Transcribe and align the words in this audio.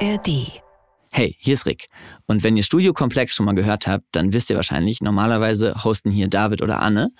ARD. 0.00 0.60
Hey, 1.10 1.34
hier 1.38 1.54
ist 1.54 1.64
Rick. 1.64 1.88
Und 2.26 2.42
wenn 2.42 2.54
ihr 2.54 2.62
Studio 2.62 2.92
Komplex 2.92 3.34
schon 3.34 3.46
mal 3.46 3.54
gehört 3.54 3.86
habt, 3.86 4.04
dann 4.12 4.34
wisst 4.34 4.50
ihr 4.50 4.56
wahrscheinlich, 4.56 5.00
normalerweise 5.00 5.84
hosten 5.84 6.10
hier 6.10 6.28
David 6.28 6.60
oder 6.60 6.82
Anne. 6.82 7.10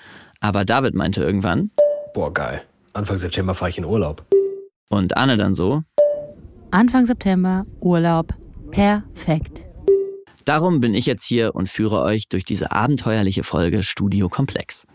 Aber 0.41 0.67
David 0.67 0.95
meinte 0.95 1.23
irgendwann. 1.23 1.71
Boah, 2.13 2.35
geil. 2.35 2.63
Anfang 2.93 3.17
September 3.17 3.55
fahre 3.55 3.71
ich 3.71 3.79
in 3.79 3.87
Urlaub. 3.87 4.27
Und 4.89 5.17
Anne 5.17 5.39
dann 5.39 5.55
so. 5.55 5.85
Anfang 6.71 7.07
September, 7.07 7.65
Urlaub. 7.81 8.35
Perfekt. 8.71 9.65
Darum 10.45 10.81
bin 10.81 10.95
ich 10.95 11.07
jetzt 11.07 11.25
hier 11.25 11.55
und 11.55 11.71
führe 11.71 12.03
euch 12.03 12.29
durch 12.29 12.45
diese 12.45 12.73
abenteuerliche 12.73 13.43
Folge 13.43 13.85
Studio 13.85 14.29
Komplex. 14.29 14.87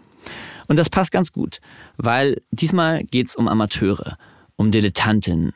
Und 0.68 0.77
das 0.77 0.89
passt 0.89 1.11
ganz 1.11 1.32
gut, 1.32 1.61
weil 1.98 2.41
diesmal 2.52 3.04
geht's 3.05 3.36
um 3.36 3.48
Amateure, 3.48 4.18
um 4.55 4.71
Dilettantinnen, 4.71 5.54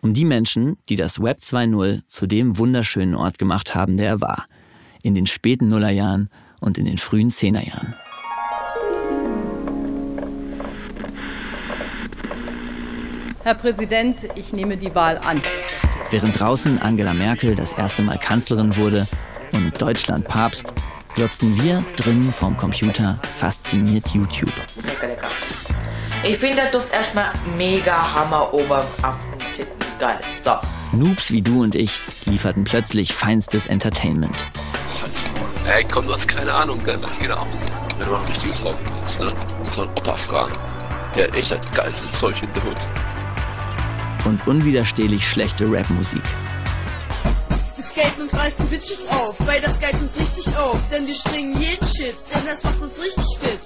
um 0.00 0.14
die 0.14 0.24
Menschen, 0.24 0.76
die 0.88 0.96
das 0.96 1.20
Web 1.20 1.38
2.0 1.40 2.02
zu 2.06 2.26
dem 2.26 2.58
wunderschönen 2.58 3.14
Ort 3.14 3.38
gemacht 3.38 3.74
haben, 3.74 3.96
der 3.96 4.08
er 4.08 4.20
war. 4.20 4.46
In 5.02 5.14
den 5.14 5.26
späten 5.26 5.68
Nullerjahren 5.68 6.30
und 6.60 6.78
in 6.78 6.84
den 6.84 6.98
frühen 6.98 7.30
Zehnerjahren. 7.30 7.94
Herr 13.42 13.54
Präsident, 13.54 14.26
ich 14.34 14.52
nehme 14.52 14.76
die 14.76 14.92
Wahl 14.94 15.18
an. 15.18 15.40
Während 16.10 16.38
draußen 16.38 16.82
Angela 16.82 17.14
Merkel 17.14 17.54
das 17.54 17.72
erste 17.72 18.02
Mal 18.02 18.18
Kanzlerin 18.18 18.76
wurde 18.76 19.06
und 19.52 19.80
Deutschland 19.80 20.26
Papst, 20.26 20.72
glotzten 21.14 21.62
wir 21.62 21.84
drinnen 21.94 22.32
vorm 22.32 22.56
Computer 22.56 23.20
fasziniert 23.38 24.08
YouTube. 24.08 24.52
Lecker, 24.84 25.06
lecker. 25.06 25.28
Ich 26.24 26.38
finde, 26.38 26.56
der 26.56 26.70
Duft 26.72 26.92
erstmal 26.92 27.32
mega 27.56 28.14
Hammer 28.14 28.52
oben 28.52 28.72
auf. 28.72 29.35
Geil. 29.98 30.20
So. 30.42 30.56
Noobs 30.92 31.32
wie 31.32 31.42
du 31.42 31.62
und 31.62 31.74
ich 31.74 32.00
lieferten 32.26 32.64
plötzlich 32.64 33.14
feinstes 33.14 33.66
Entertainment. 33.66 34.36
Ey, 35.66 35.84
komm, 35.90 36.06
du 36.06 36.12
hast 36.14 36.28
keine 36.28 36.52
Ahnung, 36.52 36.80
gell? 36.84 36.98
Was 37.00 37.18
geht 37.18 37.30
ab? 37.30 37.46
Wenn 37.98 38.06
du 38.06 38.12
mal 38.12 38.20
ein 38.20 38.26
richtiges 38.26 38.64
Rauchen 38.64 38.78
willst, 39.00 39.20
ne? 39.20 39.32
Muss 39.64 39.76
man 39.76 39.88
Opa 39.88 40.14
fragen. 40.14 40.54
Der 41.14 41.24
hat 41.24 41.34
echt 41.34 41.50
das 41.50 41.72
geilste 41.72 42.10
Zeug 42.12 42.36
in 42.42 42.52
der 42.52 42.62
Hut. 42.62 42.86
Und 44.24 44.46
unwiderstehlich 44.46 45.26
schlechte 45.26 45.70
Rapmusik. 45.70 46.22
Das 47.76 47.94
Geld 47.94 48.18
uns 48.20 48.34
reißt 48.34 48.60
die 48.60 48.64
Bitches 48.64 49.08
auf, 49.08 49.34
weil 49.46 49.60
das 49.60 49.80
Geld 49.80 49.94
uns 49.94 50.16
richtig 50.18 50.56
auf. 50.56 50.78
Denn 50.90 51.06
wir 51.06 51.14
springen 51.14 51.58
jeden 51.58 51.86
Shit, 51.86 52.16
denn 52.34 52.44
das 52.44 52.62
macht 52.62 52.80
uns 52.80 53.00
richtig 53.00 53.24
fit. 53.40 53.60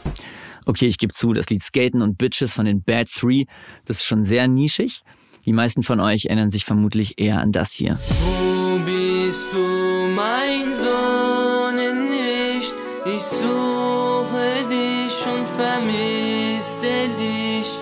Okay, 0.64 0.86
ich 0.86 0.98
gebe 0.98 1.12
zu, 1.12 1.32
das 1.32 1.50
Lied 1.50 1.62
Skaten 1.62 2.00
und 2.00 2.16
Bitches 2.16 2.52
von 2.52 2.64
den 2.64 2.82
Bad 2.82 3.08
Three, 3.08 3.44
das 3.84 3.98
ist 3.98 4.04
schon 4.04 4.24
sehr 4.24 4.46
nischig. 4.46 5.02
Die 5.46 5.52
meisten 5.52 5.82
von 5.82 6.00
euch 6.00 6.26
erinnern 6.26 6.50
sich 6.50 6.64
vermutlich 6.64 7.18
eher 7.18 7.40
an 7.40 7.52
das 7.52 7.72
hier. 7.72 7.98
Wo 8.22 8.78
bist 8.78 9.48
du, 9.52 10.08
mein 10.14 10.74
Sohn, 10.74 12.04
nicht? 12.04 12.74
Ich 13.06 13.22
suche 13.22 14.68
dich 14.68 15.26
und 15.26 15.48
vermisse 15.48 17.08
dich. 17.16 17.78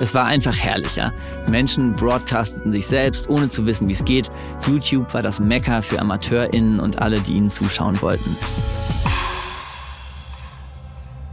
Es 0.00 0.14
war 0.14 0.26
einfach 0.26 0.56
herrlicher. 0.56 1.12
Menschen 1.48 1.94
broadcasteten 1.96 2.72
sich 2.72 2.86
selbst, 2.86 3.28
ohne 3.28 3.48
zu 3.48 3.66
wissen, 3.66 3.88
wie 3.88 3.92
es 3.92 4.04
geht. 4.04 4.30
YouTube 4.68 5.12
war 5.12 5.22
das 5.22 5.40
Mekka 5.40 5.82
für 5.82 5.98
AmateurInnen 5.98 6.78
und 6.78 7.00
alle, 7.00 7.18
die 7.20 7.32
ihnen 7.32 7.50
zuschauen 7.50 8.00
wollten. 8.00 8.36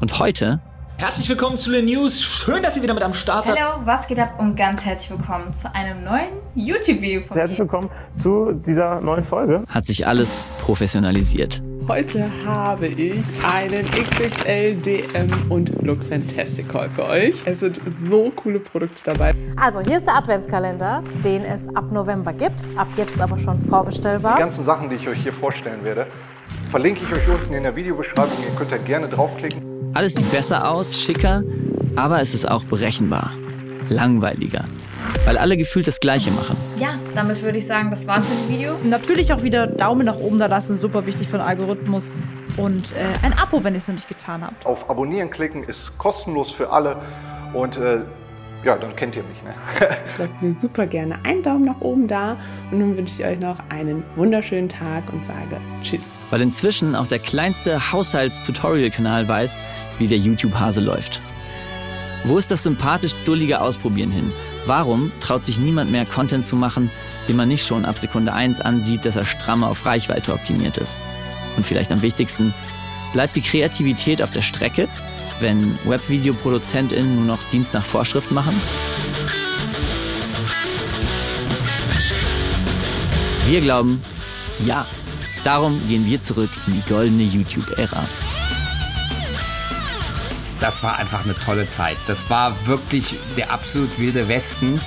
Und 0.02 0.18
heute 0.18 0.60
Herzlich 0.98 1.28
willkommen 1.28 1.58
zu 1.58 1.72
den 1.72 1.86
News. 1.86 2.22
Schön, 2.24 2.64
dass 2.64 2.78
ihr 2.78 2.84
wieder 2.84 2.94
mit 2.94 3.04
am 3.04 3.12
Start 3.12 3.48
seid. 3.48 3.60
Hallo, 3.60 3.82
was 3.84 4.08
geht 4.08 4.18
ab 4.18 4.40
und 4.40 4.56
ganz 4.56 4.86
herzlich 4.86 5.12
willkommen 5.12 5.52
zu 5.52 5.74
einem 5.76 6.06
neuen 6.06 6.30
YouTube-Video 6.56 7.22
von 7.24 7.36
Herzlich 7.36 7.60
willkommen 7.60 7.90
zu 8.14 8.54
dieser 8.54 9.02
neuen 9.02 9.26
Folge. 9.26 9.66
hat 9.68 9.84
sich 9.84 10.08
alles 10.08 10.40
professionalisiert. 10.62 11.62
Heute 11.90 12.32
habe 12.46 12.88
ich 12.88 13.22
einen 13.44 13.86
XXL 13.86 14.76
DM 14.76 15.30
und 15.50 15.82
Look 15.84 16.02
Fantastic 16.06 16.74
Haul 16.74 16.90
für 16.90 17.04
euch. 17.04 17.36
Es 17.44 17.60
sind 17.60 17.82
so 18.10 18.32
coole 18.34 18.60
Produkte 18.60 19.04
dabei. 19.04 19.34
Also, 19.58 19.82
hier 19.82 19.98
ist 19.98 20.08
der 20.08 20.16
Adventskalender, 20.16 21.04
den 21.26 21.44
es 21.44 21.68
ab 21.76 21.92
November 21.92 22.32
gibt, 22.32 22.70
ab 22.78 22.88
jetzt 22.96 23.20
aber 23.20 23.38
schon 23.38 23.60
vorbestellbar. 23.60 24.36
Die 24.38 24.42
ganzen 24.44 24.64
Sachen, 24.64 24.90
die 24.90 24.96
ich 24.96 25.10
euch 25.10 25.22
hier 25.22 25.34
vorstellen 25.34 25.84
werde, 25.84 26.08
verlinke 26.72 27.02
ich 27.04 27.14
euch 27.14 27.28
unten 27.28 27.54
in 27.54 27.64
der 27.64 27.76
Videobeschreibung. 27.76 28.32
Ihr 28.50 28.56
könnt 28.58 28.72
da 28.72 28.78
gerne 28.78 29.10
draufklicken. 29.10 29.75
Alles 29.96 30.14
sieht 30.14 30.30
besser 30.30 30.70
aus, 30.70 31.00
schicker, 31.00 31.42
aber 31.96 32.20
es 32.20 32.34
ist 32.34 32.46
auch 32.46 32.66
berechenbar. 32.66 33.32
Langweiliger. 33.88 34.66
Weil 35.24 35.38
alle 35.38 35.56
gefühlt 35.56 35.88
das 35.88 36.02
Gleiche 36.02 36.32
machen. 36.32 36.58
Ja, 36.78 37.00
damit 37.16 37.42
würde 37.42 37.60
ich 37.60 37.66
sagen, 37.66 37.92
das 37.92 38.06
war's 38.06 38.28
für 38.28 38.36
das 38.36 38.50
Video. 38.50 38.74
Natürlich 38.84 39.32
auch 39.32 39.42
wieder 39.42 39.68
Daumen 39.68 40.06
nach 40.06 40.18
oben 40.18 40.38
da 40.38 40.48
lassen, 40.48 40.76
super 40.76 41.06
wichtig 41.06 41.30
für 41.30 41.38
den 41.38 41.48
Algorithmus. 41.48 42.12
Und 42.58 42.92
äh, 42.92 43.26
ein 43.26 43.32
Abo, 43.40 43.64
wenn 43.64 43.74
ihr 43.74 43.78
es 43.78 43.88
noch 43.88 43.96
nicht 43.96 44.10
getan 44.10 44.44
habt. 44.44 44.66
Auf 44.66 44.90
Abonnieren 44.90 45.30
klicken 45.30 45.64
ist 45.64 45.98
kostenlos 45.98 46.52
für 46.52 46.72
alle 46.72 46.98
und 47.54 47.78
äh, 47.78 48.02
ja, 48.66 48.76
dann 48.78 48.96
kennt 48.96 49.16
ihr 49.16 49.24
mich. 49.24 49.42
Ne? 49.44 49.54
Lasst 50.18 50.42
mir 50.42 50.52
super 50.60 50.88
gerne 50.88 51.24
einen 51.24 51.44
Daumen 51.44 51.66
nach 51.66 51.80
oben 51.82 52.08
da 52.08 52.36
und 52.72 52.80
nun 52.80 52.98
wünsche 52.98 53.22
ich 53.22 53.26
euch 53.26 53.40
noch 53.40 53.58
einen 53.70 54.04
wunderschönen 54.16 54.68
Tag 54.68 55.04
und 55.14 55.24
sage 55.26 55.62
Tschüss. 55.84 56.06
Weil 56.32 56.42
inzwischen 56.42 56.96
auch 56.96 57.08
der 57.08 57.20
kleinste 57.20 57.92
Haushalts-Tutorial-Kanal 57.92 59.28
weiß, 59.28 59.62
wie 60.00 60.08
der 60.08 60.18
YouTube-Hase 60.18 60.82
läuft. 60.82 61.22
Wo 62.24 62.40
ist 62.40 62.50
das 62.50 62.64
sympathisch 62.64 63.14
dullige 63.26 63.62
Ausprobieren 63.62 64.10
hin? 64.10 64.34
Warum 64.66 65.12
traut 65.20 65.46
sich 65.46 65.60
niemand 65.60 65.92
mehr, 65.92 66.08
Content 66.08 66.48
zu 66.48 66.56
machen, 66.56 66.90
den 67.28 67.36
man 67.36 67.48
nicht 67.48 67.68
schon 67.68 67.86
ab 67.86 68.00
Sekunde 68.00 68.34
1 68.34 68.62
ansieht, 68.62 69.06
dass 69.06 69.16
er 69.16 69.26
stramm 69.26 69.64
auf 69.64 69.86
Reichweite 69.86 70.34
optimiert 70.34 70.78
ist? 70.78 71.00
Und 71.56 71.68
vielleicht 71.68 71.92
am 71.92 72.02
wichtigsten, 72.02 72.52
bleibt 73.14 73.36
die 73.36 73.42
Kreativität 73.42 74.24
auf 74.24 74.32
der 74.32 74.42
Strecke, 74.42 74.88
wenn 75.40 75.78
WebvideoproduzentInnen 75.86 77.16
nur 77.16 77.26
noch 77.26 77.44
Dienst 77.52 77.74
nach 77.74 77.84
Vorschrift 77.84 78.32
machen? 78.32 78.60
Wir 83.48 83.62
glauben, 83.62 84.04
ja. 84.66 84.88
Darum 85.44 85.80
gehen 85.88 86.08
wir 86.08 86.20
zurück 86.20 86.50
in 86.66 86.74
die 86.74 86.90
goldene 86.90 87.24
YouTube-Ära. 87.24 88.04
Das 90.60 90.82
war 90.82 90.98
einfach 90.98 91.24
eine 91.24 91.36
tolle 91.36 91.68
Zeit. 91.68 91.98
Das 92.08 92.30
war 92.30 92.56
wirklich 92.66 93.16
der 93.38 93.52
absolut 93.52 94.00
wilde 94.00 94.28
Westen. 94.28 94.82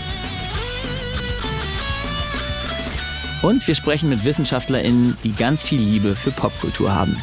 Und 3.43 3.65
wir 3.69 3.77
sprechen 3.77 4.09
mit 4.09 4.25
WissenschaftlerInnen, 4.25 5.17
die 5.23 5.33
ganz 5.33 5.63
viel 5.63 5.81
Liebe 5.81 6.17
für 6.17 6.33
Popkultur 6.33 6.93
haben. 6.93 7.17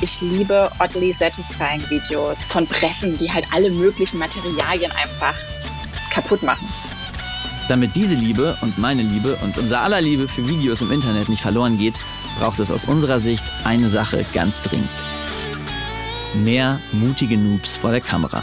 Ich 0.00 0.20
liebe 0.20 0.70
oddly 0.80 1.12
satisfying 1.12 1.88
Videos 1.88 2.36
von 2.48 2.66
Pressen, 2.66 3.16
die 3.16 3.30
halt 3.30 3.46
alle 3.52 3.70
möglichen 3.70 4.18
Materialien 4.18 4.90
einfach 4.92 5.34
kaputt 6.10 6.42
machen. 6.42 6.68
Damit 7.68 7.96
diese 7.96 8.14
Liebe 8.14 8.56
und 8.60 8.76
meine 8.76 9.02
Liebe 9.02 9.36
und 9.36 9.56
unser 9.56 9.80
aller 9.80 10.00
Liebe 10.00 10.28
für 10.28 10.46
Videos 10.46 10.82
im 10.82 10.90
Internet 10.90 11.28
nicht 11.28 11.42
verloren 11.42 11.78
geht, 11.78 11.94
braucht 12.38 12.58
es 12.58 12.70
aus 12.70 12.84
unserer 12.84 13.20
Sicht 13.20 13.44
eine 13.64 13.88
Sache 13.88 14.26
ganz 14.34 14.60
dringend. 14.60 14.90
Mehr 16.34 16.80
mutige 16.92 17.38
Noobs 17.38 17.76
vor 17.76 17.92
der 17.92 18.00
Kamera. 18.00 18.42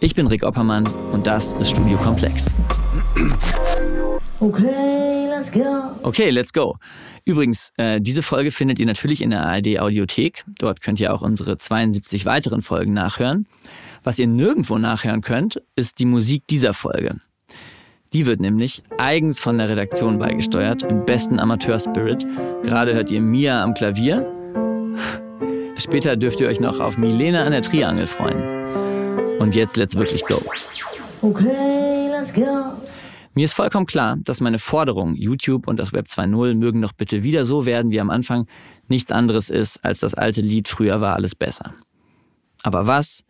Ich 0.00 0.14
bin 0.14 0.26
Rick 0.26 0.44
Oppermann 0.44 0.86
und 1.12 1.26
das 1.26 1.54
ist 1.54 1.70
Studio 1.70 1.96
Komplex. 1.96 2.54
Okay, 4.40 5.26
let's 5.30 5.50
go. 5.50 5.64
Okay, 6.02 6.28
let's 6.28 6.52
go. 6.52 6.76
Übrigens, 7.24 7.72
äh, 7.78 7.98
diese 7.98 8.22
Folge 8.22 8.50
findet 8.50 8.78
ihr 8.78 8.84
natürlich 8.84 9.22
in 9.22 9.30
der 9.30 9.46
ARD 9.46 9.78
Audiothek. 9.80 10.44
Dort 10.58 10.82
könnt 10.82 11.00
ihr 11.00 11.14
auch 11.14 11.22
unsere 11.22 11.56
72 11.56 12.26
weiteren 12.26 12.60
Folgen 12.60 12.92
nachhören. 12.92 13.46
Was 14.04 14.18
ihr 14.18 14.26
nirgendwo 14.26 14.76
nachhören 14.76 15.22
könnt, 15.22 15.62
ist 15.76 15.98
die 15.98 16.04
Musik 16.04 16.46
dieser 16.46 16.74
Folge. 16.74 17.16
Die 18.12 18.26
wird 18.26 18.40
nämlich 18.40 18.82
eigens 18.98 19.40
von 19.40 19.56
der 19.56 19.70
Redaktion 19.70 20.18
beigesteuert, 20.18 20.82
im 20.82 21.06
besten 21.06 21.40
Amateur-Spirit. 21.40 22.26
Gerade 22.62 22.94
hört 22.94 23.10
ihr 23.10 23.22
Mia 23.22 23.62
am 23.62 23.72
Klavier. 23.72 24.30
Später 25.78 26.16
dürft 26.16 26.40
ihr 26.40 26.48
euch 26.48 26.60
noch 26.60 26.80
auf 26.80 26.98
Milena 26.98 27.44
an 27.44 27.52
der 27.52 27.62
Triangel 27.62 28.06
freuen. 28.06 28.95
Und 29.38 29.54
jetzt 29.54 29.76
let's 29.76 29.94
wirklich 29.94 30.24
go. 30.24 30.42
Okay, 31.22 32.08
let's 32.10 32.32
go. 32.32 32.72
Mir 33.34 33.44
ist 33.44 33.52
vollkommen 33.52 33.86
klar, 33.86 34.16
dass 34.24 34.40
meine 34.40 34.58
Forderung, 34.58 35.14
YouTube 35.14 35.68
und 35.68 35.78
das 35.78 35.92
Web 35.92 36.06
2.0 36.06 36.54
mögen 36.54 36.80
doch 36.80 36.92
bitte 36.92 37.22
wieder 37.22 37.44
so 37.44 37.66
werden 37.66 37.90
wie 37.90 38.00
am 38.00 38.08
Anfang, 38.08 38.46
nichts 38.88 39.12
anderes 39.12 39.50
ist, 39.50 39.84
als 39.84 40.00
das 40.00 40.14
alte 40.14 40.40
Lied 40.40 40.68
Früher 40.68 41.02
war 41.02 41.16
alles 41.16 41.34
besser. 41.34 41.74
Aber 42.62 42.86
was, 42.86 43.24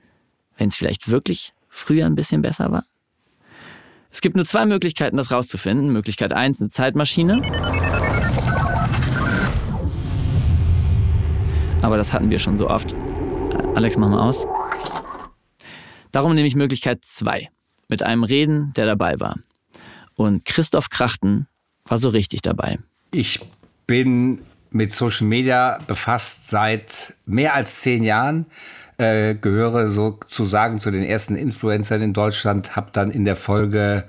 wenn 0.56 0.68
es 0.68 0.76
vielleicht 0.76 1.10
wirklich 1.10 1.54
früher 1.68 2.06
ein 2.06 2.14
bisschen 2.14 2.40
besser 2.40 2.70
war? 2.70 2.84
Es 4.10 4.20
gibt 4.20 4.36
nur 4.36 4.44
zwei 4.44 4.64
Möglichkeiten, 4.64 5.16
das 5.16 5.32
rauszufinden. 5.32 5.92
Möglichkeit 5.92 6.32
1, 6.32 6.60
eine 6.60 6.70
Zeitmaschine. 6.70 7.42
Aber 11.82 11.96
das 11.96 12.12
hatten 12.12 12.30
wir 12.30 12.38
schon 12.38 12.56
so 12.56 12.70
oft. 12.70 12.94
Alex, 13.74 13.98
mach 13.98 14.08
mal 14.08 14.20
aus. 14.20 14.46
Darum 16.16 16.34
nehme 16.34 16.48
ich 16.48 16.56
Möglichkeit 16.56 17.04
2. 17.04 17.50
Mit 17.88 18.02
einem 18.02 18.24
Reden, 18.24 18.72
der 18.74 18.86
dabei 18.86 19.20
war. 19.20 19.36
Und 20.14 20.46
Christoph 20.46 20.88
Krachten 20.88 21.46
war 21.84 21.98
so 21.98 22.08
richtig 22.08 22.40
dabei. 22.40 22.78
Ich 23.10 23.40
bin 23.86 24.40
mit 24.70 24.92
Social 24.92 25.26
Media 25.26 25.78
befasst 25.86 26.48
seit 26.48 27.12
mehr 27.26 27.54
als 27.54 27.82
zehn 27.82 28.02
Jahren. 28.02 28.46
Äh, 28.96 29.34
gehöre 29.34 29.90
sozusagen 29.90 30.78
zu 30.78 30.90
den 30.90 31.02
ersten 31.02 31.36
Influencern 31.36 32.00
in 32.00 32.14
Deutschland, 32.14 32.76
habe 32.76 32.88
dann 32.94 33.10
in 33.10 33.26
der 33.26 33.36
Folge 33.36 34.04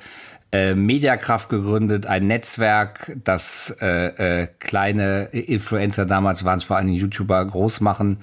äh, 0.54 0.76
Mediakraft 0.76 1.50
gegründet, 1.50 2.06
ein 2.06 2.26
Netzwerk, 2.26 3.18
das 3.26 3.76
äh, 3.82 4.44
äh, 4.44 4.48
kleine 4.60 5.24
Influencer, 5.34 6.06
damals 6.06 6.46
waren 6.46 6.60
es 6.60 6.64
vor 6.64 6.78
allem 6.78 6.88
YouTuber, 6.88 7.44
groß 7.44 7.82
machen 7.82 8.20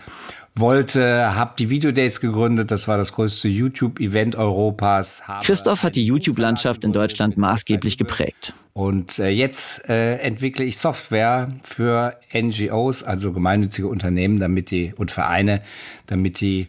wollte, 0.57 1.35
habe 1.35 1.55
die 1.59 1.69
Videodates 1.69 2.21
gegründet, 2.21 2.71
das 2.71 2.87
war 2.87 2.97
das 2.97 3.13
größte 3.13 3.49
YouTube-Event 3.49 4.37
Europas. 4.37 5.23
Christoph 5.43 5.83
hat 5.83 5.97
die 5.97 6.07
YouTube-Landschaft 6.07 6.85
in 6.85 6.93
Deutschland 6.93 7.37
maßgeblich 7.37 7.99
geprägt. 7.99 8.55
Und 8.73 9.19
äh, 9.19 9.29
jetzt 9.29 9.89
äh, 9.89 10.17
entwickle 10.19 10.65
ich 10.65 10.79
Software 10.79 11.53
für 11.65 12.19
NGOs, 12.33 13.03
also 13.03 13.33
gemeinnützige 13.33 13.89
Unternehmen, 13.89 14.39
damit 14.39 14.71
die 14.71 14.93
und 14.97 15.11
Vereine, 15.11 15.61
damit 16.07 16.41
die 16.41 16.69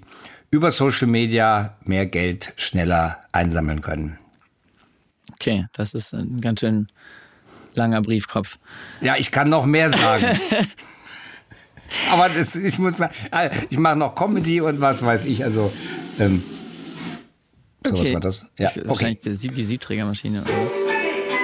über 0.50 0.72
Social 0.72 1.08
Media 1.08 1.76
mehr 1.84 2.06
Geld 2.06 2.54
schneller 2.56 3.20
einsammeln 3.32 3.82
können. 3.82 4.18
Okay, 5.34 5.66
das 5.74 5.94
ist 5.94 6.14
ein 6.14 6.42
ganz 6.42 6.62
schön 6.62 6.88
langer 7.76 8.02
Briefkopf. 8.02 8.58
Ja, 9.02 9.16
ich 9.18 9.32
kann 9.32 9.50
noch 9.50 9.66
mehr 9.66 9.92
sagen. 9.92 10.40
Aber 12.12 12.30
das, 12.30 12.56
ich 12.56 12.78
muss 12.78 12.98
mal, 12.98 13.10
äh, 13.32 13.50
ich 13.70 13.78
mache 13.78 13.96
noch 13.96 14.16
Comedy 14.16 14.62
und 14.62 14.82
was 14.82 15.04
weiß 15.04 15.26
ich. 15.26 15.44
Also, 15.44 15.72
ähm, 16.20 16.42
so 17.86 17.92
okay. 17.92 18.04
was 18.04 18.14
war 18.14 18.22
das? 18.22 18.46
Ja, 18.58 18.70
okay. 18.70 18.82
Wahrscheinlich 18.86 19.20
die, 19.20 19.34
Sieb 19.34 19.56
die 19.56 19.64
Siebträgermaschine. 19.64 20.42
Oder? 20.42 20.52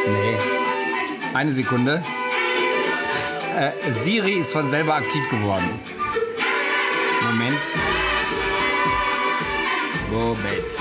Nee. 0.08 0.38
Eine 1.34 1.52
Sekunde. 1.52 2.04
Äh, 3.58 3.92
Siri 3.92 4.34
ist 4.34 4.52
von 4.52 4.70
selber 4.70 4.96
aktiv 4.96 5.30
geworden. 5.30 5.70
Moment. 7.24 7.60
Moment. 10.10 10.72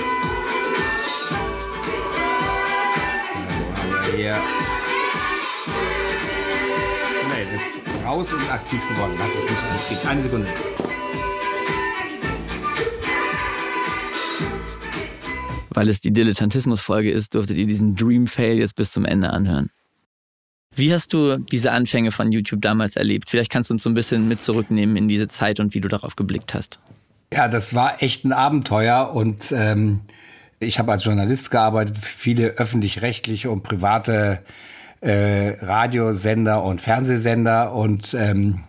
Hier. 4.17 4.37
Nee, 7.29 7.47
das 7.53 7.63
ist 7.63 7.90
raus 8.05 8.33
und 8.33 8.53
aktiv 8.53 8.81
geworden. 8.89 9.13
Lass 9.19 9.29
es 9.29 9.91
nicht 9.91 10.07
angeht. 10.07 10.11
Eine 10.11 10.21
Sekunde. 10.21 10.47
Weil 15.71 15.89
es 15.89 16.01
die 16.01 16.13
Dilettantismus-Folge 16.13 17.11
ist, 17.11 17.35
durftet 17.35 17.57
ihr 17.57 17.67
diesen 17.67 17.95
Dream 17.95 18.27
Fail 18.27 18.59
jetzt 18.59 18.75
bis 18.75 18.91
zum 18.91 19.05
Ende 19.05 19.31
anhören. 19.31 19.71
Wie 20.75 20.93
hast 20.93 21.13
du 21.13 21.37
diese 21.37 21.73
Anfänge 21.73 22.11
von 22.11 22.33
YouTube 22.33 22.63
damals 22.63 22.97
erlebt? 22.97 23.29
Vielleicht 23.29 23.51
kannst 23.51 23.71
du 23.71 23.75
uns 23.75 23.83
so 23.83 23.91
ein 23.91 23.95
bisschen 23.95 24.29
mit 24.29 24.43
zurücknehmen 24.43 24.97
in 24.97 25.09
diese 25.09 25.29
Zeit 25.29 25.61
und 25.61 25.75
wie 25.75 25.81
du 25.81 25.89
darauf 25.89 26.17
geblickt 26.17 26.55
hast. 26.55 26.79
Ja, 27.33 27.49
das 27.49 27.75
war 27.75 28.03
echt 28.03 28.25
ein 28.25 28.33
Abenteuer 28.33 29.13
und 29.15 29.53
ähm, 29.53 30.01
ich 30.59 30.79
habe 30.79 30.93
als 30.93 31.05
Journalist 31.05 31.51
gearbeitet 31.51 31.99
für 31.99 32.17
viele 32.17 32.47
öffentlich-rechtliche 32.49 33.51
und 33.51 33.63
private 33.63 34.43
äh, 35.01 35.55
Radiosender 35.61 36.63
und 36.63 36.81
Fernsehsender 36.81 37.73
und 37.73 38.15
ähm, 38.15 38.61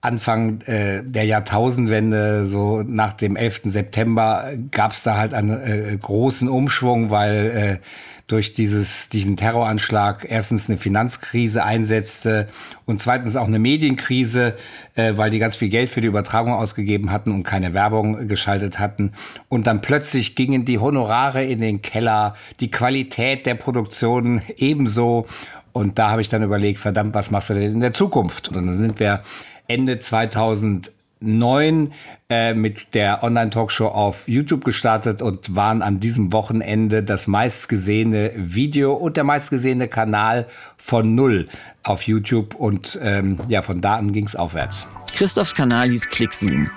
Anfang 0.00 0.60
äh, 0.62 1.02
der 1.02 1.24
Jahrtausendwende, 1.24 2.44
so 2.44 2.82
nach 2.82 3.14
dem 3.14 3.36
11. 3.36 3.62
September, 3.64 4.50
gab 4.70 4.92
es 4.92 5.02
da 5.02 5.16
halt 5.16 5.32
einen 5.32 5.50
äh, 5.50 5.96
großen 5.96 6.48
Umschwung, 6.48 7.08
weil 7.08 7.80
äh, 7.80 7.86
durch 8.26 8.52
dieses, 8.54 9.10
diesen 9.10 9.36
Terroranschlag 9.36 10.26
erstens 10.28 10.68
eine 10.68 10.78
Finanzkrise 10.78 11.64
einsetzte 11.64 12.48
und 12.86 13.00
zweitens 13.00 13.36
auch 13.36 13.46
eine 13.46 13.58
Medienkrise, 13.58 14.56
äh, 14.94 15.16
weil 15.16 15.30
die 15.30 15.38
ganz 15.38 15.56
viel 15.56 15.68
Geld 15.68 15.90
für 15.90 16.00
die 16.00 16.08
Übertragung 16.08 16.52
ausgegeben 16.52 17.10
hatten 17.10 17.32
und 17.32 17.42
keine 17.42 17.74
Werbung 17.74 18.28
geschaltet 18.28 18.78
hatten. 18.78 19.12
Und 19.48 19.66
dann 19.66 19.82
plötzlich 19.82 20.36
gingen 20.36 20.64
die 20.64 20.78
Honorare 20.78 21.44
in 21.44 21.60
den 21.60 21.82
Keller, 21.82 22.34
die 22.60 22.70
Qualität 22.70 23.44
der 23.46 23.54
Produktion 23.54 24.42
ebenso. 24.56 25.26
Und 25.74 25.98
da 25.98 26.10
habe 26.10 26.22
ich 26.22 26.28
dann 26.28 26.44
überlegt, 26.44 26.78
verdammt, 26.78 27.14
was 27.14 27.32
machst 27.32 27.50
du 27.50 27.54
denn 27.54 27.72
in 27.72 27.80
der 27.80 27.92
Zukunft? 27.92 28.48
Und 28.48 28.54
dann 28.54 28.78
sind 28.78 29.00
wir 29.00 29.22
Ende 29.66 29.98
2009 29.98 31.92
äh, 32.30 32.54
mit 32.54 32.94
der 32.94 33.24
Online-Talkshow 33.24 33.88
auf 33.88 34.28
YouTube 34.28 34.64
gestartet 34.64 35.20
und 35.20 35.56
waren 35.56 35.82
an 35.82 35.98
diesem 35.98 36.32
Wochenende 36.32 37.02
das 37.02 37.26
meistgesehene 37.26 38.30
Video 38.36 38.92
und 38.94 39.16
der 39.16 39.24
meistgesehene 39.24 39.88
Kanal 39.88 40.46
von 40.76 41.16
Null 41.16 41.48
auf 41.82 42.02
YouTube. 42.02 42.54
Und 42.54 42.96
ähm, 43.02 43.40
ja, 43.48 43.60
von 43.62 43.80
da 43.80 43.96
an 43.96 44.12
ging 44.12 44.26
es 44.26 44.36
aufwärts. 44.36 44.86
Christophs 45.12 45.54
Kanal 45.54 45.90
hieß 45.90 46.08
ClickZoom. 46.08 46.70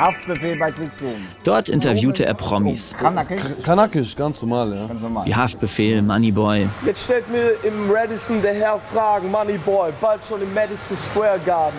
Haftbefehl 0.00 0.58
bei 0.58 0.70
ClickZoom. 0.70 1.26
Dort 1.44 1.68
interviewte 1.68 2.24
er 2.24 2.34
Promis. 2.34 2.94
Kanakisch? 2.98 3.42
Kanakisch, 3.62 4.16
ganz 4.16 4.40
normal, 4.40 4.74
ja. 4.74 4.86
Ganz 4.86 5.02
normal. 5.02 5.26
Wie 5.26 5.34
Haftbefehl, 5.34 6.00
Moneyboy. 6.00 6.66
Jetzt 6.86 7.04
stellt 7.04 7.30
mir 7.30 7.52
im 7.62 7.90
Radisson 7.90 8.40
der 8.40 8.54
Herr 8.54 8.78
Fragen, 8.78 9.30
Moneyboy, 9.30 9.90
bald 10.00 10.20
schon 10.26 10.40
im 10.40 10.52
Madison 10.54 10.96
Square 10.96 11.38
Garden. 11.44 11.76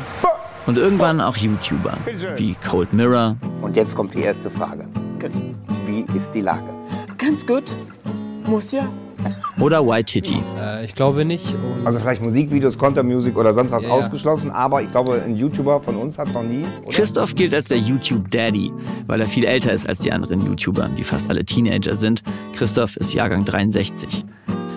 Und 0.67 0.77
irgendwann 0.77 1.19
auch 1.19 1.35
YouTuber, 1.35 1.93
wie 2.37 2.55
Cold 2.69 2.93
Mirror. 2.93 3.35
Und 3.61 3.75
jetzt 3.75 3.95
kommt 3.95 4.13
die 4.13 4.21
erste 4.21 4.51
Frage. 4.51 4.87
Gut. 5.19 5.31
Wie 5.85 6.05
ist 6.15 6.35
die 6.35 6.41
Lage? 6.41 6.69
Ganz 7.17 7.45
gut. 7.45 7.63
Muss 8.45 8.71
ja. 8.71 8.87
Oder 9.61 9.85
White 9.85 10.05
Titty. 10.11 10.41
Äh, 10.59 10.85
ich 10.85 10.95
glaube 10.95 11.23
nicht. 11.23 11.45
Also 11.85 11.99
vielleicht 11.99 12.21
Musikvideos, 12.21 12.77
Content-Music 12.79 13.37
oder 13.37 13.53
sonst 13.53 13.71
was 13.71 13.83
Ja, 13.83 13.89
ja. 13.89 13.95
ausgeschlossen, 13.95 14.49
aber 14.49 14.81
ich 14.81 14.89
glaube, 14.91 15.21
ein 15.23 15.35
YouTuber 15.35 15.79
von 15.81 15.97
uns 15.97 16.17
hat 16.17 16.33
noch 16.33 16.41
nie. 16.41 16.65
Oder? 16.83 16.91
Christoph 16.93 17.35
gilt 17.35 17.53
als 17.53 17.67
der 17.67 17.77
YouTube 17.77 18.31
Daddy, 18.31 18.71
weil 19.05 19.21
er 19.21 19.27
viel 19.27 19.45
älter 19.45 19.71
ist 19.71 19.87
als 19.87 19.99
die 19.99 20.11
anderen 20.11 20.43
YouTuber, 20.45 20.89
die 20.97 21.03
fast 21.03 21.29
alle 21.29 21.45
Teenager 21.45 21.95
sind. 21.95 22.23
Christoph 22.55 22.97
ist 22.97 23.13
Jahrgang 23.13 23.45
63. 23.45 24.25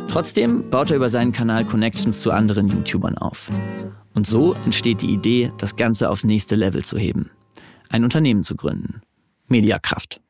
Trotzdem 0.09 0.69
baut 0.71 0.91
er 0.91 0.97
über 0.97 1.09
seinen 1.09 1.33
Kanal 1.33 1.65
Connections 1.65 2.21
zu 2.21 2.31
anderen 2.31 2.69
YouTubern 2.69 3.17
auf. 3.17 3.51
Und 4.15 4.27
so 4.27 4.55
entsteht 4.67 5.01
die 5.01 5.11
Idee, 5.13 5.51
das 5.59 5.77
Ganze 5.77 6.11
aufs 6.11 6.25
nächste 6.25 6.57
Level 6.57 6.85
zu 6.85 6.99
heben. 6.99 7.31
Ein 7.89 8.05
Unternehmen 8.05 8.43
zu 8.43 8.55
gründen. 8.55 9.01
Mediakraft. 9.49 10.21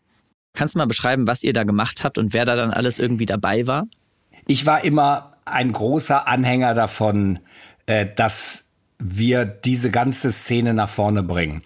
Kannst 0.54 0.76
du 0.76 0.78
mal 0.78 0.86
beschreiben, 0.86 1.26
was 1.26 1.42
ihr 1.42 1.52
da 1.52 1.64
gemacht 1.64 2.04
habt 2.04 2.18
und 2.18 2.32
wer 2.32 2.44
da 2.44 2.54
dann 2.54 2.70
alles 2.70 3.00
irgendwie 3.00 3.26
dabei 3.26 3.66
war? 3.66 3.86
Ich 4.46 4.66
war 4.66 4.84
immer 4.84 5.36
ein 5.44 5.72
großer 5.72 6.26
Anhänger 6.28 6.74
davon, 6.74 7.40
äh, 7.86 8.06
dass 8.14 8.64
wir 8.98 9.44
diese 9.44 9.90
ganze 9.90 10.32
Szene 10.32 10.72
nach 10.74 10.88
vorne 10.88 11.22
bringen. 11.22 11.62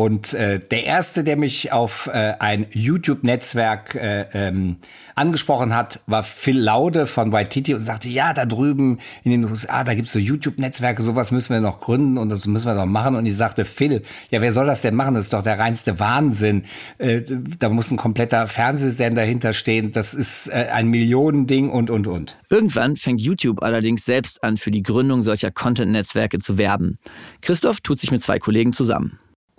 Und 0.00 0.32
äh, 0.32 0.58
der 0.58 0.84
erste, 0.84 1.24
der 1.24 1.36
mich 1.36 1.72
auf 1.72 2.06
äh, 2.06 2.32
ein 2.38 2.64
YouTube-Netzwerk 2.70 3.94
äh, 3.94 4.28
ähm, 4.32 4.76
angesprochen 5.14 5.76
hat, 5.76 6.00
war 6.06 6.22
Phil 6.22 6.58
Laude 6.58 7.06
von 7.06 7.32
Waititi 7.32 7.74
und 7.74 7.82
sagte, 7.82 8.08
ja, 8.08 8.32
da 8.32 8.46
drüben 8.46 8.98
in 9.24 9.32
den 9.32 9.44
USA, 9.44 9.84
da 9.84 9.92
gibt's 9.92 10.14
so 10.14 10.18
YouTube-Netzwerke, 10.18 11.02
sowas 11.02 11.32
müssen 11.32 11.52
wir 11.52 11.60
noch 11.60 11.80
gründen 11.80 12.16
und 12.16 12.30
das 12.30 12.46
müssen 12.46 12.68
wir 12.68 12.76
noch 12.76 12.86
machen. 12.86 13.14
Und 13.14 13.26
ich 13.26 13.36
sagte, 13.36 13.66
Phil, 13.66 14.00
ja, 14.30 14.40
wer 14.40 14.54
soll 14.54 14.64
das 14.64 14.80
denn 14.80 14.94
machen? 14.94 15.12
Das 15.12 15.24
ist 15.24 15.34
doch 15.34 15.42
der 15.42 15.58
reinste 15.58 16.00
Wahnsinn. 16.00 16.64
Äh, 16.96 17.20
da 17.58 17.68
muss 17.68 17.90
ein 17.90 17.98
kompletter 17.98 18.46
Fernsehsender 18.46 19.22
hinterstehen. 19.22 19.92
Das 19.92 20.14
ist 20.14 20.48
äh, 20.48 20.68
ein 20.72 20.88
Millionending 20.88 21.68
und, 21.68 21.90
und, 21.90 22.06
und. 22.06 22.38
Irgendwann 22.48 22.96
fängt 22.96 23.20
YouTube 23.20 23.62
allerdings 23.62 24.06
selbst 24.06 24.42
an, 24.42 24.56
für 24.56 24.70
die 24.70 24.82
Gründung 24.82 25.24
solcher 25.24 25.50
Content-Netzwerke 25.50 26.38
zu 26.38 26.56
werben. 26.56 26.98
Christoph 27.42 27.82
tut 27.82 27.98
sich 27.98 28.10
mit 28.10 28.22
zwei 28.22 28.38
Kollegen 28.38 28.72
zusammen. 28.72 29.18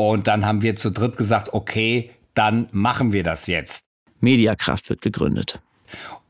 Und 0.09 0.27
dann 0.27 0.45
haben 0.45 0.63
wir 0.63 0.75
zu 0.75 0.91
dritt 0.91 1.15
gesagt, 1.15 1.53
okay, 1.53 2.09
dann 2.33 2.67
machen 2.71 3.13
wir 3.13 3.23
das 3.23 3.45
jetzt. 3.45 3.83
Mediakraft 4.19 4.89
wird 4.89 5.01
gegründet. 5.01 5.59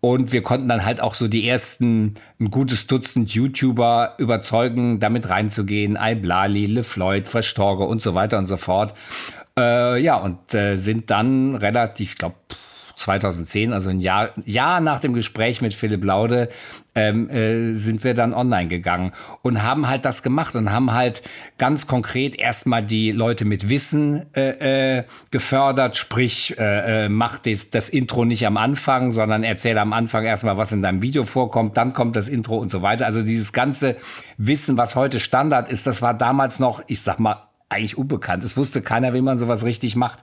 Und 0.02 0.34
wir 0.34 0.42
konnten 0.42 0.68
dann 0.68 0.84
halt 0.84 1.00
auch 1.00 1.14
so 1.14 1.28
die 1.28 1.48
ersten, 1.48 2.16
ein 2.40 2.52
gutes 2.52 2.88
Dutzend 2.88 3.34
YouTuber 3.34 4.16
überzeugen, 4.18 5.00
damit 5.00 5.30
reinzugehen. 5.30 5.98
Iblali, 6.02 6.66
LeFloid, 6.66 7.30
Verstorge 7.30 7.86
und 7.86 8.02
so 8.02 8.14
weiter 8.14 8.40
und 8.40 8.48
so 8.48 8.58
fort. 8.58 8.94
Äh, 9.58 10.02
ja, 10.02 10.16
und 10.18 10.54
äh, 10.54 10.76
sind 10.76 11.12
dann 11.12 11.56
relativ, 11.56 12.14
ich 12.14 12.18
glaube, 12.18 12.36
2010, 13.02 13.74
also 13.74 13.90
ein 13.90 14.00
Jahr, 14.00 14.30
Jahr 14.46 14.82
nach 14.82 15.00
dem 15.00 15.14
Gespräch 15.14 15.62
mit 15.62 15.74
Philipp 15.74 16.04
Laude, 16.04 16.50
ähm, 16.94 17.30
äh, 17.30 17.74
sind 17.74 18.04
wir 18.04 18.14
dann 18.14 18.34
online 18.34 18.68
gegangen 18.68 19.14
und 19.42 19.64
haben 19.64 19.88
halt 19.88 20.04
das 20.04 20.24
gemacht 20.24 20.56
und 20.56 20.72
haben 20.72 20.92
halt 20.92 21.22
ganz 21.58 21.88
konkret 21.88 22.38
erstmal 22.38 22.84
die 22.84 23.12
Leute 23.12 23.46
mit 23.46 23.70
Wissen 23.70 24.26
äh, 24.36 25.00
äh, 25.00 25.04
gefördert, 25.32 25.96
sprich, 25.96 26.58
äh, 26.60 27.06
äh, 27.06 27.10
mach 27.10 27.40
das, 27.40 27.70
das 27.70 27.90
Intro 27.90 28.26
nicht 28.26 28.46
am 28.46 28.58
Anfang, 28.58 29.12
sondern 29.12 29.44
erzähl 29.44 29.78
am 29.78 29.94
Anfang 29.94 30.26
erstmal, 30.26 30.58
was 30.58 30.72
in 30.72 30.82
deinem 30.82 31.02
Video 31.02 31.24
vorkommt, 31.24 31.78
dann 31.78 31.94
kommt 31.94 32.16
das 32.16 32.28
Intro 32.28 32.58
und 32.58 32.70
so 32.70 32.82
weiter. 32.82 33.06
Also 33.06 33.22
dieses 33.22 33.54
ganze 33.54 33.96
Wissen, 34.38 34.78
was 34.78 34.96
heute 34.96 35.20
Standard 35.20 35.70
ist, 35.70 35.88
das 35.88 36.02
war 36.02 36.14
damals 36.14 36.60
noch, 36.60 36.84
ich 36.88 37.02
sag 37.02 37.20
mal, 37.20 37.48
eigentlich 37.72 37.98
unbekannt. 37.98 38.44
Es 38.44 38.58
wusste 38.58 38.82
keiner, 38.82 39.14
wie 39.14 39.22
man 39.22 39.38
sowas 39.38 39.64
richtig 39.64 39.96
macht. 39.96 40.20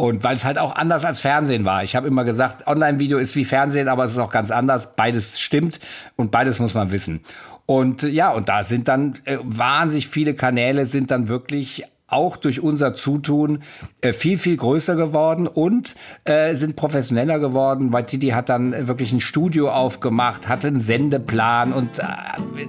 Und 0.00 0.24
weil 0.24 0.34
es 0.34 0.46
halt 0.46 0.56
auch 0.56 0.76
anders 0.76 1.04
als 1.04 1.20
Fernsehen 1.20 1.66
war. 1.66 1.82
Ich 1.82 1.94
habe 1.94 2.08
immer 2.08 2.24
gesagt, 2.24 2.66
Online-Video 2.66 3.18
ist 3.18 3.36
wie 3.36 3.44
Fernsehen, 3.44 3.86
aber 3.86 4.04
es 4.04 4.12
ist 4.12 4.18
auch 4.18 4.30
ganz 4.30 4.50
anders. 4.50 4.96
Beides 4.96 5.38
stimmt 5.38 5.78
und 6.16 6.30
beides 6.30 6.58
muss 6.58 6.72
man 6.72 6.90
wissen. 6.90 7.20
Und 7.66 8.04
ja, 8.04 8.32
und 8.32 8.48
da 8.48 8.62
sind 8.62 8.88
dann 8.88 9.18
äh, 9.26 9.36
wahnsinnig 9.42 10.08
viele 10.08 10.32
Kanäle 10.32 10.86
sind 10.86 11.10
dann 11.10 11.28
wirklich 11.28 11.84
auch 12.06 12.38
durch 12.38 12.62
unser 12.62 12.94
Zutun 12.94 13.62
äh, 14.00 14.14
viel, 14.14 14.38
viel 14.38 14.56
größer 14.56 14.96
geworden 14.96 15.46
und 15.46 15.94
äh, 16.24 16.54
sind 16.54 16.76
professioneller 16.76 17.38
geworden. 17.38 17.92
Waititi 17.92 18.28
hat 18.28 18.48
dann 18.48 18.88
wirklich 18.88 19.12
ein 19.12 19.20
Studio 19.20 19.70
aufgemacht, 19.70 20.48
hatte 20.48 20.68
einen 20.68 20.80
Sendeplan 20.80 21.74
und 21.74 21.98
äh, 21.98 22.04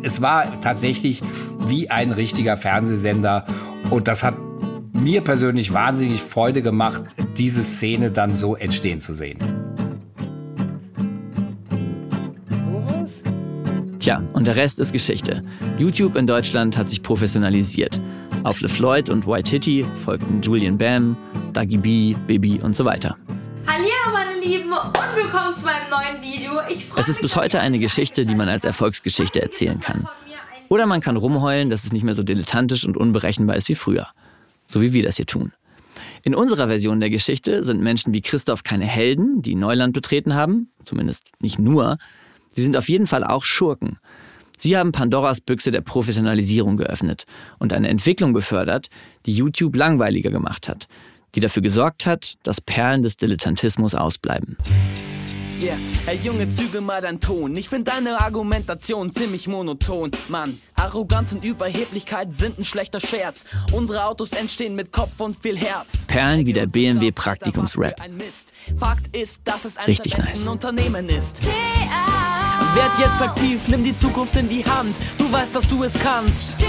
es 0.04 0.22
war 0.22 0.60
tatsächlich 0.60 1.24
wie 1.66 1.90
ein 1.90 2.12
richtiger 2.12 2.58
Fernsehsender. 2.58 3.46
Und 3.90 4.10
das 4.10 4.22
hat 4.22 4.36
mir 4.94 5.22
persönlich 5.22 5.74
wahnsinnig 5.74 6.22
Freude 6.22 6.62
gemacht, 6.62 7.04
diese 7.38 7.64
Szene 7.64 8.12
dann 8.12 8.36
so 8.36 8.56
entstehen 8.56 9.00
zu 9.00 9.14
sehen. 9.14 9.38
Tja, 14.00 14.24
und 14.34 14.48
der 14.48 14.56
Rest 14.56 14.80
ist 14.80 14.94
Geschichte. 14.94 15.44
YouTube 15.78 16.16
in 16.16 16.26
Deutschland 16.26 16.76
hat 16.76 16.90
sich 16.90 17.04
professionalisiert. 17.04 18.02
Auf 18.44 18.60
LeFloid 18.62 19.10
und 19.12 19.28
White 19.28 19.52
Hitty 19.52 19.86
folgten 20.04 20.42
Julian 20.42 20.78
Bam, 20.78 21.16
Dagi 21.54 21.78
B, 21.78 22.16
Bibi 22.26 22.60
und 22.64 22.76
so 22.76 22.84
weiter. 22.84 23.16
Hallo 23.68 23.86
meine 24.12 24.44
Lieben 24.44 24.72
und 24.72 25.16
willkommen 25.16 25.56
zu 25.56 25.66
meinem 25.66 25.90
neuen 25.92 26.22
Video. 26.22 26.54
Ich 26.68 26.88
Es 26.96 27.10
ist 27.10 27.22
bis 27.22 27.36
heute 27.36 27.60
eine 27.60 27.78
Geschichte, 27.78 28.26
die 28.26 28.34
man 28.34 28.50
als 28.50 28.66
Erfolgsgeschichte 28.66 29.40
erzählen 29.40 29.80
kann. 29.80 30.08
Oder 30.70 30.88
man 30.88 31.02
kann 31.02 31.18
rumheulen, 31.18 31.70
dass 31.70 31.84
es 31.84 31.92
nicht 31.92 32.04
mehr 32.04 32.16
so 32.16 32.24
dilettantisch 32.24 32.86
und 32.86 32.98
unberechenbar 32.98 33.56
ist 33.56 33.70
wie 33.70 33.76
früher. 33.76 34.08
So 34.72 34.80
wie 34.80 34.94
wir 34.94 35.04
das 35.04 35.18
hier 35.18 35.26
tun. 35.26 35.52
In 36.24 36.34
unserer 36.34 36.68
Version 36.68 37.02
der 37.02 37.10
Geschichte 37.10 37.66
sind 37.66 37.82
Menschen 37.82 38.14
wie 38.14 38.22
Christoph 38.22 38.64
keine 38.64 38.86
Helden, 38.86 39.42
die 39.42 39.56
Neuland 39.56 39.92
betreten 39.92 40.34
haben, 40.34 40.72
zumindest 40.86 41.26
nicht 41.42 41.60
nur. 41.60 41.98
Sie 42.54 42.64
sind 42.64 42.78
auf 42.78 42.88
jeden 42.88 43.06
Fall 43.06 43.26
auch 43.26 43.44
Schurken. 43.44 43.98
Sie 44.58 44.78
haben 44.78 44.94
Pandoras 44.94 45.42
Büchse 45.42 45.72
der 45.72 45.82
Professionalisierung 45.82 46.78
geöffnet 46.78 47.26
und 47.60 47.74
eine 47.74 47.90
Entwicklung 47.90 48.32
befördert, 48.32 48.88
die 49.26 49.34
YouTube 49.34 49.76
langweiliger 49.76 50.30
gemacht 50.30 50.70
hat, 50.70 50.88
die 51.36 51.42
dafür 51.42 51.64
gesorgt 51.64 52.06
hat, 52.06 52.38
dass 52.44 52.62
Perlen 52.62 53.02
des 53.02 53.18
Dilettantismus 53.18 53.94
ausbleiben. 53.94 54.56
Yeah, 55.62 55.78
hey 56.08 56.20
Junge, 56.24 56.50
züge 56.50 56.82
mal 56.82 57.02
deinen 57.02 57.20
Ton. 57.20 57.56
Ich 57.56 57.70
find 57.70 57.88
deine 57.88 58.20
Argumentation 58.20 59.14
ziemlich 59.14 59.48
monoton. 59.48 60.10
Mann, 60.28 60.60
Arroganz 60.74 61.34
und 61.34 61.46
Überheblichkeit 61.46 62.34
sind 62.34 62.58
ein 62.58 62.66
schlechter 62.66 63.00
Scherz. 63.00 63.46
Unsere 63.72 64.06
Autos 64.06 64.32
entstehen 64.32 64.74
mit 64.74 64.92
Kopf 64.92 65.20
und 65.20 65.38
viel 65.38 65.56
Herz. 65.56 66.08
Perlen 66.08 66.48
wie 66.48 66.54
der 66.54 66.66
BMW 66.66 67.12
Praktikumsrap. 67.12 67.94
Fakt 68.76 69.16
ist, 69.16 69.42
dass 69.44 69.66
es 69.66 69.78
eines 69.78 69.88
Richtig 69.88 70.18
nice. 70.18 70.48
Unternehmen 70.48 71.08
ist. 71.10 71.46
Werd 71.46 72.98
jetzt 72.98 73.22
aktiv, 73.22 73.60
nimm 73.68 73.84
die 73.84 73.96
Zukunft 73.96 74.36
in 74.38 74.50
die 74.50 74.66
Hand. 74.66 74.96
Du 75.20 75.32
weißt, 75.32 75.54
dass 75.54 75.68
du 75.68 75.84
es 75.84 75.94
kannst. 75.94 76.66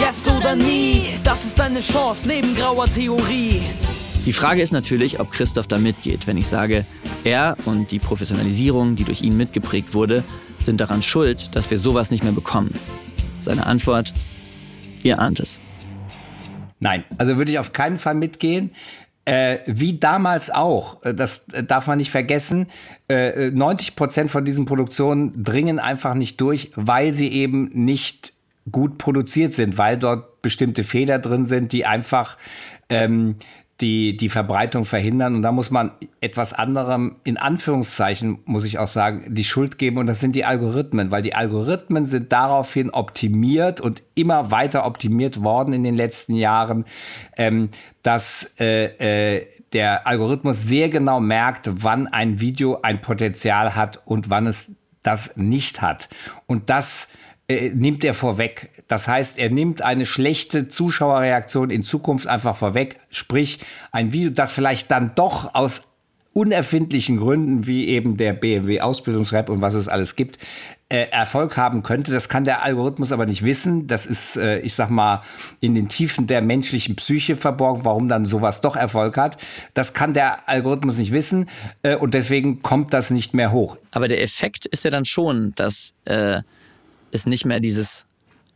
Jetzt 0.00 0.26
oder 0.26 0.56
nie, 0.56 1.08
das 1.22 1.44
ist 1.44 1.58
deine 1.58 1.80
Chance 1.80 2.28
neben 2.28 2.56
grauer 2.56 2.86
Theorie. 2.86 3.60
Die 4.28 4.34
Frage 4.34 4.60
ist 4.60 4.72
natürlich, 4.72 5.20
ob 5.20 5.32
Christoph 5.32 5.68
da 5.68 5.78
mitgeht, 5.78 6.26
wenn 6.26 6.36
ich 6.36 6.48
sage, 6.48 6.84
er 7.24 7.56
und 7.64 7.90
die 7.90 7.98
Professionalisierung, 7.98 8.94
die 8.94 9.04
durch 9.04 9.22
ihn 9.22 9.38
mitgeprägt 9.38 9.94
wurde, 9.94 10.22
sind 10.60 10.82
daran 10.82 11.00
schuld, 11.00 11.56
dass 11.56 11.70
wir 11.70 11.78
sowas 11.78 12.10
nicht 12.10 12.24
mehr 12.24 12.34
bekommen. 12.34 12.74
Seine 13.40 13.64
Antwort, 13.64 14.12
ihr 15.02 15.18
ahnt 15.18 15.40
es. 15.40 15.58
Nein, 16.78 17.04
also 17.16 17.38
würde 17.38 17.52
ich 17.52 17.58
auf 17.58 17.72
keinen 17.72 17.96
Fall 17.96 18.16
mitgehen. 18.16 18.72
Äh, 19.24 19.60
wie 19.64 19.98
damals 19.98 20.50
auch, 20.50 21.02
äh, 21.04 21.14
das 21.14 21.48
äh, 21.54 21.64
darf 21.64 21.86
man 21.86 21.96
nicht 21.96 22.10
vergessen, 22.10 22.66
äh, 23.08 23.50
90 23.50 23.96
Prozent 23.96 24.30
von 24.30 24.44
diesen 24.44 24.66
Produktionen 24.66 25.42
dringen 25.42 25.78
einfach 25.78 26.12
nicht 26.12 26.38
durch, 26.42 26.70
weil 26.74 27.12
sie 27.12 27.28
eben 27.28 27.70
nicht 27.72 28.34
gut 28.70 28.98
produziert 28.98 29.54
sind, 29.54 29.78
weil 29.78 29.96
dort 29.96 30.42
bestimmte 30.42 30.84
Fehler 30.84 31.18
drin 31.18 31.46
sind, 31.46 31.72
die 31.72 31.86
einfach 31.86 32.36
ähm, 32.90 33.36
die, 33.80 34.16
die 34.16 34.28
Verbreitung 34.28 34.84
verhindern. 34.84 35.36
Und 35.36 35.42
da 35.42 35.52
muss 35.52 35.70
man 35.70 35.92
etwas 36.20 36.52
anderem, 36.52 37.16
in 37.22 37.36
Anführungszeichen, 37.36 38.40
muss 38.44 38.64
ich 38.64 38.78
auch 38.78 38.88
sagen, 38.88 39.26
die 39.28 39.44
Schuld 39.44 39.78
geben. 39.78 39.98
Und 39.98 40.08
das 40.08 40.18
sind 40.18 40.34
die 40.34 40.44
Algorithmen, 40.44 41.12
weil 41.12 41.22
die 41.22 41.34
Algorithmen 41.34 42.04
sind 42.04 42.32
daraufhin 42.32 42.90
optimiert 42.90 43.80
und 43.80 44.02
immer 44.14 44.50
weiter 44.50 44.84
optimiert 44.84 45.42
worden 45.44 45.72
in 45.74 45.84
den 45.84 45.96
letzten 45.96 46.34
Jahren, 46.34 46.86
ähm, 47.36 47.70
dass 48.02 48.52
äh, 48.58 49.36
äh, 49.36 49.46
der 49.72 50.06
Algorithmus 50.06 50.64
sehr 50.64 50.88
genau 50.88 51.20
merkt, 51.20 51.70
wann 51.82 52.08
ein 52.08 52.40
Video 52.40 52.80
ein 52.82 53.00
Potenzial 53.00 53.76
hat 53.76 54.02
und 54.06 54.28
wann 54.28 54.46
es 54.48 54.72
das 55.04 55.36
nicht 55.36 55.82
hat. 55.82 56.08
Und 56.46 56.68
das 56.70 57.08
äh, 57.48 57.70
nimmt 57.70 58.04
er 58.04 58.14
vorweg. 58.14 58.68
Das 58.88 59.08
heißt, 59.08 59.38
er 59.38 59.50
nimmt 59.50 59.82
eine 59.82 60.04
schlechte 60.04 60.68
Zuschauerreaktion 60.68 61.70
in 61.70 61.82
Zukunft 61.82 62.26
einfach 62.26 62.56
vorweg. 62.56 62.96
Sprich, 63.10 63.60
ein 63.90 64.12
Video, 64.12 64.30
das 64.30 64.52
vielleicht 64.52 64.90
dann 64.90 65.14
doch 65.14 65.54
aus 65.54 65.84
unerfindlichen 66.34 67.16
Gründen, 67.16 67.66
wie 67.66 67.88
eben 67.88 68.16
der 68.16 68.32
BMW 68.32 68.80
Ausbildungsrap 68.80 69.48
und 69.48 69.60
was 69.60 69.74
es 69.74 69.88
alles 69.88 70.14
gibt, 70.14 70.38
äh, 70.90 71.06
Erfolg 71.10 71.56
haben 71.56 71.82
könnte. 71.82 72.12
Das 72.12 72.28
kann 72.28 72.44
der 72.44 72.62
Algorithmus 72.62 73.12
aber 73.12 73.26
nicht 73.26 73.44
wissen. 73.44 73.86
Das 73.86 74.06
ist, 74.06 74.36
äh, 74.36 74.60
ich 74.60 74.74
sag 74.74 74.90
mal, 74.90 75.22
in 75.60 75.74
den 75.74 75.88
Tiefen 75.88 76.26
der 76.26 76.42
menschlichen 76.42 76.96
Psyche 76.96 77.34
verborgen, 77.34 77.84
warum 77.84 78.08
dann 78.08 78.24
sowas 78.24 78.60
doch 78.60 78.76
Erfolg 78.76 79.16
hat. 79.16 79.38
Das 79.74 79.94
kann 79.94 80.14
der 80.14 80.48
Algorithmus 80.48 80.98
nicht 80.98 81.12
wissen 81.12 81.48
äh, 81.82 81.96
und 81.96 82.14
deswegen 82.14 82.62
kommt 82.62 82.94
das 82.94 83.10
nicht 83.10 83.34
mehr 83.34 83.50
hoch. 83.50 83.78
Aber 83.92 84.06
der 84.06 84.22
Effekt 84.22 84.66
ist 84.66 84.84
ja 84.84 84.90
dann 84.90 85.06
schon, 85.06 85.54
dass 85.56 85.94
äh, 86.04 86.42
es 87.12 87.26
nicht 87.26 87.44
mehr 87.44 87.60
dieses 87.60 88.06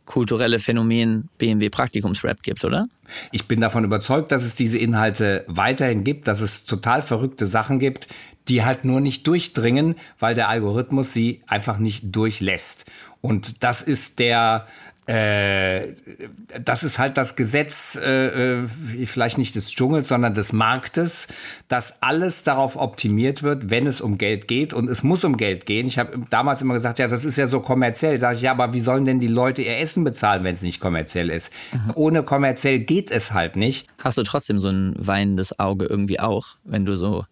kulturelle 0.05 0.59
Phänomen 0.59 1.29
BMW 1.37 1.69
Praktikumsrap 1.69 2.43
gibt, 2.43 2.65
oder? 2.65 2.87
Ich 3.31 3.47
bin 3.47 3.61
davon 3.61 3.85
überzeugt, 3.85 4.31
dass 4.31 4.43
es 4.43 4.55
diese 4.55 4.77
Inhalte 4.77 5.45
weiterhin 5.47 6.03
gibt, 6.03 6.27
dass 6.27 6.41
es 6.41 6.65
total 6.65 7.01
verrückte 7.01 7.47
Sachen 7.47 7.79
gibt, 7.79 8.07
die 8.49 8.63
halt 8.63 8.83
nur 8.83 8.99
nicht 8.99 9.25
durchdringen, 9.27 9.95
weil 10.19 10.35
der 10.35 10.49
Algorithmus 10.49 11.13
sie 11.13 11.41
einfach 11.47 11.77
nicht 11.77 12.03
durchlässt. 12.13 12.85
Und 13.21 13.63
das 13.63 13.81
ist 13.81 14.19
der, 14.19 14.67
äh, 15.05 15.95
das 16.63 16.83
ist 16.83 16.97
halt 16.97 17.17
das 17.17 17.35
Gesetz, 17.35 17.99
äh, 18.01 18.61
äh, 18.61 18.67
vielleicht 19.05 19.37
nicht 19.37 19.53
des 19.55 19.71
Dschungels, 19.71 20.07
sondern 20.07 20.33
des 20.33 20.53
Marktes, 20.53 21.27
dass 21.67 22.01
alles 22.01 22.43
darauf 22.43 22.77
optimiert 22.77 23.43
wird, 23.43 23.69
wenn 23.69 23.85
es 23.85 23.99
um 23.99 24.17
Geld 24.17 24.47
geht. 24.47 24.73
Und 24.73 24.89
es 24.89 25.03
muss 25.03 25.25
um 25.25 25.35
Geld 25.35 25.65
gehen. 25.65 25.87
Ich 25.87 25.99
habe 25.99 26.19
damals 26.29 26.61
immer 26.61 26.73
gesagt, 26.73 26.99
ja, 26.99 27.07
das 27.07 27.25
ist 27.25 27.37
ja 27.37 27.47
so 27.47 27.59
kommerziell. 27.59 28.17
Sag 28.19 28.37
ich, 28.37 28.43
ja, 28.43 28.51
aber 28.51 28.73
wie 28.73 28.79
sollen 28.79 29.03
denn 29.03 29.19
die 29.19 29.27
Leute 29.27 29.61
ihr 29.61 29.77
Essen 29.77 30.05
bezahlen, 30.05 30.45
wenn 30.45 30.53
es 30.53 30.61
nicht 30.61 30.79
kommerziell 30.79 31.29
ist? 31.29 31.51
Ohne 31.95 32.23
kommerziell 32.23 32.79
geht 32.79 33.11
es 33.11 33.33
halt 33.33 33.57
nicht. 33.57 33.87
Hast 33.97 34.17
du 34.17 34.23
trotzdem 34.23 34.59
so 34.59 34.69
ein 34.69 34.95
weinendes 34.97 35.59
Auge 35.59 35.85
irgendwie 35.85 36.21
auch, 36.21 36.55
wenn 36.63 36.85
du 36.85 36.95
so 36.95 37.25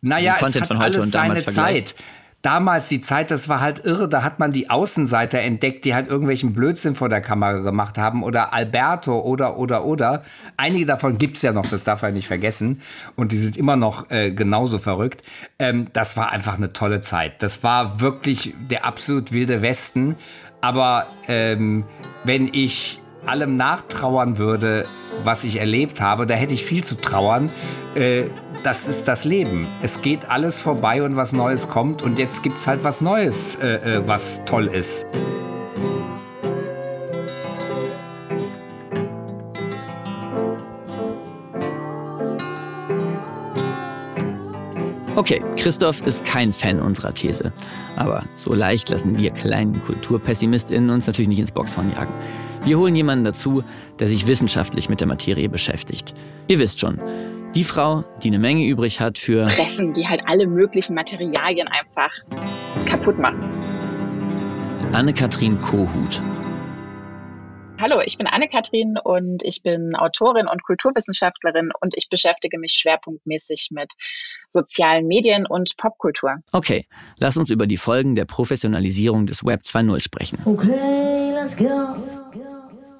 Naja, 0.00 0.34
es 0.36 0.40
Content 0.40 0.62
hat 0.62 0.68
von 0.68 0.78
heute 0.78 0.94
alles 0.94 1.04
und 1.04 1.14
damals 1.14 1.44
seine 1.44 1.54
vergleichst? 1.54 1.88
Zeit. 1.88 2.04
Damals 2.42 2.88
die 2.88 3.02
Zeit, 3.02 3.30
das 3.30 3.50
war 3.50 3.60
halt 3.60 3.84
irre. 3.84 4.08
Da 4.08 4.22
hat 4.22 4.38
man 4.38 4.50
die 4.52 4.70
Außenseiter 4.70 5.40
entdeckt, 5.40 5.84
die 5.84 5.94
halt 5.94 6.08
irgendwelchen 6.08 6.54
Blödsinn 6.54 6.94
vor 6.94 7.10
der 7.10 7.20
Kamera 7.20 7.58
gemacht 7.58 7.98
haben. 7.98 8.22
Oder 8.22 8.54
Alberto 8.54 9.20
oder, 9.20 9.58
oder, 9.58 9.84
oder. 9.84 10.22
Einige 10.56 10.86
davon 10.86 11.18
gibt's 11.18 11.42
ja 11.42 11.52
noch, 11.52 11.66
das 11.66 11.84
darf 11.84 12.00
man 12.00 12.14
nicht 12.14 12.28
vergessen. 12.28 12.80
Und 13.14 13.32
die 13.32 13.36
sind 13.36 13.58
immer 13.58 13.76
noch 13.76 14.10
äh, 14.10 14.30
genauso 14.30 14.78
verrückt. 14.78 15.22
Ähm, 15.58 15.88
das 15.92 16.16
war 16.16 16.30
einfach 16.30 16.56
eine 16.56 16.72
tolle 16.72 17.02
Zeit. 17.02 17.42
Das 17.42 17.62
war 17.62 18.00
wirklich 18.00 18.54
der 18.70 18.86
absolut 18.86 19.32
wilde 19.32 19.60
Westen. 19.60 20.16
Aber 20.62 21.08
ähm, 21.28 21.84
wenn 22.24 22.48
ich 22.52 23.00
allem 23.26 23.56
nachtrauern 23.56 24.38
würde, 24.38 24.86
was 25.24 25.44
ich 25.44 25.56
erlebt 25.56 26.00
habe, 26.00 26.24
da 26.26 26.34
hätte 26.34 26.54
ich 26.54 26.64
viel 26.64 26.82
zu 26.82 26.96
trauern. 26.96 27.50
Äh, 27.94 28.24
das 28.62 28.86
ist 28.86 29.08
das 29.08 29.24
Leben. 29.24 29.66
Es 29.82 30.02
geht 30.02 30.28
alles 30.28 30.60
vorbei 30.60 31.02
und 31.02 31.16
was 31.16 31.32
Neues 31.32 31.68
kommt 31.68 32.02
und 32.02 32.18
jetzt 32.18 32.42
gibt's 32.42 32.66
halt 32.66 32.84
was 32.84 33.00
Neues, 33.00 33.56
äh, 33.56 33.98
äh, 33.98 34.02
was 34.06 34.44
toll 34.44 34.66
ist. 34.66 35.06
Okay, 45.16 45.42
Christoph 45.56 46.06
ist 46.06 46.24
kein 46.24 46.50
Fan 46.50 46.80
unserer 46.80 47.12
These. 47.12 47.52
Aber 47.96 48.24
so 48.36 48.54
leicht 48.54 48.88
lassen 48.88 49.18
wir 49.18 49.30
kleinen 49.32 49.78
KulturpessimistInnen 49.84 50.88
uns 50.88 51.06
natürlich 51.06 51.28
nicht 51.28 51.40
ins 51.40 51.52
Boxhorn 51.52 51.92
jagen. 51.92 52.14
Wir 52.64 52.78
holen 52.78 52.96
jemanden 52.96 53.24
dazu, 53.24 53.62
der 53.98 54.08
sich 54.08 54.26
wissenschaftlich 54.26 54.88
mit 54.88 55.00
der 55.00 55.08
Materie 55.08 55.48
beschäftigt. 55.48 56.14
Ihr 56.48 56.58
wisst 56.58 56.80
schon, 56.80 56.98
die 57.54 57.64
Frau, 57.64 58.04
die 58.22 58.28
eine 58.28 58.38
Menge 58.38 58.66
übrig 58.66 59.00
hat 59.00 59.18
für 59.18 59.46
Pressen, 59.48 59.92
die 59.92 60.06
halt 60.06 60.22
alle 60.26 60.46
möglichen 60.46 60.94
Materialien 60.94 61.68
einfach 61.68 62.12
kaputt 62.86 63.18
machen. 63.18 63.40
Anne-Kathrin 64.92 65.60
Kohut. 65.60 66.22
Hallo, 67.78 68.00
ich 68.04 68.18
bin 68.18 68.26
Anne-Kathrin 68.26 68.98
und 69.02 69.42
ich 69.42 69.62
bin 69.62 69.96
Autorin 69.96 70.46
und 70.46 70.62
Kulturwissenschaftlerin 70.62 71.70
und 71.80 71.94
ich 71.96 72.08
beschäftige 72.10 72.58
mich 72.58 72.74
schwerpunktmäßig 72.74 73.68
mit 73.70 73.94
sozialen 74.48 75.06
Medien 75.06 75.46
und 75.46 75.76
Popkultur. 75.78 76.36
Okay, 76.52 76.84
lass 77.18 77.36
uns 77.36 77.50
über 77.50 77.66
die 77.66 77.78
Folgen 77.78 78.16
der 78.16 78.26
Professionalisierung 78.26 79.26
des 79.26 79.44
Web 79.44 79.62
2.0 79.64 80.02
sprechen. 80.02 80.38
Okay, 80.44 81.32
let's 81.32 81.56
go. 81.56 81.96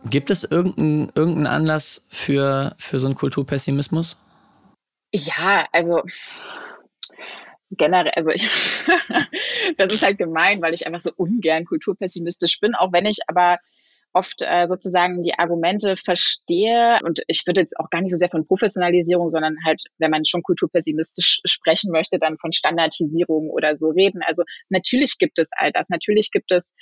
Gibt 0.08 0.30
es 0.30 0.44
irgendeinen 0.44 1.12
irgendeinen 1.14 1.46
Anlass 1.46 2.02
für, 2.08 2.74
für 2.78 2.98
so 2.98 3.06
einen 3.06 3.16
Kulturpessimismus? 3.16 4.16
Ja, 5.12 5.66
also 5.72 6.02
generell, 7.70 8.12
also 8.14 8.30
ich, 8.30 8.48
das 9.76 9.92
ist 9.92 10.02
halt 10.02 10.18
gemein, 10.18 10.60
weil 10.62 10.74
ich 10.74 10.86
einfach 10.86 11.00
so 11.00 11.12
ungern 11.16 11.64
kulturpessimistisch 11.64 12.60
bin, 12.60 12.74
auch 12.74 12.92
wenn 12.92 13.06
ich 13.06 13.18
aber 13.26 13.58
oft 14.12 14.42
äh, 14.42 14.66
sozusagen 14.66 15.22
die 15.22 15.38
Argumente 15.38 15.96
verstehe. 15.96 16.98
Und 17.04 17.20
ich 17.28 17.46
würde 17.46 17.60
jetzt 17.60 17.78
auch 17.78 17.90
gar 17.90 18.00
nicht 18.00 18.10
so 18.10 18.18
sehr 18.18 18.28
von 18.28 18.46
Professionalisierung, 18.46 19.30
sondern 19.30 19.56
halt, 19.64 19.84
wenn 19.98 20.10
man 20.10 20.24
schon 20.24 20.42
kulturpessimistisch 20.42 21.40
sprechen 21.44 21.92
möchte, 21.92 22.18
dann 22.18 22.38
von 22.38 22.52
Standardisierung 22.52 23.50
oder 23.50 23.76
so 23.76 23.90
reden. 23.90 24.20
Also 24.26 24.42
natürlich 24.68 25.16
gibt 25.18 25.38
es 25.38 25.50
all 25.56 25.70
das, 25.72 25.88
natürlich 25.88 26.30
gibt 26.32 26.50
es 26.50 26.74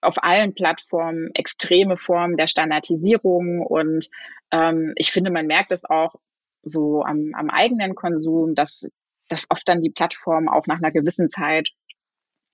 auf 0.00 0.22
allen 0.22 0.54
Plattformen 0.54 1.30
extreme 1.34 1.96
Formen 1.96 2.36
der 2.36 2.48
Standardisierung. 2.48 3.66
Und 3.66 4.08
ähm, 4.52 4.94
ich 4.96 5.10
finde, 5.10 5.30
man 5.32 5.46
merkt 5.46 5.72
es 5.72 5.84
auch 5.84 6.14
so 6.62 7.02
am, 7.02 7.32
am 7.34 7.50
eigenen 7.50 7.94
Konsum, 7.94 8.54
dass, 8.54 8.88
dass 9.28 9.46
oft 9.50 9.68
dann 9.68 9.82
die 9.82 9.90
Plattformen 9.90 10.48
auch 10.48 10.66
nach 10.66 10.78
einer 10.78 10.92
gewissen 10.92 11.30
Zeit 11.30 11.70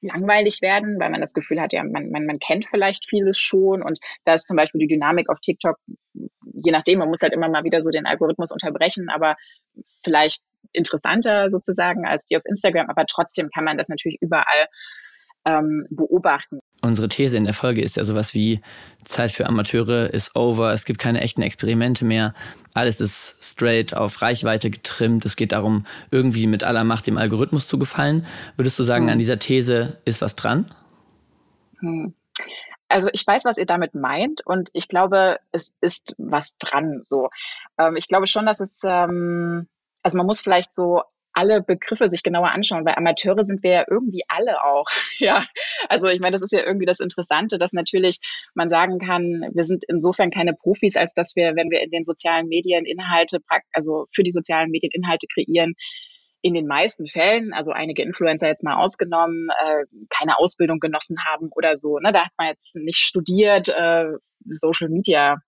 langweilig 0.00 0.62
werden, 0.62 0.99
weil 1.00 1.11
man 1.11 1.21
das 1.21 1.35
Gefühl 1.35 1.61
hat, 1.61 1.73
ja, 1.73 1.83
man, 1.83 2.11
man, 2.11 2.25
man 2.25 2.38
kennt 2.38 2.67
vielleicht 2.67 3.09
vieles 3.09 3.38
schon 3.38 3.83
und 3.83 3.99
da 4.25 4.35
ist 4.35 4.47
zum 4.47 4.57
Beispiel 4.57 4.79
die 4.79 4.87
Dynamik 4.87 5.29
auf 5.29 5.41
TikTok, 5.41 5.77
je 6.15 6.73
nachdem, 6.73 7.00
man 7.00 7.09
muss 7.09 7.23
halt 7.23 7.33
immer 7.33 7.49
mal 7.49 7.65
wieder 7.65 7.83
so 7.83 7.91
den 7.91 8.07
Algorithmus 8.07 8.53
unterbrechen, 8.53 9.09
aber 9.11 9.37
vielleicht 10.05 10.43
interessanter 10.73 11.50
sozusagen 11.50 12.07
als 12.07 12.27
die 12.27 12.37
auf 12.37 12.45
Instagram, 12.45 12.88
aber 12.88 13.07
trotzdem 13.07 13.49
kann 13.53 13.65
man 13.65 13.79
das 13.79 13.88
natürlich 13.88 14.19
überall 14.21 14.69
ähm, 15.45 15.87
beobachten. 15.91 16.61
Unsere 16.80 17.08
These 17.08 17.37
in 17.37 17.44
der 17.44 17.54
Folge 17.54 17.82
ist 17.82 17.97
ja 17.97 18.04
sowas 18.04 18.35
wie 18.35 18.61
Zeit 19.02 19.32
für 19.32 19.47
Amateure 19.47 20.12
ist 20.12 20.37
over, 20.37 20.73
es 20.73 20.85
gibt 20.85 21.00
keine 21.00 21.20
echten 21.20 21.42
Experimente 21.42 22.04
mehr, 22.04 22.35
alles 22.75 23.00
ist 23.00 23.35
straight 23.40 23.94
auf 23.94 24.23
Reichweite 24.23 24.70
getrimmt, 24.70 25.25
es 25.25 25.35
geht 25.35 25.52
darum, 25.52 25.87
irgendwie 26.12 26.47
mit 26.47 26.62
aller 26.62 26.85
Macht 26.85 27.08
dem 27.08 27.18
Algorithmus 27.18 27.66
zu 27.66 27.78
gefallen. 27.78 28.26
Würdest 28.56 28.78
du 28.78 28.85
sagen, 28.85 29.06
hm. 29.06 29.12
an 29.12 29.18
dieser 29.18 29.38
These 29.38 29.99
ist 30.04 30.20
was 30.20 30.37
dran? 30.37 30.66
Hm. 31.80 32.14
Also 32.88 33.08
ich 33.12 33.26
weiß, 33.26 33.44
was 33.44 33.58
ihr 33.58 33.66
damit 33.66 33.94
meint 33.94 34.47
und 34.47 34.70
ich 34.73 34.88
glaube, 34.88 35.40
es 35.52 35.73
ist 35.80 36.14
was 36.16 36.56
dran. 36.58 37.00
So, 37.02 37.28
ähm, 37.78 37.97
ich 37.97 38.08
glaube 38.08 38.26
schon, 38.28 38.47
dass 38.47 38.61
es, 38.61 38.80
ähm, 38.85 39.66
also 40.02 40.16
man 40.16 40.26
muss 40.26 40.40
vielleicht 40.40 40.73
so 40.73 41.02
alle 41.38 41.62
Begriffe 41.62 42.09
sich 42.09 42.25
genauer 42.25 42.50
anschauen, 42.50 42.85
weil 42.85 42.97
Amateure 42.97 43.45
sind 43.45 43.62
wir 43.62 43.71
ja 43.71 43.85
irgendwie 43.88 44.23
alle 44.28 44.62
auch. 44.64 44.87
Ja, 45.21 45.45
also 45.88 46.07
ich 46.07 46.21
meine, 46.21 46.37
das 46.37 46.42
ist 46.42 46.52
ja 46.52 46.64
irgendwie 46.64 46.87
das 46.87 47.00
Interessante, 47.00 47.59
dass 47.59 47.73
natürlich 47.73 48.21
man 48.54 48.71
sagen 48.71 48.99
kann, 48.99 49.49
wir 49.52 49.64
sind 49.64 49.85
insofern 49.88 50.30
keine 50.30 50.54
Profis, 50.54 50.97
als 50.97 51.12
dass 51.12 51.35
wir, 51.35 51.57
wenn 51.57 51.71
wir 51.71 51.83
in 51.83 51.90
den 51.90 52.04
sozialen 52.04 52.47
Medien 52.47 52.85
Inhalte, 52.85 53.40
also 53.73 54.07
für 54.12 54.23
die 54.23 54.30
sozialen 54.30 54.71
Medien 54.71 54.92
Inhalte 54.92 55.26
kreieren, 55.33 55.75
in 56.40 56.54
den 56.54 56.66
meisten 56.66 57.09
Fällen, 57.09 57.52
also 57.52 57.73
einige 57.73 58.02
Influencer 58.02 58.47
jetzt 58.47 58.62
mal 58.62 58.76
ausgenommen, 58.76 59.49
äh, 59.61 59.85
keine 60.09 60.38
Ausbildung 60.38 60.78
genossen 60.78 61.16
haben 61.25 61.50
oder 61.57 61.76
so. 61.76 61.99
Ne? 61.99 62.12
Da 62.12 62.26
hat 62.26 62.33
man 62.38 62.49
jetzt 62.49 62.76
nicht 62.76 62.99
studiert, 62.99 63.68
äh, 63.68 64.07
Social 64.45 64.88
Media 64.88 65.38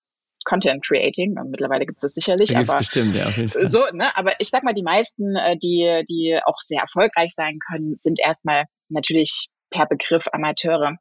Content 0.45 0.85
Creating. 0.85 1.37
Mittlerweile 1.51 1.87
gibt 1.87 1.99
es 1.99 2.03
das 2.03 2.15
sicherlich. 2.15 2.51
Da 2.51 2.61
aber 2.61 2.79
bestimmt, 2.79 3.15
ja, 3.17 3.27
auf 3.27 3.37
jeden 3.37 3.49
Fall. 3.49 3.67
So, 3.67 3.85
ne? 3.93 4.17
Aber 4.17 4.35
ich 4.39 4.49
sag 4.49 4.63
mal, 4.63 4.75
die 4.75 4.83
meisten, 4.83 5.37
äh, 5.37 5.57
die, 5.57 6.05
die 6.09 6.39
auch 6.45 6.61
sehr 6.61 6.81
erfolgreich 6.81 7.35
sein 7.35 7.59
können, 7.71 7.97
sind 7.97 8.21
erstmal 8.21 8.65
natürlich 8.89 9.49
per 9.71 9.87
Begriff 9.87 10.27
Amateure. 10.33 10.97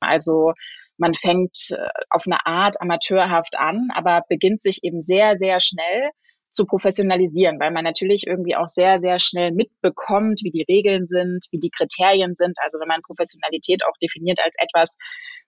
Also 0.00 0.52
man 0.98 1.14
fängt 1.14 1.56
äh, 1.70 1.88
auf 2.10 2.24
eine 2.26 2.46
Art 2.46 2.80
amateurhaft 2.80 3.58
an, 3.58 3.88
aber 3.94 4.22
beginnt 4.28 4.62
sich 4.62 4.80
eben 4.82 5.02
sehr, 5.02 5.38
sehr 5.38 5.60
schnell 5.60 6.10
zu 6.56 6.64
professionalisieren, 6.64 7.60
weil 7.60 7.70
man 7.70 7.84
natürlich 7.84 8.26
irgendwie 8.26 8.56
auch 8.56 8.66
sehr, 8.66 8.98
sehr 8.98 9.20
schnell 9.20 9.52
mitbekommt, 9.52 10.40
wie 10.42 10.50
die 10.50 10.64
Regeln 10.68 11.06
sind, 11.06 11.46
wie 11.52 11.60
die 11.60 11.70
Kriterien 11.70 12.34
sind. 12.34 12.56
Also 12.64 12.80
wenn 12.80 12.88
man 12.88 13.02
Professionalität 13.02 13.82
auch 13.84 13.96
definiert 14.02 14.40
als 14.42 14.56
etwas, 14.58 14.96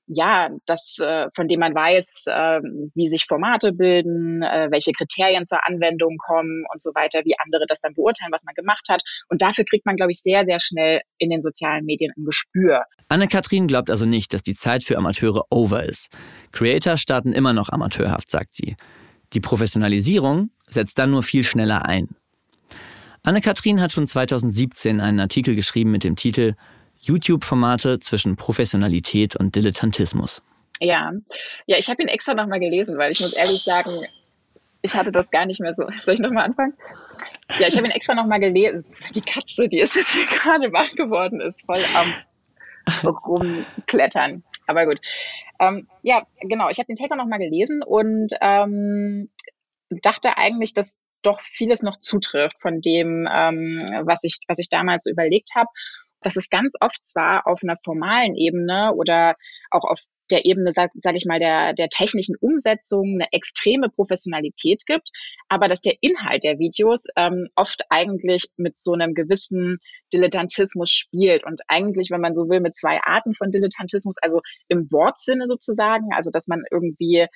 ja, 0.08 0.48
das, 0.66 0.96
äh, 1.00 1.26
von 1.34 1.48
dem 1.48 1.60
man 1.60 1.74
weiß, 1.74 2.24
äh, 2.28 2.60
wie 2.94 3.06
sich 3.06 3.26
Formate 3.26 3.72
bilden, 3.72 4.42
äh, 4.42 4.68
welche 4.70 4.92
Kriterien 4.92 5.44
zur 5.44 5.66
Anwendung 5.66 6.16
kommen 6.18 6.64
und 6.72 6.80
so 6.80 6.90
weiter, 6.94 7.20
wie 7.24 7.34
andere 7.44 7.64
das 7.68 7.80
dann 7.80 7.94
beurteilen, 7.94 8.32
was 8.32 8.44
man 8.44 8.54
gemacht 8.54 8.86
hat. 8.88 9.02
Und 9.28 9.42
dafür 9.42 9.64
kriegt 9.64 9.84
man, 9.84 9.96
glaube 9.96 10.12
ich, 10.12 10.20
sehr, 10.20 10.44
sehr 10.46 10.60
schnell 10.60 11.00
in 11.18 11.30
den 11.30 11.42
sozialen 11.42 11.84
Medien 11.84 12.12
ein 12.16 12.24
Gespür. 12.24 12.84
Anne-Kathrin 13.08 13.66
glaubt 13.66 13.90
also 13.90 14.06
nicht, 14.06 14.32
dass 14.32 14.42
die 14.42 14.54
Zeit 14.54 14.82
für 14.82 14.96
Amateure 14.96 15.44
over 15.50 15.84
ist. 15.84 16.08
Creator 16.52 16.96
starten 16.96 17.32
immer 17.32 17.52
noch 17.52 17.68
amateurhaft, 17.68 18.30
sagt 18.30 18.54
sie. 18.54 18.76
Die 19.34 19.40
Professionalisierung 19.40 20.50
setzt 20.68 20.98
dann 20.98 21.10
nur 21.10 21.22
viel 21.22 21.44
schneller 21.44 21.84
ein. 21.86 22.08
Anne-Kathrin 23.22 23.80
hat 23.80 23.92
schon 23.92 24.06
2017 24.06 25.00
einen 25.00 25.20
Artikel 25.20 25.54
geschrieben 25.54 25.90
mit 25.90 26.04
dem 26.04 26.16
Titel 26.16 26.54
YouTube-Formate 27.00 27.98
zwischen 27.98 28.36
Professionalität 28.36 29.36
und 29.36 29.54
Dilettantismus. 29.54 30.42
Ja, 30.80 31.12
ja, 31.66 31.76
ich 31.76 31.88
habe 31.88 32.02
ihn 32.02 32.08
extra 32.08 32.34
nochmal 32.34 32.60
gelesen, 32.60 32.98
weil 32.98 33.12
ich 33.12 33.20
muss 33.20 33.32
ehrlich 33.32 33.62
sagen, 33.62 33.90
ich 34.82 34.94
hatte 34.94 35.10
das 35.12 35.30
gar 35.30 35.46
nicht 35.46 35.60
mehr 35.60 35.74
so. 35.74 35.88
Soll 36.00 36.14
ich 36.14 36.20
nochmal 36.20 36.44
anfangen? 36.44 36.74
Ja, 37.58 37.66
ich 37.68 37.76
habe 37.76 37.86
ihn 37.86 37.92
extra 37.92 38.14
nochmal 38.14 38.40
gelesen. 38.40 38.94
Die 39.14 39.20
Katze, 39.20 39.68
die 39.68 39.78
ist 39.78 39.96
jetzt 39.96 40.12
hier 40.12 40.26
gerade 40.38 40.72
wach 40.72 40.90
geworden, 40.94 41.40
ist 41.40 41.66
voll 41.66 41.82
am 41.94 42.14
rumklettern. 43.04 44.44
Aber 44.66 44.86
gut. 44.86 45.00
Ähm, 45.60 45.88
ja, 46.02 46.26
genau. 46.40 46.68
Ich 46.68 46.78
habe 46.78 46.86
den 46.86 46.96
Text 46.96 47.14
nochmal 47.16 47.38
gelesen 47.38 47.82
und 47.82 48.32
ähm, 48.40 49.28
dachte 49.90 50.36
eigentlich, 50.36 50.74
dass 50.74 50.96
doch 51.22 51.40
vieles 51.40 51.82
noch 51.82 51.98
zutrifft 52.00 52.60
von 52.60 52.80
dem, 52.80 53.28
ähm, 53.30 53.80
was 54.04 54.22
ich, 54.22 54.38
was 54.46 54.58
ich 54.58 54.68
damals 54.68 55.04
so 55.04 55.10
überlegt 55.10 55.50
habe. 55.54 55.68
Dass 56.22 56.36
es 56.36 56.50
ganz 56.50 56.74
oft 56.80 57.04
zwar 57.04 57.46
auf 57.46 57.60
einer 57.62 57.76
formalen 57.84 58.34
Ebene 58.34 58.92
oder 58.94 59.34
auch 59.70 59.84
auf 59.84 60.00
der 60.30 60.44
Ebene, 60.44 60.72
sage 60.72 60.90
sag 60.94 61.14
ich 61.14 61.24
mal, 61.24 61.38
der, 61.38 61.72
der 61.72 61.88
technischen 61.88 62.36
Umsetzung 62.36 63.14
eine 63.14 63.32
extreme 63.32 63.88
Professionalität 63.88 64.84
gibt, 64.86 65.10
aber 65.48 65.68
dass 65.68 65.80
der 65.80 65.94
Inhalt 66.00 66.44
der 66.44 66.58
Videos 66.58 67.04
ähm, 67.16 67.48
oft 67.56 67.82
eigentlich 67.88 68.44
mit 68.56 68.76
so 68.76 68.92
einem 68.92 69.14
gewissen 69.14 69.78
Dilettantismus 70.12 70.90
spielt 70.90 71.44
und 71.44 71.60
eigentlich, 71.68 72.10
wenn 72.10 72.20
man 72.20 72.34
so 72.34 72.48
will, 72.48 72.60
mit 72.60 72.76
zwei 72.76 73.00
Arten 73.02 73.34
von 73.34 73.50
Dilettantismus, 73.50 74.16
also 74.20 74.40
im 74.68 74.90
Wortsinne 74.90 75.46
sozusagen, 75.46 76.12
also 76.12 76.30
dass 76.30 76.46
man 76.46 76.62
irgendwie 76.70 77.26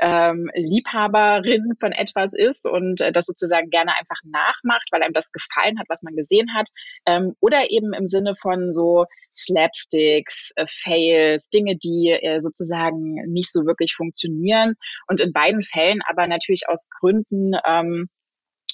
ähm, 0.00 0.50
Liebhaberin 0.54 1.74
von 1.80 1.92
etwas 1.92 2.32
ist 2.34 2.68
und 2.68 3.00
äh, 3.00 3.12
das 3.12 3.26
sozusagen 3.26 3.70
gerne 3.70 3.92
einfach 3.98 4.20
nachmacht, 4.24 4.88
weil 4.90 5.02
einem 5.02 5.12
das 5.12 5.32
gefallen 5.32 5.78
hat, 5.78 5.86
was 5.88 6.02
man 6.02 6.14
gesehen 6.14 6.48
hat. 6.54 6.68
Ähm, 7.06 7.34
oder 7.40 7.70
eben 7.70 7.92
im 7.92 8.06
Sinne 8.06 8.34
von 8.34 8.72
so 8.72 9.06
Slapsticks, 9.34 10.52
äh, 10.56 10.66
Fails, 10.68 11.48
Dinge, 11.48 11.76
die 11.76 12.10
äh, 12.10 12.40
sozusagen 12.40 13.14
nicht 13.30 13.52
so 13.52 13.66
wirklich 13.66 13.94
funktionieren. 13.94 14.74
Und 15.06 15.20
in 15.20 15.32
beiden 15.32 15.62
Fällen 15.62 15.98
aber 16.08 16.26
natürlich 16.26 16.68
aus 16.68 16.88
Gründen, 17.00 17.52
ähm, 17.66 18.08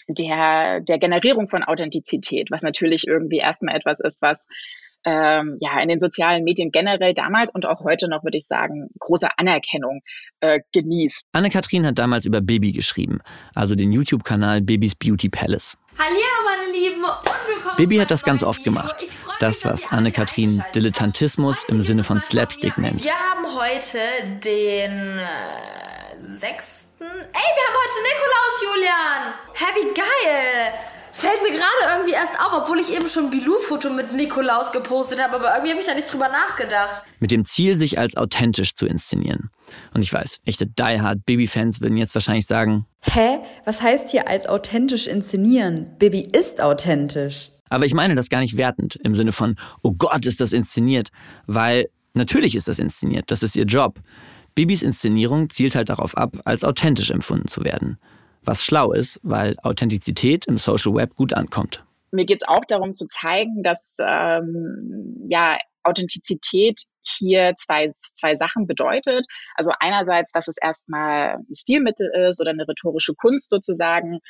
der, 0.08 0.80
der 0.80 0.98
Generierung 0.98 1.48
von 1.48 1.62
Authentizität, 1.62 2.48
was 2.50 2.62
natürlich 2.62 3.06
irgendwie 3.06 3.38
erstmal 3.38 3.74
etwas 3.74 4.00
ist, 4.00 4.20
was 4.20 4.46
ähm, 5.04 5.58
ja 5.60 5.80
in 5.80 5.88
den 5.88 6.00
sozialen 6.00 6.44
Medien 6.44 6.70
generell 6.70 7.14
damals 7.14 7.50
und 7.54 7.66
auch 7.66 7.80
heute 7.84 8.08
noch, 8.08 8.24
würde 8.24 8.38
ich 8.38 8.46
sagen, 8.46 8.88
große 8.98 9.28
Anerkennung 9.36 10.00
äh, 10.40 10.60
genießt. 10.72 11.26
Anne-Kathrin 11.32 11.86
hat 11.86 11.98
damals 11.98 12.26
über 12.26 12.40
Baby 12.40 12.72
geschrieben, 12.72 13.20
also 13.54 13.74
den 13.74 13.92
YouTube-Kanal 13.92 14.62
Babys 14.62 14.94
Beauty 14.94 15.28
Palace. 15.28 15.76
Hallo 15.98 16.16
meine 16.44 16.72
Lieben 16.72 17.04
und 17.04 17.48
willkommen 17.48 17.76
Baby 17.76 17.96
hat 17.96 18.10
das 18.10 18.22
ganz 18.24 18.42
oft 18.42 18.64
gemacht. 18.64 18.96
Das, 19.40 19.64
was 19.64 19.90
Anne-Kathrin 19.90 20.62
Dilettantismus 20.74 21.64
im 21.64 21.82
Sinne 21.82 22.04
von 22.04 22.20
Slapstick 22.20 22.78
nennt. 22.78 23.04
Wir 23.04 23.12
haben 23.12 23.44
heute 23.56 23.98
den 24.44 25.18
äh, 25.18 26.04
6. 26.22 26.88
Ey, 27.00 27.06
wir 27.06 27.64
haben 27.66 27.76
heute 27.82 27.98
Nikolaus, 28.02 28.62
Julian! 28.62 29.34
Hä, 29.54 29.64
wie 29.74 29.94
geil! 29.94 30.93
Fällt 31.16 31.42
mir 31.44 31.52
gerade 31.52 31.96
irgendwie 31.96 32.12
erst 32.12 32.40
auf, 32.40 32.52
obwohl 32.52 32.80
ich 32.80 32.92
eben 32.92 33.06
schon 33.06 33.26
ein 33.26 33.30
Bilou-Foto 33.30 33.88
mit 33.88 34.12
Nikolaus 34.12 34.72
gepostet 34.72 35.22
habe, 35.22 35.36
aber 35.36 35.52
irgendwie 35.52 35.70
habe 35.70 35.80
ich 35.80 35.86
da 35.86 35.94
nicht 35.94 36.12
drüber 36.12 36.28
nachgedacht. 36.28 37.04
Mit 37.20 37.30
dem 37.30 37.44
Ziel, 37.44 37.76
sich 37.76 37.98
als 38.00 38.16
authentisch 38.16 38.74
zu 38.74 38.84
inszenieren. 38.84 39.50
Und 39.94 40.02
ich 40.02 40.12
weiß, 40.12 40.40
echte 40.44 40.66
Die-Hard 40.66 41.24
Baby-Fans 41.24 41.80
würden 41.80 41.96
jetzt 41.96 42.16
wahrscheinlich 42.16 42.46
sagen: 42.46 42.86
Hä? 43.00 43.38
Was 43.64 43.80
heißt 43.80 44.10
hier 44.10 44.26
als 44.26 44.46
authentisch 44.46 45.06
inszenieren? 45.06 45.96
Baby 45.98 46.28
ist 46.32 46.60
authentisch. 46.60 47.50
Aber 47.70 47.86
ich 47.86 47.94
meine 47.94 48.16
das 48.16 48.28
gar 48.28 48.40
nicht 48.40 48.56
wertend, 48.56 48.96
im 48.96 49.14
Sinne 49.14 49.30
von, 49.30 49.56
oh 49.82 49.92
Gott, 49.92 50.26
ist 50.26 50.40
das 50.40 50.52
inszeniert. 50.52 51.10
Weil 51.46 51.86
natürlich 52.14 52.56
ist 52.56 52.66
das 52.66 52.80
inszeniert, 52.80 53.30
das 53.30 53.44
ist 53.44 53.54
ihr 53.54 53.66
Job. 53.66 54.00
Bibis 54.56 54.82
Inszenierung 54.82 55.48
zielt 55.48 55.76
halt 55.76 55.90
darauf 55.90 56.16
ab, 56.16 56.36
als 56.44 56.64
authentisch 56.64 57.10
empfunden 57.10 57.46
zu 57.46 57.62
werden. 57.62 57.98
Was 58.44 58.62
schlau 58.62 58.92
ist, 58.92 59.20
weil 59.22 59.56
Authentizität 59.62 60.46
im 60.46 60.58
Social 60.58 60.94
Web 60.94 61.14
gut 61.14 61.32
ankommt. 61.32 61.84
Mir 62.10 62.26
geht 62.26 62.42
es 62.42 62.48
auch 62.48 62.64
darum 62.68 62.94
zu 62.94 63.06
zeigen, 63.06 63.62
dass 63.62 63.96
ähm, 64.00 65.26
ja, 65.28 65.58
Authentizität 65.82 66.80
hier 67.02 67.54
zwei, 67.56 67.86
zwei 67.86 68.34
Sachen 68.34 68.66
bedeutet. 68.66 69.26
Also 69.54 69.72
einerseits, 69.78 70.32
dass 70.32 70.48
es 70.48 70.56
erstmal 70.60 71.36
ein 71.36 71.54
Stilmittel 71.54 72.10
ist 72.28 72.40
oder 72.40 72.50
eine 72.50 72.66
rhetorische 72.66 73.14
Kunst 73.14 73.50
sozusagen, 73.50 74.20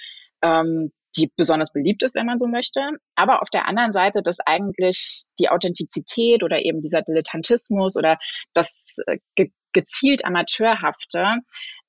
ähm, 0.42 0.92
die 1.16 1.30
besonders 1.36 1.72
beliebt 1.72 2.02
ist, 2.02 2.16
wenn 2.16 2.26
man 2.26 2.38
so 2.38 2.46
möchte. 2.46 2.80
Aber 3.14 3.42
auf 3.42 3.48
der 3.50 3.68
anderen 3.68 3.92
Seite, 3.92 4.20
dass 4.22 4.40
eigentlich 4.40 5.24
die 5.38 5.48
Authentizität 5.48 6.42
oder 6.42 6.64
eben 6.64 6.80
dieser 6.80 7.02
Dilettantismus 7.02 7.96
oder 7.96 8.18
das 8.52 8.96
äh, 9.06 9.18
ge 9.36 9.50
gezielt 9.72 10.24
Amateurhafte 10.24 11.40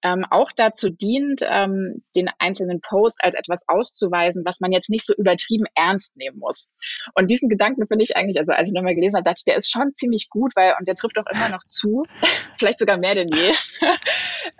ähm, 0.04 0.26
auch 0.30 0.52
dazu 0.56 0.90
dient, 0.90 1.42
ähm, 1.48 2.04
den 2.16 2.30
einzelnen 2.40 2.82
Post 2.82 3.20
als 3.24 3.36
etwas 3.36 3.64
auszuweisen, 3.68 4.44
was 4.46 4.60
man 4.60 4.72
jetzt 4.72 4.90
nicht 4.90 5.06
so 5.06 5.14
übertrieben 5.16 5.66
ernst 5.76 6.16
nehmen 6.18 6.40
muss. 6.40 6.68
Und 7.16 7.32
diesen 7.32 7.50
Gedanken 7.50 7.88
finde 7.88 8.04
ich 8.04 8.16
eigentlich, 8.16 8.38
also 8.38 8.52
als 8.52 8.68
ich 8.68 8.74
nochmal 8.74 8.96
gelesen 8.96 9.16
habe, 9.16 9.24
dachte 9.24 9.40
ich, 9.40 9.46
der 9.46 9.58
ist 9.58 9.72
schon 9.72 9.94
ziemlich 9.94 10.30
gut, 10.30 10.52
weil, 10.56 10.74
und 10.80 10.88
der 10.88 10.96
trifft 10.96 11.18
auch 11.18 11.26
immer 11.32 11.50
noch 11.50 11.66
zu, 11.68 12.04
vielleicht 12.58 12.80
sogar 12.80 12.98
mehr 12.98 13.16
denn 13.16 13.30
je, 13.30 13.54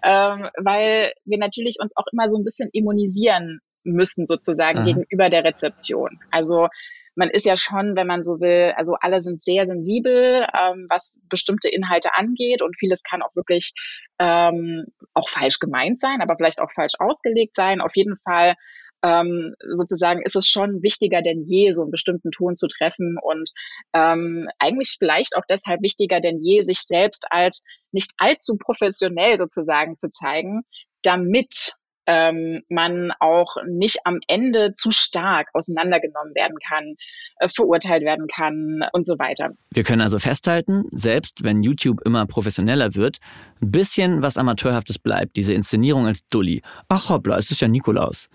ähm, 0.04 0.50
weil 0.64 1.14
wir 1.26 1.38
natürlich 1.38 1.78
uns 1.80 1.92
auch 1.96 2.06
immer 2.12 2.28
so 2.30 2.38
ein 2.38 2.44
bisschen 2.44 2.70
immunisieren 2.72 3.60
müssen 3.84 4.26
sozusagen 4.26 4.80
Aha. 4.80 4.86
gegenüber 4.86 5.30
der 5.30 5.44
Rezeption. 5.44 6.20
Also 6.32 6.68
man 7.16 7.30
ist 7.30 7.46
ja 7.46 7.58
schon, 7.58 7.96
wenn 7.96 8.08
man 8.08 8.24
so 8.24 8.40
will, 8.40 8.74
also 8.76 8.96
alle 9.00 9.22
sind 9.22 9.42
sehr 9.42 9.66
sensibel, 9.66 10.46
ähm, 10.54 10.86
was 10.90 11.22
bestimmte 11.30 11.70
Inhalte 11.70 12.10
angeht 12.14 12.62
und 12.62 12.78
vieles 12.78 13.04
kann 13.04 13.22
auch 13.22 13.36
wirklich 13.36 13.74
ähm, 14.20 14.86
auch 15.14 15.30
falsch 15.30 15.60
gemeint 15.60 16.00
sein, 16.00 16.22
aber 16.22 16.36
vielleicht 16.36 16.62
auch 16.62 16.72
falsch 16.74 16.94
ausgelegt 17.00 17.56
sein. 17.56 17.82
Auf 17.82 17.96
jeden 17.96 18.16
Fall 18.18 18.56
ähm, 19.04 19.54
sozusagen 19.72 20.22
ist 20.24 20.36
es 20.36 20.48
schon 20.48 20.82
wichtiger 20.82 21.22
denn 21.22 21.44
je, 21.44 21.72
so 21.72 21.84
einen 21.84 21.92
bestimmten 21.92 22.32
Ton 22.32 22.56
zu 22.56 22.68
treffen 22.68 23.18
und 23.22 23.52
ähm, 23.94 24.48
eigentlich 24.60 24.96
vielleicht 24.98 25.36
auch 25.36 25.44
deshalb 25.50 25.82
wichtiger 25.82 26.20
denn 26.20 26.40
je, 26.42 26.64
sich 26.64 26.80
selbst 26.80 27.26
als 27.30 27.62
nicht 27.92 28.12
allzu 28.18 28.58
professionell 28.58 29.38
sozusagen 29.38 29.98
zu 29.98 30.10
zeigen, 30.10 30.62
damit 31.04 31.74
ähm, 32.08 32.62
man 32.70 33.12
auch 33.20 33.56
nicht 33.68 34.00
am 34.06 34.20
Ende 34.28 34.74
zu 34.74 34.92
stark 34.92 35.50
auseinandergenommen 35.54 36.34
werden 36.36 36.58
kann, 36.68 36.96
äh, 37.40 37.50
verurteilt 37.50 38.04
werden 38.04 38.28
kann 38.28 38.84
und 38.94 39.06
so 39.06 39.18
weiter. 39.18 39.52
Wir 39.72 39.84
können 39.84 40.02
also 40.02 40.20
festhalten, 40.20 40.86
selbst 40.92 41.44
wenn 41.44 41.64
YouTube 41.64 42.02
immer 42.06 42.26
professioneller 42.26 42.96
wird, 42.96 43.18
ein 43.62 43.72
bisschen 43.72 44.22
was 44.22 44.38
Amateurhaftes 44.38 45.00
bleibt, 45.00 45.36
diese 45.36 45.54
Inszenierung 45.54 46.08
als 46.08 46.28
Dulli. 46.28 46.62
Ach 46.90 47.10
hoppla, 47.10 47.38
es 47.38 47.52
ist 47.52 47.62
ja 47.62 47.68
Nikolaus. 47.68 48.30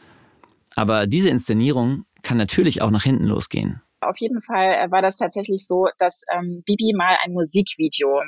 Aber 0.77 1.07
diese 1.07 1.29
Inszenierung 1.29 2.05
kann 2.23 2.37
natürlich 2.37 2.83
auch 2.83 2.91
nach 2.91 3.03
hinten 3.03 3.25
losgehen. 3.25 3.81
Auf 4.01 4.17
jeden 4.19 4.41
Fall 4.41 4.75
äh, 4.75 4.91
war 4.91 5.03
das 5.03 5.17
tatsächlich 5.17 5.67
so, 5.67 5.89
dass 5.99 6.23
ähm, 6.33 6.63
Bibi 6.65 6.95
mal 6.95 7.17
ein 7.25 7.33
Musikvideo 7.33 8.23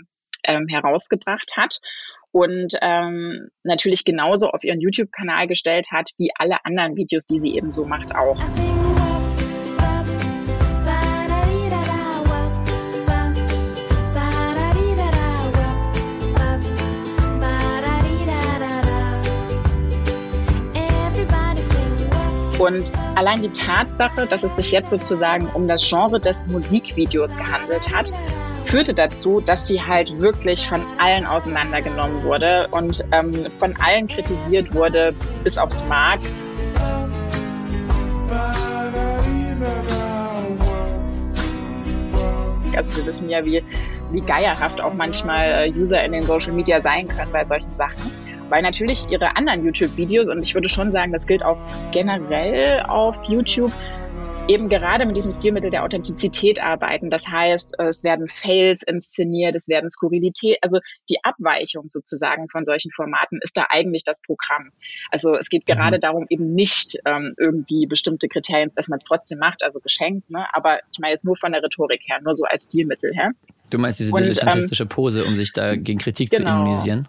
ähm, 0.45 0.67
herausgebracht 0.69 1.53
hat 1.57 1.81
und 2.33 2.75
ähm, 2.81 3.49
natürlich 3.63 4.05
genauso 4.05 4.49
auf 4.49 4.65
ihren 4.65 4.81
YouTube-Kanal 4.81 5.47
gestellt 5.47 5.89
hat, 5.93 6.11
wie 6.17 6.31
alle 6.37 6.65
anderen 6.65 6.97
Videos, 6.97 7.27
die 7.27 7.39
sie 7.39 7.55
eben 7.55 7.71
so 7.71 7.85
macht, 7.85 8.15
auch. 8.17 8.39
Und 22.63 22.93
allein 23.17 23.43
die 23.43 23.49
Tatsache, 23.49 24.25
dass 24.25 24.45
es 24.45 24.55
sich 24.55 24.71
jetzt 24.71 24.91
sozusagen 24.91 25.49
um 25.49 25.67
das 25.67 25.89
Genre 25.89 26.21
des 26.21 26.47
Musikvideos 26.47 27.37
gehandelt 27.37 27.93
hat, 27.93 28.13
führte 28.67 28.95
dazu, 28.95 29.41
dass 29.41 29.67
sie 29.67 29.83
halt 29.83 30.17
wirklich 30.21 30.69
von 30.69 30.81
allen 30.99 31.27
auseinandergenommen 31.27 32.23
wurde 32.23 32.69
und 32.71 33.05
ähm, 33.11 33.33
von 33.59 33.75
allen 33.85 34.07
kritisiert 34.07 34.73
wurde, 34.73 35.13
bis 35.43 35.59
aufs 35.59 35.83
Mark. 35.89 36.21
Also 42.77 42.97
wir 42.97 43.07
wissen 43.07 43.29
ja, 43.29 43.45
wie, 43.45 43.65
wie 44.13 44.21
geierhaft 44.21 44.81
auch 44.81 44.95
manchmal 44.95 45.67
äh, 45.67 45.73
User 45.73 46.05
in 46.05 46.13
den 46.13 46.23
Social 46.23 46.53
Media 46.53 46.81
sein 46.81 47.09
können 47.09 47.33
bei 47.33 47.45
solchen 47.45 47.75
Sachen. 47.77 48.22
Weil 48.53 48.61
natürlich 48.61 49.09
ihre 49.09 49.35
anderen 49.35 49.65
YouTube-Videos, 49.65 50.29
und 50.29 50.43
ich 50.43 50.53
würde 50.53 50.69
schon 50.69 50.93
sagen, 50.93 51.11
das 51.11 51.27
gilt 51.27 51.43
auch 51.43 51.57
generell 51.91 52.83
auf 52.83 53.17
YouTube, 53.25 53.73
eben 54.47 54.69
gerade 54.69 55.07
mit 55.07 55.17
diesem 55.17 55.33
Stilmittel 55.33 55.71
der 55.71 55.85
Authentizität 55.85 56.63
arbeiten. 56.63 57.09
Das 57.09 57.27
heißt, 57.27 57.79
es 57.79 58.05
werden 58.05 58.29
Fails 58.29 58.83
inszeniert, 58.83 59.57
es 59.57 59.69
werden 59.69 59.89
Skurrilität, 59.89 60.59
also 60.61 60.81
die 61.09 61.17
Abweichung 61.23 61.89
sozusagen 61.89 62.51
von 62.51 62.67
solchen 62.67 62.91
Formaten 62.91 63.39
ist 63.43 63.57
da 63.57 63.69
eigentlich 63.71 64.05
das 64.05 64.21
Programm. 64.21 64.73
Also 65.11 65.35
es 65.35 65.49
geht 65.49 65.65
gerade 65.65 65.97
mhm. 65.97 66.03
darum, 66.03 66.27
eben 66.29 66.53
nicht 66.53 66.99
ähm, 67.07 67.33
irgendwie 67.39 67.87
bestimmte 67.87 68.29
Kriterien, 68.29 68.71
dass 68.75 68.89
man 68.89 68.99
es 68.99 69.05
trotzdem 69.05 69.39
macht, 69.39 69.63
also 69.63 69.81
geschenkt, 69.81 70.29
ne? 70.29 70.45
aber 70.53 70.81
ich 70.93 70.99
meine 70.99 71.13
jetzt 71.13 71.25
nur 71.25 71.39
von 71.39 71.53
der 71.53 71.63
Rhetorik 71.63 72.03
her, 72.07 72.19
nur 72.23 72.35
so 72.35 72.45
als 72.45 72.65
Stilmittel 72.65 73.15
her. 73.15 73.31
Du 73.71 73.79
meinst 73.79 73.99
diese 73.99 74.13
dilettantistische 74.13 74.83
ähm, 74.83 74.89
Pose, 74.91 75.25
um 75.25 75.37
sich 75.37 75.55
da 75.55 75.75
gegen 75.75 75.99
Kritik 75.99 76.29
genau. 76.29 76.51
zu 76.51 76.63
immunisieren? 76.65 77.09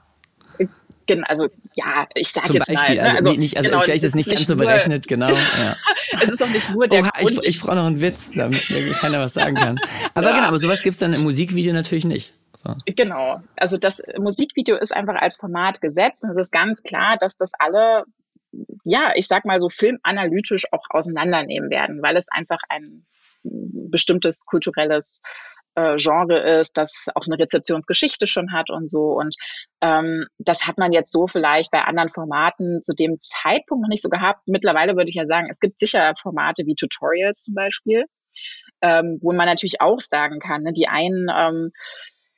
Also 1.26 1.50
ja, 1.76 2.08
ich 2.16 2.30
sage 2.30 2.54
jetzt 2.54 2.68
Beispiel, 2.68 2.96
mal. 2.96 3.12
Ne? 3.12 3.18
Also, 3.18 3.34
nicht, 3.34 3.58
also 3.58 3.70
genau, 3.70 3.82
vielleicht 3.82 4.04
ist 4.04 4.10
es 4.10 4.16
nicht 4.16 4.30
ganz 4.30 4.48
so 4.48 4.56
berechnet, 4.56 5.08
genau. 5.08 5.30
Ja. 5.30 5.76
es 6.14 6.30
ist 6.30 6.44
auch 6.44 6.50
nicht 6.50 6.70
nur 6.72 6.88
der 6.88 7.02
Oha, 7.02 7.10
Grund. 7.18 7.32
Ich, 7.32 7.56
ich 7.56 7.62
brauche 7.62 7.76
noch 7.76 7.86
einen 7.86 8.02
Witz, 8.02 8.30
damit 8.36 8.70
mir 8.70 8.92
keiner 8.92 9.20
was 9.20 9.34
sagen 9.34 9.56
kann. 9.56 9.80
Aber 10.14 10.30
ja. 10.30 10.36
genau, 10.36 10.48
aber 10.48 10.60
sowas 10.60 10.82
gibt 10.82 10.94
es 10.94 11.00
dann 11.00 11.14
im 11.14 11.22
Musikvideo 11.22 11.74
natürlich 11.74 12.06
nicht. 12.06 12.34
So. 12.56 12.76
Genau, 12.86 13.42
also 13.58 13.78
das 13.78 14.02
Musikvideo 14.18 14.78
ist 14.78 14.96
einfach 14.96 15.16
als 15.16 15.38
Format 15.38 15.82
gesetzt 15.82 16.24
und 16.24 16.32
es 16.32 16.38
ist 16.38 16.52
ganz 16.52 16.82
klar, 16.84 17.18
dass 17.20 17.36
das 17.36 17.52
alle, 17.60 18.06
ja, 18.84 19.12
ich 19.16 19.28
sag 19.28 19.46
mal 19.46 19.60
so 19.60 19.70
filmanalytisch 19.70 20.72
auch 20.72 20.86
auseinandernehmen 20.90 21.70
werden, 21.70 22.02
weil 22.02 22.16
es 22.16 22.28
einfach 22.32 22.60
ein 22.70 23.06
bestimmtes 23.44 24.46
kulturelles 24.46 25.22
äh, 25.76 25.98
Genre 25.98 26.60
ist, 26.60 26.78
das 26.78 27.08
auch 27.16 27.26
eine 27.26 27.40
Rezeptionsgeschichte 27.40 28.28
schon 28.28 28.52
hat 28.54 28.70
und 28.70 28.90
so. 28.90 29.14
Und 29.14 29.36
ähm, 29.82 30.26
das 30.38 30.68
hat 30.68 30.78
man 30.78 30.92
jetzt 30.92 31.12
so 31.12 31.28
vielleicht 31.28 31.72
bei 31.72 31.82
anderen 31.82 32.10
Formaten 32.10 32.82
zu 32.84 32.94
dem 32.94 33.18
Zeitpunkt 33.20 33.84
noch 33.84 33.90
nicht 33.90 34.04
so 34.04 34.10
gehabt. 34.10 34.42
Mittlerweile 34.46 34.96
würde 34.96 35.10
ich 35.10 35.16
ja 35.16 35.26
sagen, 35.26 35.48
es 35.50 35.60
gibt 35.60 35.80
sicher 35.80 36.14
Formate 36.22 36.66
wie 36.66 36.76
Tutorials 36.76 37.44
zum 37.44 37.56
Beispiel, 37.56 38.06
ähm, 38.82 39.20
wo 39.22 39.34
man 39.34 39.48
natürlich 39.48 39.82
auch 39.82 40.00
sagen 40.00 40.40
kann, 40.40 40.64
ne, 40.64 40.74
die 40.74 40.88
einen 40.88 41.28
ähm, 41.36 41.72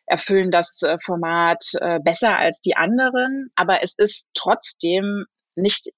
erfüllen 0.07 0.51
das 0.51 0.81
äh, 0.83 0.97
Format 1.03 1.63
äh, 1.79 1.99
besser 2.03 2.37
als 2.37 2.61
die 2.61 2.75
anderen, 2.75 3.49
aber 3.55 3.81
es 3.83 3.95
ist 3.97 4.29
trotzdem 4.33 5.25
nicht 5.55 5.89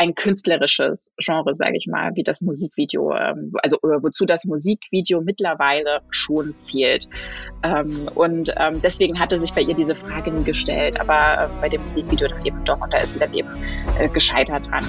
ein 0.00 0.14
künstlerisches 0.14 1.14
Genre, 1.18 1.52
sage 1.52 1.76
ich 1.76 1.86
mal, 1.86 2.12
wie 2.14 2.22
das 2.22 2.40
Musikvideo, 2.40 3.14
ähm, 3.14 3.52
also 3.62 3.76
wozu 3.82 4.24
das 4.24 4.46
Musikvideo 4.46 5.20
mittlerweile 5.20 6.00
schon 6.08 6.56
zählt. 6.56 7.06
Ähm, 7.62 8.08
und 8.14 8.50
ähm, 8.56 8.80
deswegen 8.82 9.20
hatte 9.20 9.38
sich 9.38 9.52
bei 9.52 9.60
ihr 9.60 9.74
diese 9.74 9.94
Frage 9.94 10.32
nie 10.32 10.42
gestellt, 10.42 10.98
aber 10.98 11.50
bei 11.60 11.68
dem 11.68 11.84
Musikvideo 11.84 12.28
dann 12.28 12.46
eben 12.46 12.64
doch 12.64 12.80
und 12.80 12.90
da 12.94 12.96
ist 12.96 13.12
sie 13.12 13.18
dann 13.18 13.34
eben 13.34 13.50
äh, 13.98 14.08
gescheitert 14.08 14.70
dran. 14.70 14.84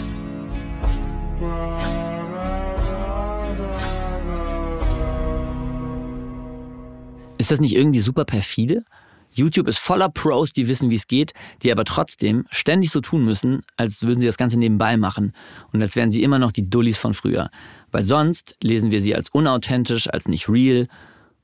Ist 7.38 7.52
das 7.52 7.60
nicht 7.60 7.76
irgendwie 7.76 8.00
super 8.00 8.24
perfide? 8.24 8.86
YouTube 9.34 9.68
ist 9.68 9.80
voller 9.80 10.10
Pros, 10.10 10.52
die 10.52 10.68
wissen, 10.68 10.90
wie 10.90 10.96
es 10.96 11.08
geht, 11.08 11.34
die 11.64 11.72
aber 11.72 11.86
trotzdem 11.86 12.46
ständig 12.50 12.92
so 12.92 13.02
tun 13.02 13.24
müssen, 13.24 13.64
als 13.78 14.04
würden 14.04 14.20
sie 14.20 14.26
das 14.26 14.38
Ganze 14.38 14.58
nebenbei 14.58 14.98
machen 14.98 15.34
und 15.74 15.82
als 15.82 15.96
wären 15.96 16.12
sie 16.12 16.24
immer 16.24 16.40
noch 16.40 16.52
die 16.52 16.70
Dullis 16.70 16.98
von 16.98 17.14
früher. 17.14 17.50
Weil 17.92 18.04
sonst 18.04 18.56
lesen 18.62 18.92
wir 18.92 19.02
sie 19.02 19.16
als 19.16 19.30
unauthentisch, 19.30 20.10
als 20.10 20.28
nicht 20.28 20.50
real 20.50 20.88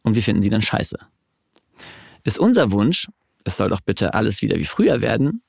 und 0.03 0.15
wir 0.15 0.23
finden 0.23 0.41
sie 0.41 0.49
dann 0.49 0.61
scheiße. 0.61 0.97
Ist 2.23 2.39
unser 2.39 2.71
Wunsch, 2.71 3.07
es 3.45 3.57
soll 3.57 3.69
doch 3.69 3.81
bitte 3.81 4.13
alles 4.13 4.41
wieder 4.41 4.57
wie 4.57 4.65
früher 4.65 5.01
werden, 5.01 5.41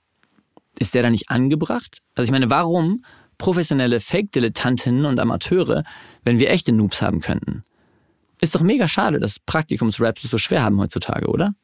ist 0.78 0.94
der 0.94 1.02
da 1.02 1.10
nicht 1.10 1.30
angebracht? 1.30 1.98
Also 2.14 2.28
ich 2.28 2.32
meine, 2.32 2.50
warum 2.50 3.04
professionelle 3.36 4.00
Fake-Dilettantinnen 4.00 5.06
und 5.06 5.18
Amateure, 5.18 5.82
wenn 6.24 6.38
wir 6.38 6.50
echte 6.50 6.72
Noobs 6.72 7.02
haben 7.02 7.20
könnten? 7.20 7.64
Ist 8.40 8.54
doch 8.54 8.60
mega 8.60 8.86
schade, 8.86 9.18
dass 9.18 9.40
Praktikums-Raps 9.40 10.24
es 10.24 10.30
so 10.30 10.38
schwer 10.38 10.62
haben 10.62 10.78
heutzutage, 10.78 11.26
oder? 11.26 11.54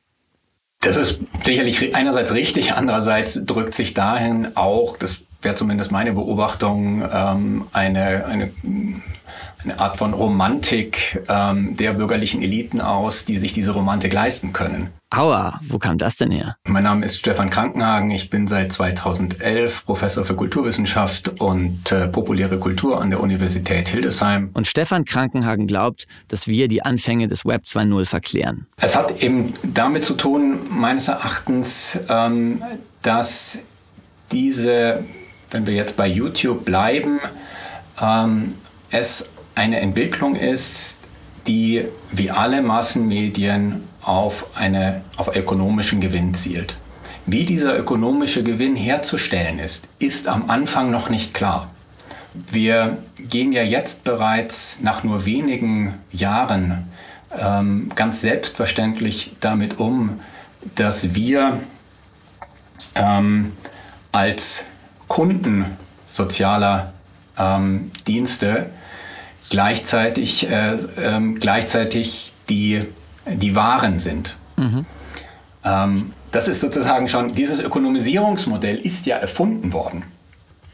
Das 0.85 0.99
ist 0.99 1.21
sicherlich 1.43 1.97
einerseits 1.97 2.35
richtig, 2.35 2.75
andererseits 2.75 3.41
drückt 3.47 3.75
sich 3.75 3.95
dahin 3.95 4.55
auch, 4.55 4.99
das 4.99 5.23
wäre 5.41 5.55
zumindest 5.55 5.91
meine 5.91 6.13
Beobachtung, 6.13 7.03
ähm, 7.11 7.67
eine, 7.73 8.27
eine, 8.27 8.51
eine 9.63 9.81
Art 9.81 9.97
von 9.97 10.13
Romantik 10.13 11.23
ähm, 11.29 11.77
der 11.77 11.95
bürgerlichen 11.95 12.43
Eliten 12.43 12.83
aus, 12.83 13.25
die 13.25 13.39
sich 13.39 13.55
diese 13.55 13.71
Romantik 13.71 14.13
leisten 14.13 14.53
können. 14.53 14.91
Aua, 15.17 15.61
wo 15.69 15.79
kam 15.79 15.97
das 15.97 16.17
denn 16.17 16.33
her? 16.33 16.57
Mein 16.67 16.83
Name 16.83 17.07
ist 17.07 17.19
Stefan 17.19 17.49
Krankenhagen. 17.49 18.11
Ich 18.11 18.31
bin 18.31 18.49
seit 18.49 18.73
2011 18.73 19.85
Professor 19.87 20.25
für 20.25 20.35
Kulturwissenschaft 20.35 21.41
und 21.41 21.93
äh, 21.93 22.09
populäre 22.09 22.59
Kultur 22.59 23.01
an 23.01 23.11
der 23.11 23.21
Universität 23.21 23.87
Hildesheim. 23.87 24.51
Und 24.55 24.67
Stefan 24.67 25.05
Krankenhagen 25.05 25.69
glaubt, 25.69 26.09
dass 26.27 26.49
wir 26.49 26.67
die 26.67 26.85
Anfänge 26.85 27.29
des 27.29 27.45
Web 27.45 27.63
2.0 27.63 28.07
verklären. 28.07 28.67
Es 28.79 28.97
hat 28.97 29.23
eben 29.23 29.55
damit 29.63 30.05
zu 30.05 30.15
tun, 30.15 30.67
meines 30.69 31.07
Erachtens, 31.07 31.97
ähm, 32.09 32.65
dass 33.03 33.59
diese, 34.33 35.05
wenn 35.51 35.65
wir 35.65 35.75
jetzt 35.75 35.97
bei 35.97 36.09
YouTube 36.09 36.65
bleiben, 36.65 37.21
ähm, 38.01 38.55
es 38.91 39.25
eine 39.55 39.79
Entwicklung 39.79 40.35
ist, 40.35 40.97
die 41.47 41.85
wie 42.11 42.31
alle 42.31 42.63
Massenmedien 42.63 43.83
auf, 44.05 44.47
eine, 44.55 45.03
auf 45.17 45.35
ökonomischen 45.35 46.01
Gewinn 46.01 46.35
zielt. 46.35 46.77
Wie 47.27 47.45
dieser 47.45 47.79
ökonomische 47.79 48.43
Gewinn 48.43 48.77
herzustellen 48.77 49.59
ist, 49.59 49.89
ist 49.99 50.29
am 50.29 50.51
Anfang 50.51 50.91
noch 50.91 51.09
nicht 51.09 51.33
klar. 51.33 51.71
Wir 52.51 52.99
gehen 53.17 53.53
ja 53.53 53.63
jetzt 53.63 54.05
bereits 54.05 54.79
nach 54.83 55.05
nur 55.05 55.25
wenigen 55.25 55.95
Jahren 56.11 56.89
ähm, 57.37 57.91
ganz 57.95 58.21
selbstverständlich 58.21 59.37
damit 59.41 59.79
um, 59.79 60.21
dass 60.75 61.15
wir 61.15 61.61
ähm, 62.95 63.53
als 64.13 64.65
Kunden 65.09 65.77
sozialer 66.07 66.93
ähm, 67.39 67.91
Dienste 68.07 68.71
gleichzeitig, 69.51 70.49
äh, 70.49 70.75
äh, 70.75 71.33
gleichzeitig 71.39 72.33
die 72.49 72.83
die 73.27 73.55
Waren 73.55 74.01
sind. 74.01 74.37
Mhm. 74.57 74.87
Ähm, 75.65 76.13
das 76.31 76.49
ist 76.49 76.61
sozusagen 76.61 77.09
schon, 77.09 77.33
dieses 77.33 77.61
Ökonomisierungsmodell 77.61 78.77
ist 78.77 79.07
ja 79.07 79.17
erfunden 79.17 79.73
worden. 79.73 80.05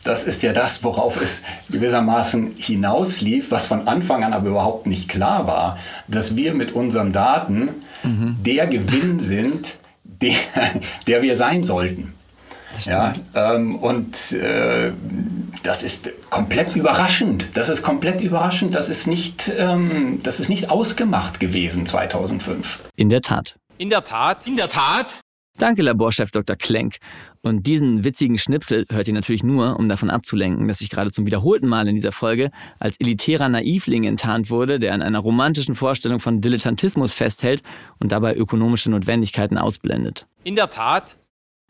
Das 0.02 0.24
ist 0.24 0.42
ja 0.42 0.54
das, 0.54 0.82
worauf 0.82 1.20
es 1.20 1.42
gewissermaßen 1.68 2.54
hinauslief, 2.56 3.50
was 3.50 3.66
von 3.66 3.86
Anfang 3.86 4.24
an 4.24 4.32
aber 4.32 4.48
überhaupt 4.48 4.86
nicht 4.86 5.08
klar 5.08 5.46
war, 5.46 5.78
dass 6.08 6.36
wir 6.36 6.54
mit 6.54 6.72
unseren 6.72 7.12
Daten 7.12 7.68
mhm. 8.02 8.36
der 8.42 8.66
Gewinn 8.66 9.18
sind, 9.18 9.76
der, 10.04 10.36
der 11.06 11.20
wir 11.20 11.36
sein 11.36 11.64
sollten. 11.64 12.14
Ja, 12.86 13.12
ähm, 13.34 13.76
und 13.76 14.32
äh, 14.32 14.92
das 15.62 15.82
ist 15.82 16.10
komplett 16.30 16.76
überraschend. 16.76 17.48
Das 17.54 17.68
ist 17.68 17.82
komplett 17.82 18.20
überraschend. 18.20 18.74
Das 18.74 18.88
ist 18.88 19.06
nicht, 19.06 19.50
ähm, 19.56 20.20
das 20.22 20.40
ist 20.40 20.48
nicht 20.48 20.70
ausgemacht 20.70 21.40
gewesen 21.40 21.86
2005. 21.86 22.80
In 22.96 23.08
der 23.08 23.20
Tat. 23.20 23.56
In 23.78 23.90
der 23.90 24.04
Tat. 24.04 24.46
In 24.46 24.56
der 24.56 24.68
Tat. 24.68 25.20
Danke, 25.58 25.82
Laborchef 25.82 26.30
Dr. 26.30 26.56
Klenk. 26.56 26.96
Und 27.42 27.66
diesen 27.66 28.02
witzigen 28.02 28.38
Schnipsel 28.38 28.86
hört 28.90 29.08
ihr 29.08 29.14
natürlich 29.14 29.42
nur, 29.42 29.78
um 29.78 29.90
davon 29.90 30.08
abzulenken, 30.08 30.68
dass 30.68 30.80
ich 30.80 30.88
gerade 30.88 31.10
zum 31.10 31.26
wiederholten 31.26 31.68
Mal 31.68 31.86
in 31.86 31.94
dieser 31.94 32.12
Folge 32.12 32.50
als 32.78 32.96
elitärer 32.98 33.48
Naivling 33.48 34.04
enttarnt 34.04 34.48
wurde, 34.48 34.78
der 34.78 34.94
an 34.94 35.02
einer 35.02 35.18
romantischen 35.18 35.74
Vorstellung 35.74 36.18
von 36.18 36.40
Dilettantismus 36.40 37.12
festhält 37.12 37.62
und 37.98 38.10
dabei 38.10 38.36
ökonomische 38.36 38.90
Notwendigkeiten 38.90 39.58
ausblendet. 39.58 40.26
In 40.44 40.54
der 40.54 40.70
Tat. 40.70 41.16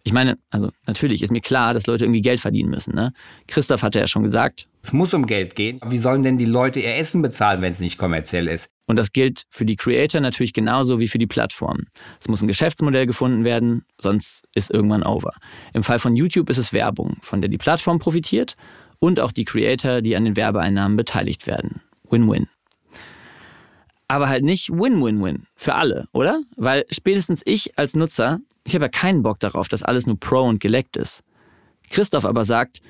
Ich 0.02 0.12
meine, 0.12 0.38
also 0.50 0.70
natürlich 0.86 1.22
ist 1.22 1.30
mir 1.30 1.40
klar, 1.40 1.74
dass 1.74 1.86
Leute 1.86 2.04
irgendwie 2.04 2.22
Geld 2.22 2.40
verdienen 2.40 2.70
müssen. 2.70 2.94
Ne? 2.94 3.12
Christoph 3.46 3.82
hatte 3.82 3.98
ja 3.98 4.06
schon 4.06 4.22
gesagt. 4.22 4.66
Es 4.82 4.92
muss 4.92 5.12
um 5.12 5.26
Geld 5.26 5.56
gehen. 5.56 5.78
Wie 5.86 5.98
sollen 5.98 6.22
denn 6.22 6.38
die 6.38 6.46
Leute 6.46 6.80
ihr 6.80 6.96
Essen 6.96 7.20
bezahlen, 7.20 7.60
wenn 7.60 7.70
es 7.70 7.80
nicht 7.80 7.98
kommerziell 7.98 8.48
ist? 8.48 8.70
Und 8.86 8.96
das 8.96 9.12
gilt 9.12 9.44
für 9.50 9.66
die 9.66 9.76
Creator 9.76 10.20
natürlich 10.20 10.52
genauso 10.52 10.98
wie 10.98 11.08
für 11.08 11.18
die 11.18 11.26
Plattform. 11.26 11.86
Es 12.20 12.28
muss 12.28 12.42
ein 12.42 12.48
Geschäftsmodell 12.48 13.06
gefunden 13.06 13.44
werden, 13.44 13.84
sonst 14.00 14.44
ist 14.54 14.70
irgendwann 14.70 15.02
over. 15.02 15.34
Im 15.74 15.84
Fall 15.84 15.98
von 15.98 16.16
YouTube 16.16 16.48
ist 16.50 16.58
es 16.58 16.72
Werbung, 16.72 17.18
von 17.20 17.42
der 17.42 17.50
die 17.50 17.58
Plattform 17.58 17.98
profitiert 17.98 18.56
und 18.98 19.20
auch 19.20 19.32
die 19.32 19.44
Creator, 19.44 20.00
die 20.00 20.16
an 20.16 20.24
den 20.24 20.36
Werbeeinnahmen 20.36 20.96
beteiligt 20.96 21.46
werden. 21.46 21.82
Win-win. 22.10 22.48
Aber 24.08 24.28
halt 24.28 24.44
nicht 24.44 24.70
Win-Win-Win 24.70 25.46
für 25.54 25.76
alle, 25.76 26.08
oder? 26.12 26.42
Weil 26.56 26.84
spätestens 26.90 27.42
ich 27.44 27.78
als 27.78 27.94
Nutzer 27.94 28.40
ich 28.64 28.74
habe 28.74 28.86
ja 28.86 28.88
keinen 28.88 29.22
Bock 29.22 29.40
darauf, 29.40 29.68
dass 29.68 29.82
alles 29.82 30.06
nur 30.06 30.18
pro 30.18 30.42
und 30.42 30.60
geleckt 30.60 30.96
ist. 30.96 31.22
Christoph 31.90 32.24
aber 32.24 32.44
sagt, 32.44 32.80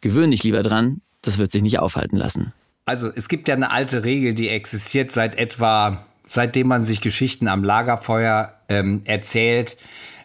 gewöhn 0.00 0.30
dich 0.30 0.42
lieber 0.42 0.62
dran, 0.62 1.00
das 1.22 1.38
wird 1.38 1.50
sich 1.50 1.62
nicht 1.62 1.78
aufhalten 1.78 2.16
lassen. 2.16 2.52
Also 2.86 3.08
es 3.08 3.28
gibt 3.28 3.48
ja 3.48 3.54
eine 3.54 3.70
alte 3.70 4.04
Regel, 4.04 4.34
die 4.34 4.48
existiert 4.48 5.10
seit 5.10 5.36
etwa, 5.36 6.06
seitdem 6.26 6.68
man 6.68 6.82
sich 6.82 7.00
Geschichten 7.00 7.48
am 7.48 7.62
Lagerfeuer 7.62 8.54
ähm, 8.68 9.02
erzählt. 9.04 9.76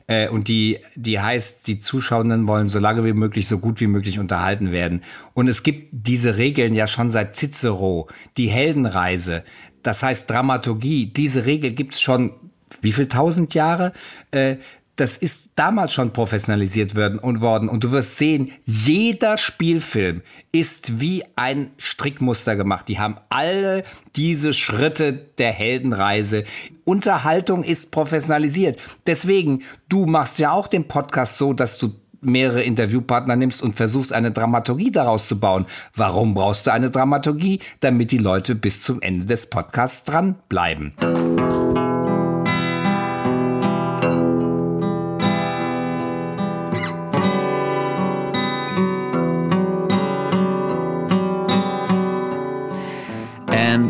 Äh, 0.08 0.30
und 0.30 0.48
die, 0.48 0.80
die 0.96 1.20
heißt, 1.20 1.68
die 1.68 1.80
Zuschauenden 1.80 2.48
wollen 2.48 2.68
so 2.68 2.80
lange 2.80 3.06
wie 3.06 3.14
möglich, 3.14 3.48
so 3.48 3.60
gut 3.60 3.80
wie 3.82 3.88
möglich 3.88 4.20
unterhalten 4.20 4.72
werden. 4.72 5.02
Und 5.34 5.48
es 5.48 5.64
gibt 5.64 5.90
diese 5.92 6.38
Regeln 6.38 6.76
ja 6.76 6.88
schon 6.88 7.10
seit 7.10 7.36
Cicero, 7.36 8.08
die 8.38 8.48
Heldenreise. 8.48 9.44
Das 9.84 10.02
heißt 10.02 10.30
Dramaturgie. 10.30 11.08
Diese 11.08 11.46
Regel 11.46 11.72
gibt 11.72 11.94
es 11.94 12.02
schon 12.02 12.34
wie 12.82 12.92
viel 12.92 13.08
tausend 13.08 13.54
Jahre? 13.54 13.94
Äh, 14.32 14.58
das 14.96 15.18
ist 15.18 15.52
damals 15.56 15.94
schon 15.94 16.14
professionalisiert 16.14 16.96
worden 16.96 17.20
und 17.20 17.42
worden. 17.42 17.70
Und 17.70 17.84
du 17.84 17.92
wirst 17.92 18.18
sehen, 18.18 18.52
jeder 18.64 19.38
Spielfilm 19.38 20.22
ist 20.52 21.00
wie 21.00 21.24
ein 21.36 21.72
Strickmuster 21.78 22.56
gemacht. 22.56 22.88
Die 22.88 23.00
haben 23.00 23.18
alle 23.30 23.84
diese 24.16 24.54
Schritte 24.54 25.14
der 25.14 25.52
Heldenreise. 25.52 26.46
Unterhaltung 26.86 27.64
ist 27.64 27.92
professionalisiert. 27.92 28.80
Deswegen, 29.06 29.64
du 29.90 30.06
machst 30.06 30.40
ja 30.40 30.52
auch 30.52 30.68
den 30.68 30.88
Podcast 30.88 31.38
so, 31.38 31.54
dass 31.54 31.78
du 31.78 31.94
mehrere 32.22 32.64
Interviewpartner 32.64 33.36
nimmst 33.36 33.62
und 33.62 33.76
versuchst 33.76 34.14
eine 34.14 34.32
Dramaturgie 34.32 34.92
daraus 34.92 35.28
zu 35.28 35.40
bauen. 35.40 35.66
Warum 35.94 36.34
brauchst 36.34 36.68
du 36.68 36.72
eine 36.72 36.90
Dramaturgie? 36.90 37.60
Damit 37.82 38.12
die 38.12 38.18
Leute 38.18 38.56
bis 38.56 38.82
zum 38.82 39.02
Ende 39.02 39.26
des 39.26 39.50
Podcasts 39.50 40.04
dranbleiben. 40.06 40.94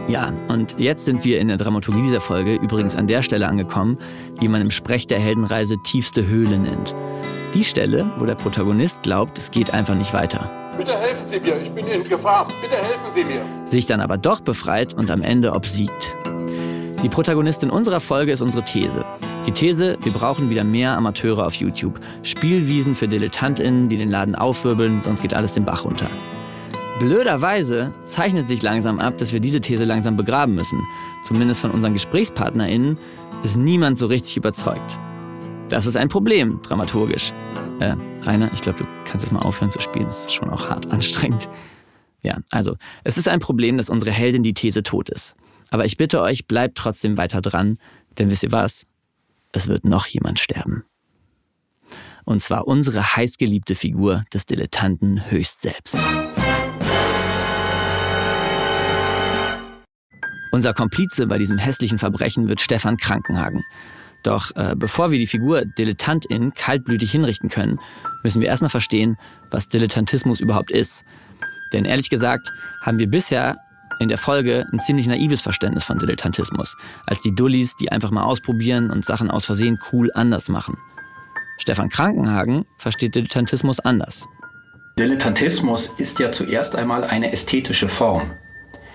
Ja, 0.08 0.34
und 0.48 0.76
jetzt 0.78 1.06
sind 1.06 1.24
wir 1.24 1.39
in 1.39 1.48
der 1.48 1.58
Dramaturgie 1.58 2.02
dieser 2.04 2.21
Folge 2.21 2.56
übrigens 2.56 2.95
an 2.95 3.08
der 3.08 3.21
Stelle 3.21 3.48
angekommen, 3.48 3.98
die 4.41 4.48
man 4.48 4.62
im 4.62 4.71
Sprech 4.71 5.08
der 5.08 5.19
Heldenreise 5.19 5.78
tiefste 5.84 6.26
Höhle 6.26 6.58
nennt. 6.58 6.93
Die 7.54 7.63
Stelle, 7.63 8.10
wo 8.17 8.26
der 8.26 8.36
Protagonist 8.36 9.04
glaubt, 9.04 9.38
es 9.38 9.52
geht 9.52 9.74
einfach 9.74 9.95
nicht 9.95 10.13
weiter. 10.13 10.50
Bitte 10.78 10.98
helfen 10.98 11.26
Sie 11.26 11.39
mir, 11.39 11.62
ich 11.62 11.71
bin 11.71 11.88
in 11.88 12.04
Gefahr. 12.04 12.48
Bitte 12.62 12.76
helfen 12.76 13.12
Sie 13.13 13.24
mir. 13.24 13.41
Sich 13.65 13.86
dann 13.86 14.02
aber 14.02 14.17
doch 14.17 14.41
befreit 14.41 14.93
und 14.93 15.10
am 15.10 15.21
Ende 15.21 15.54
obsiegt. 15.54 16.15
Die 17.02 17.10
Protagonistin 17.10 17.69
unserer 17.69 18.00
Folge 18.00 18.32
ist 18.32 18.41
unsere 18.41 18.65
These. 18.65 19.06
Die 19.48 19.52
These, 19.52 19.98
wir 20.02 20.12
brauchen 20.12 20.50
wieder 20.50 20.63
mehr 20.63 20.98
Amateure 20.98 21.45
auf 21.45 21.54
YouTube. 21.54 22.00
Spielwiesen 22.24 22.95
für 22.95 23.08
DilettantInnen, 23.08 23.88
die 23.89 23.98
den 23.98 24.10
Laden 24.10 24.36
aufwirbeln, 24.36 25.02
sonst 25.02 25.21
geht 25.21 25.34
alles 25.34 25.54
den 25.54 25.65
Bach 25.65 25.86
runter. 25.86 26.08
Blöderweise 26.99 27.93
zeichnet 28.05 28.47
sich 28.47 28.62
langsam 28.62 28.99
ab, 28.99 29.17
dass 29.17 29.34
wir 29.34 29.41
diese 29.41 29.60
These 29.60 29.84
langsam 29.84 30.15
begraben 30.15 30.55
müssen. 30.55 30.79
Zumindest 31.23 31.60
von 31.60 31.71
unseren 31.71 31.91
GesprächspartnerInnen 31.91 32.97
ist 33.43 33.58
niemand 33.58 33.97
so 33.97 34.08
richtig 34.08 34.38
überzeugt. 34.38 34.97
Das 35.67 35.88
ist 35.88 35.97
ein 35.97 36.08
Problem, 36.08 36.62
dramaturgisch. 36.63 37.34
Äh, 37.79 37.95
Rainer, 38.21 38.49
ich 38.53 38.62
glaube, 38.62 38.79
du 38.79 38.86
kannst 39.03 39.25
jetzt 39.25 39.34
mal 39.34 39.41
aufhören 39.41 39.71
zu 39.71 39.81
spielen. 39.81 40.05
Das 40.05 40.25
ist 40.25 40.34
schon 40.34 40.49
auch 40.49 40.69
hart 40.69 40.89
anstrengend. 40.93 41.49
Ja, 42.23 42.38
also, 42.51 42.77
es 43.03 43.17
ist 43.17 43.27
ein 43.27 43.39
Problem, 43.39 43.77
dass 43.77 43.89
unsere 43.89 44.12
Heldin 44.12 44.41
die 44.41 44.53
These 44.53 44.81
tot 44.81 45.10
ist. 45.10 45.36
Aber 45.71 45.84
ich 45.84 45.97
bitte 45.97 46.21
euch, 46.21 46.47
bleibt 46.47 46.77
trotzdem 46.77 47.17
weiter 47.17 47.41
dran, 47.41 47.77
denn 48.17 48.31
wisst 48.31 48.43
ihr 48.43 48.53
was? 48.53 48.86
Es 49.51 49.67
wird 49.67 49.84
noch 49.84 50.08
jemand 50.08 50.39
sterben. 50.39 50.86
Und 52.23 52.41
zwar 52.41 52.67
unsere 52.67 53.15
heißgeliebte 53.15 53.75
Figur 53.75 54.23
des 54.34 54.45
Dilettanten 54.45 55.29
höchst 55.29 55.62
selbst. 55.62 55.97
Unser 60.56 60.74
Komplize 60.74 61.28
bei 61.28 61.38
diesem 61.38 61.58
hässlichen 61.58 61.98
Verbrechen 61.98 62.48
wird 62.48 62.62
Stefan 62.62 62.96
Krankenhagen. 62.96 63.65
Doch 64.24 64.56
äh, 64.56 64.74
bevor 64.74 65.12
wir 65.12 65.20
die 65.20 65.28
Figur 65.28 65.65
Dilettantin 65.65 66.54
kaltblütig 66.54 67.12
hinrichten 67.12 67.50
können, 67.50 67.78
müssen 68.24 68.39
wir 68.39 68.48
erstmal 68.48 68.70
verstehen, 68.70 69.18
was 69.52 69.68
Dilettantismus 69.68 70.39
überhaupt 70.39 70.72
ist. 70.72 71.04
Denn 71.74 71.84
ehrlich 71.84 72.10
gesagt 72.10 72.54
haben 72.82 73.00
wir 73.00 73.08
bisher 73.10 73.58
in 74.00 74.08
der 74.08 74.18
Folge 74.18 74.65
ein 74.72 74.80
ziemlich 74.80 75.08
naives 75.08 75.41
Verständnis 75.41 75.84
von 75.84 76.00
Dilettantismus, 76.00 76.78
als 77.06 77.22
die 77.22 77.36
Dullis, 77.36 77.76
die 77.76 77.91
einfach 77.91 78.12
mal 78.12 78.24
ausprobieren 78.24 78.91
und 78.91 79.04
Sachen 79.04 79.30
aus 79.30 79.44
Versehen 79.44 79.78
cool 79.91 80.10
anders 80.13 80.48
machen. 80.48 80.78
Stefan 81.58 81.89
Krankenhagen 81.89 82.63
versteht 82.78 83.15
Dilettantismus 83.15 83.82
anders. 83.82 84.26
Dilettantismus 84.98 85.94
ist 85.98 86.18
ja 86.20 86.32
zuerst 86.32 86.78
einmal 86.78 87.04
eine 87.04 87.34
ästhetische 87.34 87.89
Form. 87.89 88.32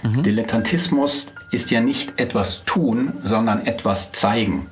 Mhm. 0.02 0.22
Dilettantismus 0.22 1.26
ist 1.50 1.70
ja 1.70 1.80
nicht 1.80 2.20
etwas 2.20 2.64
tun, 2.64 3.14
sondern 3.22 3.66
etwas 3.66 4.12
zeigen. 4.12 4.66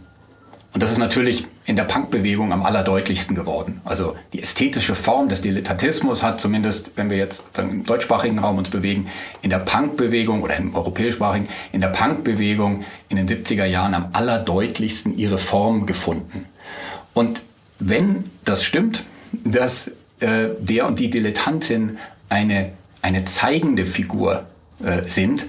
Und 0.75 0.83
das 0.83 0.93
ist 0.93 0.99
natürlich 0.99 1.47
in 1.65 1.77
der 1.77 1.85
Punkbewegung 1.85 2.53
am 2.53 2.63
allerdeutlichsten 2.63 3.35
geworden. 3.35 3.81
Also 3.85 4.17
die 4.33 4.41
ästhetische 4.41 4.95
Form 4.95 5.29
des 5.29 5.41
Dilettantismus 5.41 6.23
hat 6.23 6.41
zumindest, 6.41 6.93
wenn 6.97 7.11
wir 7.11 7.17
jetzt 7.17 7.43
im 7.59 7.85
deutschsprachigen 7.85 8.39
Raum 8.39 8.59
uns 8.59 8.71
bewegen, 8.71 9.09
in 9.43 9.51
der 9.51 9.59
Punkbewegung 9.59 10.43
oder 10.43 10.57
im 10.57 10.75
europäischsprachigen, 10.75 11.49
in 11.73 11.81
der 11.81 11.89
Punkbewegung 11.89 12.85
in 13.09 13.17
den 13.17 13.27
70er 13.27 13.65
Jahren 13.65 13.95
am 13.95 14.11
allerdeutlichsten 14.13 15.17
ihre 15.17 15.39
Form 15.39 15.87
gefunden. 15.87 16.47
Und 17.13 17.43
wenn 17.79 18.31
das 18.45 18.63
stimmt, 18.63 19.05
dass 19.33 19.89
äh, 20.21 20.49
der 20.61 20.87
und 20.87 21.01
die 21.01 21.11
Dilettantin 21.11 21.99
eine, 22.29 22.73
eine 23.03 23.25
zeigende 23.25 23.87
Figur 23.87 24.45
äh, 24.83 25.03
sind, 25.03 25.47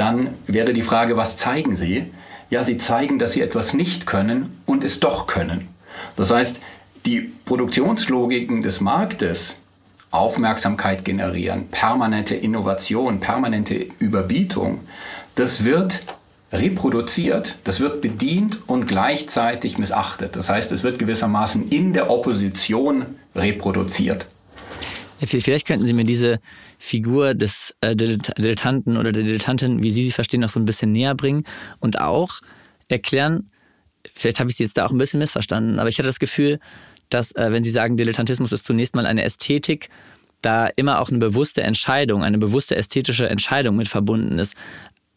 dann 0.00 0.34
wäre 0.46 0.72
die 0.72 0.82
Frage, 0.82 1.16
was 1.16 1.36
zeigen 1.36 1.76
sie? 1.76 2.06
Ja, 2.48 2.64
sie 2.64 2.78
zeigen, 2.78 3.18
dass 3.18 3.32
sie 3.32 3.42
etwas 3.42 3.74
nicht 3.74 4.06
können 4.06 4.58
und 4.66 4.82
es 4.82 4.98
doch 4.98 5.26
können. 5.26 5.68
Das 6.16 6.30
heißt, 6.30 6.58
die 7.04 7.30
Produktionslogiken 7.44 8.62
des 8.62 8.80
Marktes, 8.80 9.56
Aufmerksamkeit 10.10 11.04
generieren, 11.04 11.68
permanente 11.68 12.34
Innovation, 12.34 13.20
permanente 13.20 13.86
Überbietung, 13.98 14.80
das 15.34 15.64
wird 15.64 16.02
reproduziert, 16.50 17.58
das 17.62 17.78
wird 17.78 18.00
bedient 18.00 18.62
und 18.66 18.86
gleichzeitig 18.86 19.78
missachtet. 19.78 20.34
Das 20.34 20.48
heißt, 20.48 20.72
es 20.72 20.82
wird 20.82 20.98
gewissermaßen 20.98 21.68
in 21.68 21.92
der 21.92 22.10
Opposition 22.10 23.06
reproduziert. 23.36 24.26
Vielleicht 25.20 25.66
könnten 25.66 25.84
Sie 25.84 25.92
mir 25.92 26.04
diese 26.04 26.40
Figur 26.82 27.34
des 27.34 27.76
äh, 27.82 27.94
Dilettanten 27.94 28.96
oder 28.96 29.12
der 29.12 29.22
Dilettantin, 29.22 29.82
wie 29.82 29.90
Sie 29.90 30.02
sie 30.02 30.12
verstehen, 30.12 30.40
noch 30.40 30.48
so 30.48 30.58
ein 30.58 30.64
bisschen 30.64 30.92
näher 30.92 31.14
bringen 31.14 31.44
und 31.78 32.00
auch 32.00 32.40
erklären, 32.88 33.48
vielleicht 34.14 34.40
habe 34.40 34.48
ich 34.48 34.56
Sie 34.56 34.62
jetzt 34.62 34.78
da 34.78 34.86
auch 34.86 34.90
ein 34.90 34.96
bisschen 34.96 35.20
missverstanden, 35.20 35.78
aber 35.78 35.90
ich 35.90 35.98
hatte 35.98 36.08
das 36.08 36.18
Gefühl, 36.18 36.58
dass, 37.10 37.32
äh, 37.32 37.52
wenn 37.52 37.62
Sie 37.62 37.70
sagen, 37.70 37.98
Dilettantismus 37.98 38.50
ist 38.52 38.64
zunächst 38.64 38.94
mal 38.94 39.04
eine 39.04 39.22
Ästhetik, 39.24 39.90
da 40.40 40.68
immer 40.68 41.00
auch 41.00 41.10
eine 41.10 41.18
bewusste 41.18 41.62
Entscheidung, 41.62 42.24
eine 42.24 42.38
bewusste 42.38 42.76
ästhetische 42.76 43.28
Entscheidung 43.28 43.76
mit 43.76 43.88
verbunden 43.88 44.38
ist. 44.38 44.54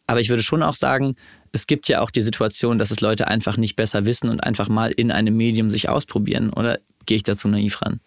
Aber 0.06 0.20
ich 0.20 0.28
würde 0.28 0.44
schon 0.44 0.64
auch 0.64 0.76
sagen, 0.76 1.16
es 1.54 1.66
gibt 1.66 1.88
ja 1.88 2.02
auch 2.02 2.12
die 2.12 2.22
Situation, 2.22 2.78
dass 2.78 2.92
es 2.92 3.00
Leute 3.00 3.30
einfach 3.30 3.56
nicht 3.56 3.78
besser 3.78 4.06
wissen 4.06 4.28
und 4.28 4.44
einfach 4.44 4.68
mal 4.68 4.92
in 4.92 5.12
einem 5.12 5.38
Medium 5.38 5.70
sich 5.70 5.88
ausprobieren. 5.88 6.50
Oder 6.52 6.80
gehe 7.06 7.16
ich 7.16 7.24
dazu 7.24 7.48
naiv 7.48 7.82
ran? 7.82 8.02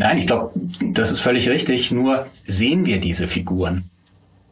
Nein, 0.00 0.16
ich 0.16 0.26
glaube, 0.26 0.52
das 0.80 1.10
ist 1.10 1.20
völlig 1.20 1.46
richtig. 1.50 1.90
Nur 1.90 2.26
sehen 2.46 2.86
wir 2.86 3.00
diese 3.00 3.28
Figuren? 3.28 3.84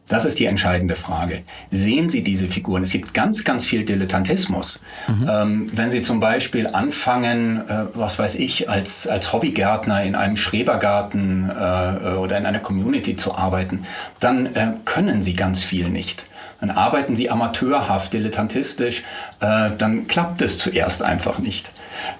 Das 0.07 0.23
ist 0.25 0.37
die 0.37 0.45
entscheidende 0.45 0.95
Frage. 0.95 1.41
Sehen 1.71 2.09
Sie 2.09 2.21
diese 2.21 2.49
Figuren? 2.49 2.83
Es 2.83 2.91
gibt 2.91 3.15
ganz, 3.15 3.43
ganz 3.43 3.65
viel 3.65 3.83
Dilettantismus. 3.83 4.79
Mhm. 5.07 5.29
Ähm, 5.29 5.71
wenn 5.73 5.89
Sie 5.89 6.03
zum 6.03 6.19
Beispiel 6.19 6.67
anfangen, 6.67 7.67
äh, 7.67 7.85
was 7.95 8.19
weiß 8.19 8.35
ich, 8.35 8.69
als, 8.69 9.07
als 9.07 9.33
Hobbygärtner 9.33 10.03
in 10.03 10.13
einem 10.13 10.35
Schrebergarten 10.35 11.49
äh, 11.49 12.15
oder 12.15 12.37
in 12.37 12.45
einer 12.45 12.59
Community 12.59 13.15
zu 13.15 13.33
arbeiten, 13.33 13.85
dann 14.19 14.53
äh, 14.55 14.73
können 14.85 15.23
Sie 15.23 15.33
ganz 15.33 15.63
viel 15.63 15.89
nicht. 15.89 16.27
Dann 16.61 16.71
arbeiten 16.71 17.15
Sie 17.15 17.29
amateurhaft, 17.29 18.13
dilettantistisch, 18.13 19.03
äh, 19.39 19.71
dann 19.77 20.07
klappt 20.07 20.41
es 20.41 20.57
zuerst 20.57 21.01
einfach 21.01 21.39
nicht 21.39 21.71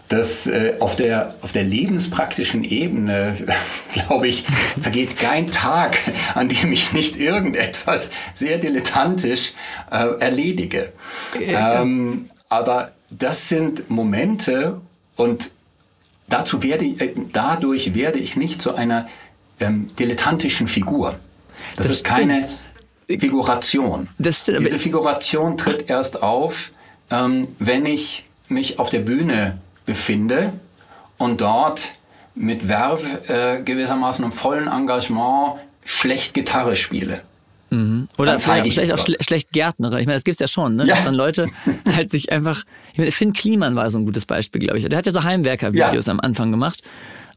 dass 0.08 0.48
äh, 0.48 0.76
auf, 0.80 0.96
der, 0.96 1.36
auf 1.42 1.52
der 1.52 1.64
lebenspraktischen 1.64 2.64
Ebene, 2.64 3.38
glaube 3.94 4.28
ich, 4.28 4.44
vergeht 4.82 5.18
kein 5.18 5.52
Tag, 5.52 5.98
an 6.36 6.50
dem 6.50 6.72
ich 6.72 6.94
nicht 6.94 7.18
irgendetwas 7.18 8.12
sehr 8.34 8.58
dilettantisch 8.58 9.54
äh, 9.92 10.20
erledige. 10.20 10.94
Ähm, 11.40 12.30
aber 12.50 12.92
das 13.10 13.50
sind 13.50 13.90
Momente 13.90 14.82
und 15.16 15.52
dazu 16.28 16.64
werde 16.64 16.86
ich, 16.86 17.02
äh, 17.02 17.14
dadurch 17.32 17.94
werde 17.94 18.20
ich 18.20 18.36
nicht 18.36 18.62
zu 18.62 18.76
einer 18.76 19.08
ähm, 19.60 19.92
dilettantischen 19.98 20.68
Figur. 20.68 21.20
Das, 21.76 21.88
das 21.88 21.96
ist 21.98 22.06
keine 22.06 22.50
Figuration. 23.18 24.10
Diese 24.20 24.80
Figuration 24.80 25.58
tritt 25.58 25.90
erst 25.90 26.22
auf, 26.22 26.72
ähm, 27.10 27.48
wenn 27.58 27.86
ich 27.86 28.26
mich 28.48 28.80
auf 28.80 28.90
der 28.90 29.00
Bühne 29.00 29.58
befinde 29.86 30.54
und 31.18 31.42
dort 31.42 31.96
mit 32.36 32.64
Verve 32.64 33.28
äh, 33.28 33.62
gewissermaßen 33.64 34.24
im 34.24 34.32
vollen 34.32 34.68
Engagement 34.68 35.60
schlecht 35.84 36.34
Gitarre 36.34 36.76
spiele. 36.76 37.22
Mhm. 37.72 38.08
Oder 38.18 38.40
vielleicht, 38.40 38.74
vielleicht 38.74 38.94
auch 38.94 38.98
schle 38.98 39.18
schlecht 39.22 39.52
Gärtnere. 39.52 40.00
Ich 40.00 40.08
meine, 40.08 40.16
das 40.16 40.24
gibt 40.24 40.36
es 40.36 40.40
ja 40.40 40.48
schon, 40.48 40.76
ne? 40.76 40.86
Ja. 40.86 40.96
dass 40.96 41.06
dann 41.06 41.14
Leute 41.14 41.48
halt 41.96 42.12
sich 42.12 42.32
einfach. 42.32 42.64
Ich 42.94 43.00
meine, 43.00 43.12
Finn 43.12 43.34
Kliman 43.34 43.76
war 43.76 43.90
so 43.92 44.00
ein 44.00 44.06
gutes 44.06 44.26
Beispiel, 44.26 44.62
glaube 44.62 44.80
ich. 44.80 44.88
Der 44.88 44.98
hat 44.98 45.06
ja 45.06 45.12
so 45.12 45.24
Heimwerker-Videos 45.24 46.08
ja. 46.08 46.12
am 46.12 46.20
Anfang 46.20 46.52
gemacht. 46.52 46.82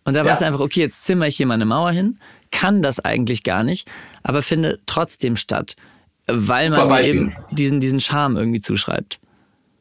Und 0.05 0.15
da 0.15 0.21
ja. 0.21 0.27
war 0.27 0.33
es 0.33 0.43
einfach, 0.43 0.61
okay, 0.61 0.81
jetzt 0.81 1.05
zimmer 1.05 1.27
ich 1.27 1.37
hier 1.37 1.47
mal 1.47 1.55
eine 1.55 1.67
Mauer 1.67 1.93
hin, 1.93 2.19
kann 2.53 2.83
das 2.83 3.01
eigentlich 3.01 3.43
gar 3.43 3.65
nicht, 3.65 3.91
aber 4.23 4.43
finde 4.43 4.79
trotzdem 4.87 5.37
statt, 5.37 5.75
weil 6.29 6.71
man 6.71 6.88
mir 6.88 7.03
eben 7.03 7.35
diesen, 7.51 7.81
diesen 7.81 7.99
Charme 7.99 8.37
irgendwie 8.37 8.61
zuschreibt. 8.61 9.19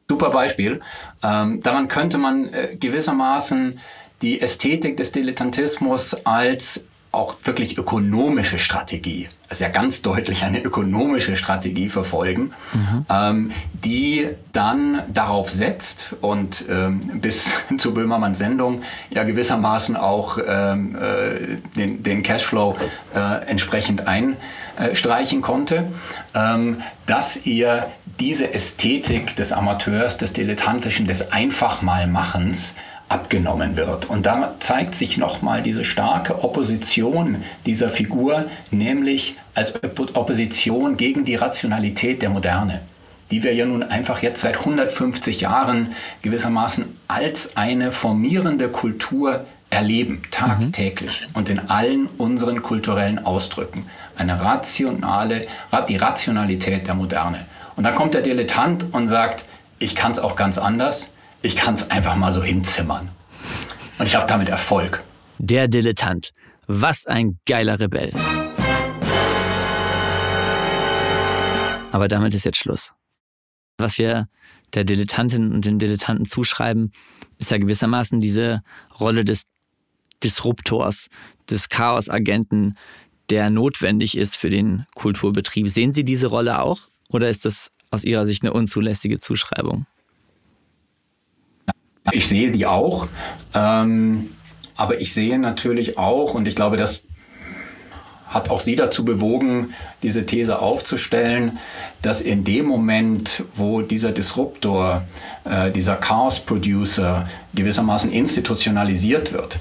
Super 0.10 0.32
Beispiel. 0.32 0.80
Ähm, 1.24 1.62
daran 1.62 1.88
könnte 1.88 2.18
man 2.18 2.52
äh, 2.52 2.76
gewissermaßen 2.78 3.80
die 4.22 4.42
Ästhetik 4.42 4.98
des 4.98 5.12
Dilettantismus 5.12 6.14
als 6.26 6.84
auch 7.12 7.36
wirklich 7.44 7.78
ökonomische 7.78 8.58
Strategie, 8.58 9.30
ja 9.60 9.70
ganz 9.70 10.02
deutlich 10.02 10.44
eine 10.44 10.62
ökonomische 10.62 11.36
Strategie 11.36 11.90
verfolgen, 11.90 12.54
mhm. 12.74 13.06
ähm, 13.10 13.52
die 13.74 14.30
dann 14.54 15.04
darauf 15.14 15.52
setzt 15.52 16.16
und 16.22 16.66
ähm, 16.70 17.00
bis 17.22 17.56
zu 17.78 17.94
Böhmermanns 17.94 18.40
Sendung 18.40 18.82
ja 19.10 19.24
gewissermaßen 19.24 19.96
auch 19.96 20.38
ähm, 20.46 20.96
äh, 20.96 21.58
den, 21.78 22.04
den 22.04 22.24
Cashflow 22.24 22.78
äh, 23.14 23.46
entsprechend 23.46 24.04
einstreichen 24.08 25.42
konnte, 25.42 25.92
ähm, 26.34 26.82
dass 27.06 27.46
ihr 27.46 27.88
diese 28.20 28.54
Ästhetik 28.54 29.36
des 29.36 29.52
Amateurs, 29.52 30.18
des 30.18 30.34
Dilettantischen, 30.34 31.08
des 31.08 31.32
Einfachmalmachens 31.32 32.76
abgenommen 33.12 33.76
wird. 33.76 34.10
Und 34.10 34.26
da 34.26 34.56
zeigt 34.60 34.96
sich 34.96 35.18
nochmal 35.18 35.62
diese 35.62 35.84
starke 35.84 36.44
Opposition 36.44 37.44
dieser 37.66 37.90
Figur, 37.90 38.46
nämlich 38.72 39.36
als 39.54 39.74
Opposition 40.14 40.96
gegen 40.96 41.26
die 41.26 41.36
Rationalität 41.36 42.22
der 42.22 42.30
Moderne, 42.30 42.82
die 43.30 43.44
wir 43.44 43.54
ja 43.54 43.66
nun 43.66 43.84
einfach 43.84 44.22
jetzt 44.22 44.42
seit 44.42 44.58
150 44.60 45.42
Jahren 45.42 45.94
gewissermaßen 46.22 46.86
als 47.08 47.58
eine 47.58 47.92
formierende 47.92 48.70
Kultur 48.70 49.46
erleben, 49.70 50.22
tagtäglich 50.32 51.22
mhm. 51.28 51.36
und 51.36 51.50
in 51.50 51.60
allen 51.60 52.08
unseren 52.18 52.62
kulturellen 52.62 53.20
Ausdrücken. 53.20 53.86
Eine 54.18 54.40
rationale, 54.42 55.48
die 55.88 55.98
Rationalität 55.98 56.88
der 56.88 56.94
Moderne. 56.94 57.46
Und 57.76 57.84
dann 57.84 57.96
kommt 57.96 58.14
der 58.14 58.22
Dilettant 58.22 58.86
und 58.94 59.08
sagt, 59.08 59.46
ich 59.80 59.96
kann 59.96 60.12
es 60.12 60.20
auch 60.20 60.36
ganz 60.36 60.58
anders, 60.58 61.10
ich 61.42 61.56
kann 61.56 61.74
es 61.74 61.90
einfach 61.90 62.16
mal 62.16 62.32
so 62.34 62.44
hinzimmern. 62.44 63.10
Und 63.98 64.06
ich 64.06 64.16
habe 64.16 64.28
damit 64.28 64.50
Erfolg. 64.50 65.04
Der 65.40 65.68
Dilettant. 65.68 66.32
Was 66.68 67.08
ein 67.08 67.40
geiler 67.48 67.80
Rebell. 67.80 68.14
Aber 71.92 72.08
damit 72.08 72.34
ist 72.34 72.46
jetzt 72.46 72.58
Schluss. 72.58 72.92
Was 73.78 73.98
wir 73.98 74.28
der 74.74 74.84
Dilettantin 74.84 75.52
und 75.52 75.66
den 75.66 75.80
Dilettanten 75.80 76.26
zuschreiben, 76.26 76.92
ist 77.38 77.52
ja 77.52 77.58
gewissermaßen 77.58 78.22
diese 78.22 78.62
Rolle 79.00 79.26
des 79.26 79.44
Disruptors, 80.24 81.08
des 81.50 81.70
Chaosagenten, 81.70 82.78
der 83.30 83.50
notwendig 83.50 84.18
ist 84.18 84.38
für 84.38 84.50
den 84.50 84.86
Kulturbetrieb. 84.94 85.70
Sehen 85.70 85.92
Sie 85.92 86.06
diese 86.06 86.28
Rolle 86.28 86.62
auch? 86.62 86.82
Oder 87.10 87.30
ist 87.30 87.44
das 87.46 87.72
aus 87.90 88.04
Ihrer 88.04 88.26
Sicht 88.26 88.44
eine 88.44 88.54
unzulässige 88.54 89.20
Zuschreibung? 89.20 89.88
Ich 92.12 92.28
sehe 92.28 92.52
die 92.52 92.66
auch. 92.66 93.08
Ähm, 93.54 94.32
aber 94.76 95.00
ich 95.02 95.14
sehe 95.14 95.38
natürlich 95.38 95.98
auch, 95.98 96.34
und 96.34 96.48
ich 96.48 96.56
glaube, 96.56 96.78
das 96.78 97.04
hat 98.28 98.50
auch 98.50 98.62
Sie 98.62 98.76
dazu 98.76 99.04
bewogen, 99.04 99.74
diese 100.02 100.26
These 100.26 100.60
aufzustellen, 100.60 101.60
dass 102.02 102.22
in 102.22 102.44
dem 102.44 102.66
Moment, 102.66 103.44
wo 103.56 103.82
dieser 103.82 104.12
Disruptor, 104.12 105.04
äh, 105.44 105.70
dieser 105.72 105.96
Chaos-Producer 105.96 107.28
gewissermaßen 107.54 108.12
institutionalisiert 108.12 109.34
wird, 109.34 109.60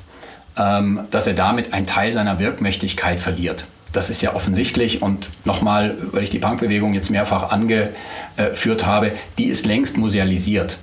ähm, 0.57 1.01
dass 1.11 1.27
er 1.27 1.35
damit 1.35 1.73
einen 1.73 1.87
Teil 1.87 2.13
seiner 2.13 2.39
Wirkmächtigkeit 2.39 3.21
verliert 3.21 3.67
das 3.93 4.11
ist 4.11 4.23
ja 4.23 4.35
offensichtlich 4.35 5.03
und 5.03 5.31
nochmal, 5.45 5.97
weil 6.13 6.23
ich 6.23 6.31
die 6.31 6.39
Punkbewegung 6.39 6.95
jetzt 6.95 7.11
mehrfach 7.11 7.51
angeführt 7.51 8.87
habe, 8.87 9.13
die 9.39 9.47
ist 9.47 9.67
längst 9.67 9.97
musealisiert. 9.97 10.79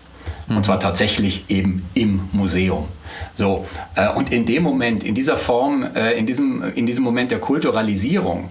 Und 0.50 0.66
zwar 0.66 0.80
tatsächlich 0.80 1.45
eben 1.50 1.88
im 1.93 2.30
Museum. 2.32 2.88
So, 3.36 3.66
äh, 3.95 4.10
und 4.14 4.32
in 4.32 4.45
dem 4.45 4.64
Moment, 4.64 5.04
in 5.04 5.14
dieser 5.14 5.38
Form, 5.38 5.84
äh, 5.95 6.14
in, 6.14 6.26
diesem, 6.26 6.74
in 6.76 6.86
diesem 6.86 7.04
Moment 7.04 7.32
der 7.32 7.39
Kulturalisierung 7.39 8.50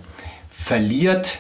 verliert 0.51 1.39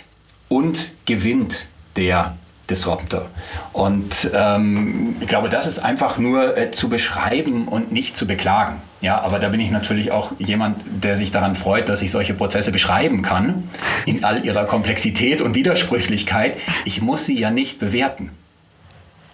und 0.48 0.90
gewinnt 1.04 1.66
der 1.96 2.36
Disruptor. 2.68 3.30
Und 3.72 4.30
ähm, 4.34 5.16
ich 5.20 5.28
glaube, 5.28 5.48
das 5.48 5.66
ist 5.66 5.78
einfach 5.78 6.18
nur 6.18 6.56
äh, 6.56 6.70
zu 6.72 6.88
beschreiben 6.88 7.68
und 7.68 7.92
nicht 7.92 8.16
zu 8.16 8.26
beklagen. 8.26 8.80
Ja, 9.00 9.20
aber 9.20 9.38
da 9.38 9.50
bin 9.50 9.60
ich 9.60 9.70
natürlich 9.70 10.10
auch 10.10 10.32
jemand, 10.38 10.82
der 10.86 11.14
sich 11.14 11.30
daran 11.30 11.54
freut, 11.54 11.88
dass 11.88 12.02
ich 12.02 12.10
solche 12.10 12.34
Prozesse 12.34 12.72
beschreiben 12.72 13.22
kann, 13.22 13.68
in 14.04 14.24
all 14.24 14.44
ihrer 14.44 14.64
Komplexität 14.64 15.40
und 15.40 15.54
Widersprüchlichkeit. 15.54 16.56
Ich 16.84 17.00
muss 17.02 17.26
sie 17.26 17.38
ja 17.38 17.50
nicht 17.50 17.78
bewerten. 17.78 18.30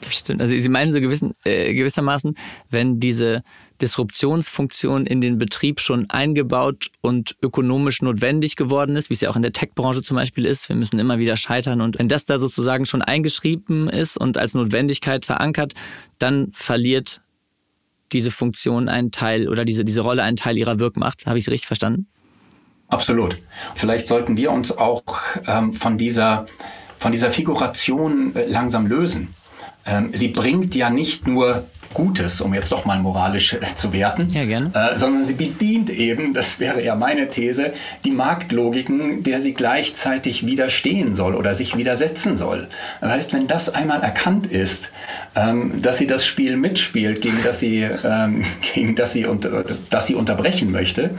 Stimmt. 0.09 0.41
Also 0.41 0.57
Sie 0.57 0.69
meinen 0.69 0.93
so 0.93 1.01
gewissen, 1.01 1.35
äh, 1.45 1.75
gewissermaßen, 1.75 2.35
wenn 2.71 2.99
diese 2.99 3.43
Disruptionsfunktion 3.81 5.07
in 5.07 5.21
den 5.21 5.39
Betrieb 5.39 5.81
schon 5.81 6.09
eingebaut 6.09 6.89
und 7.01 7.37
ökonomisch 7.43 8.01
notwendig 8.01 8.55
geworden 8.57 8.95
ist, 8.97 9.11
wie 9.11 9.15
es 9.15 9.21
ja 9.21 9.31
auch 9.31 9.37
in 9.37 9.43
der 9.43 9.53
Tech-Branche 9.53 10.03
zum 10.03 10.17
Beispiel 10.17 10.47
ist. 10.47 10.69
Wir 10.69 10.77
müssen 10.77 10.99
immer 10.99 11.19
wieder 11.19 11.37
scheitern 11.37 11.81
und 11.81 11.99
wenn 11.99 12.09
das 12.09 12.25
da 12.25 12.39
sozusagen 12.39 12.87
schon 12.87 13.03
eingeschrieben 13.03 13.89
ist 13.89 14.17
und 14.17 14.39
als 14.39 14.55
Notwendigkeit 14.55 15.25
verankert, 15.25 15.75
dann 16.19 16.51
verliert 16.53 17.23
diese 18.13 18.31
Funktion 18.31 18.89
einen 18.89 19.11
Teil 19.11 19.49
oder 19.49 19.65
diese, 19.65 19.85
diese 19.85 20.03
Rolle 20.03 20.23
einen 20.23 20.37
Teil 20.37 20.57
ihrer 20.57 20.79
Wirkmacht. 20.79 21.27
Habe 21.27 21.39
ich 21.39 21.45
es 21.45 21.51
richtig 21.51 21.67
verstanden? 21.67 22.07
Absolut. 22.89 23.39
Vielleicht 23.75 24.07
sollten 24.07 24.37
wir 24.37 24.53
uns 24.53 24.77
auch 24.77 25.03
ähm, 25.47 25.73
von, 25.73 25.97
dieser, 25.97 26.47
von 26.99 27.11
dieser 27.11 27.31
Figuration 27.31 28.37
äh, 28.37 28.47
langsam 28.47 28.87
lösen. 28.87 29.35
Ähm, 29.85 30.11
sie 30.13 30.29
bringt 30.29 30.75
ja 30.75 30.91
nicht 30.91 31.27
nur 31.27 31.65
Gutes, 31.95 32.41
um 32.41 32.55
jetzt 32.55 32.73
doch 32.73 32.85
mal 32.85 32.99
moralisch 32.99 33.55
äh, 33.55 33.61
zu 33.75 33.93
werten, 33.93 34.29
ja. 34.33 34.43
Äh, 34.43 34.99
sondern 34.99 35.27
sie 35.27 35.35
bedient 35.35 35.91
eben, 35.91 36.35
das 36.35 36.61
wäre 36.61 36.83
ja 36.83 36.95
meine 36.95 37.29
These, 37.29 37.73
die 38.05 38.11
Marktlogiken, 38.11 39.23
der 39.23 39.41
sie 39.41 39.55
gleichzeitig 39.55 40.47
widerstehen 40.47 41.15
soll 41.15 41.35
oder 41.35 41.55
sich 41.55 41.77
widersetzen 41.77 42.37
soll. 42.37 42.69
Das 43.01 43.11
heißt, 43.11 43.33
wenn 43.33 43.47
das 43.47 43.69
einmal 43.75 44.03
erkannt 44.03 44.47
ist, 44.47 44.91
ähm, 45.35 45.81
dass 45.81 45.99
sie 45.99 46.07
das 46.07 46.27
Spiel 46.27 46.57
mitspielt, 46.57 47.23
gegen 47.23 47.39
das 47.45 47.61
sie, 47.61 47.83
ähm, 47.83 48.45
gegen 48.75 48.95
das 48.95 49.13
sie, 49.13 49.25
unter, 49.25 49.65
das 49.91 50.07
sie 50.07 50.15
unterbrechen 50.15 50.71
möchte, 50.71 51.11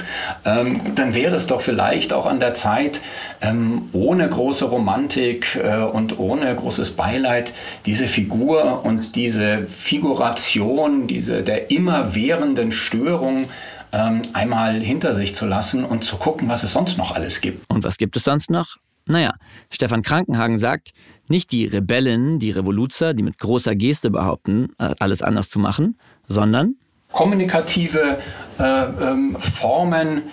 ähm, 0.46 0.82
dann 0.96 1.14
wäre 1.14 1.36
es 1.36 1.48
doch 1.48 1.62
vielleicht 1.62 2.14
auch 2.14 2.26
an 2.26 2.40
der 2.40 2.54
Zeit, 2.54 3.02
ähm, 3.42 3.90
ohne 3.94 4.30
große 4.30 4.66
Romantik 4.66 5.56
äh, 5.56 5.78
und 5.78 6.20
ohne 6.20 6.56
großes 6.56 6.92
Beileid 6.92 7.54
diese 7.86 8.08
Figur 8.08 8.86
und 8.86 9.16
diese 9.16 9.68
Figuration, 9.68 10.63
diese 11.08 11.44
der 11.44 11.72
immerwährenden 11.72 12.72
Störung 12.72 13.50
ähm, 13.92 14.24
einmal 14.34 14.80
hinter 14.80 15.14
sich 15.14 15.36
zu 15.36 15.46
lassen 15.46 15.86
und 15.86 16.04
zu 16.04 16.18
gucken, 16.18 16.48
was 16.50 16.64
es 16.64 16.74
sonst 16.74 16.98
noch 16.98 17.12
alles 17.12 17.42
gibt. 17.42 17.70
Und 17.70 17.84
was 17.84 17.98
gibt 17.98 18.16
es 18.16 18.24
sonst 18.24 18.50
noch? 18.50 18.78
Naja, 19.06 19.34
Stefan 19.70 20.02
Krankenhagen 20.02 20.58
sagt, 20.58 20.94
nicht 21.30 21.52
die 21.52 21.66
Rebellen, 21.66 22.40
die 22.40 22.52
Revoluzer, 22.52 23.14
die 23.14 23.24
mit 23.24 23.38
großer 23.38 23.76
Geste 23.76 24.10
behaupten, 24.10 24.70
äh, 24.80 24.96
alles 25.00 25.22
anders 25.22 25.50
zu 25.50 25.60
machen, 25.60 25.98
sondern 26.28 26.76
kommunikative 27.12 28.18
äh, 28.60 28.64
ähm, 28.64 29.38
Formen, 29.40 30.24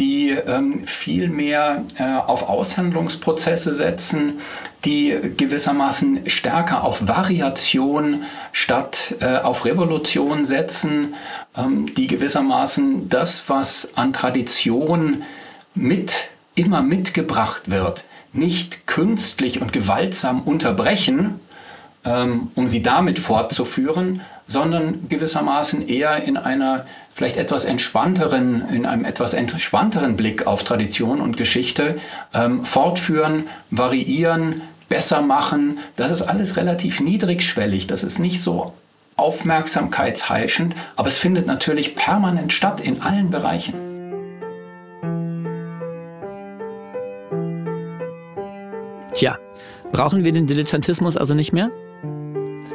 die 0.00 0.30
ähm, 0.30 0.86
viel 0.86 1.28
mehr 1.28 1.84
äh, 1.98 2.02
auf 2.02 2.48
Aushandlungsprozesse 2.48 3.72
setzen, 3.72 4.40
die 4.84 5.14
gewissermaßen 5.36 6.28
stärker 6.28 6.82
auf 6.82 7.06
Variation 7.06 8.24
statt 8.50 9.14
äh, 9.20 9.36
auf 9.36 9.66
Revolution 9.66 10.46
setzen, 10.46 11.14
ähm, 11.56 11.94
die 11.94 12.06
gewissermaßen 12.06 13.10
das, 13.10 13.44
was 13.48 13.90
an 13.94 14.14
Tradition 14.14 15.22
mit 15.74 16.28
immer 16.54 16.82
mitgebracht 16.82 17.70
wird, 17.70 18.04
nicht 18.32 18.86
künstlich 18.86 19.60
und 19.60 19.72
gewaltsam 19.72 20.42
unterbrechen, 20.42 21.40
ähm, 22.04 22.50
um 22.54 22.68
sie 22.68 22.82
damit 22.82 23.18
fortzuführen, 23.18 24.22
sondern 24.50 25.08
gewissermaßen 25.08 25.86
eher 25.86 26.24
in 26.24 26.36
einer 26.36 26.84
vielleicht 27.14 27.36
etwas 27.36 27.64
entspannteren, 27.64 28.68
in 28.68 28.84
einem 28.84 29.04
etwas 29.04 29.32
entspannteren 29.32 30.16
Blick 30.16 30.44
auf 30.44 30.64
Tradition 30.64 31.20
und 31.20 31.36
Geschichte 31.36 32.00
ähm, 32.34 32.64
fortführen, 32.64 33.44
variieren, 33.70 34.62
besser 34.88 35.22
machen. 35.22 35.78
Das 35.94 36.10
ist 36.10 36.22
alles 36.22 36.56
relativ 36.56 36.98
niedrigschwellig. 36.98 37.86
Das 37.86 38.02
ist 38.02 38.18
nicht 38.18 38.42
so 38.42 38.72
aufmerksamkeitsheischend, 39.14 40.74
aber 40.96 41.06
es 41.06 41.18
findet 41.18 41.46
natürlich 41.46 41.94
permanent 41.94 42.52
statt 42.52 42.80
in 42.80 43.02
allen 43.02 43.30
Bereichen. 43.30 43.74
Tja, 49.14 49.38
brauchen 49.92 50.24
wir 50.24 50.32
den 50.32 50.48
Dilettantismus 50.48 51.16
also 51.16 51.34
nicht 51.34 51.52
mehr? 51.52 51.70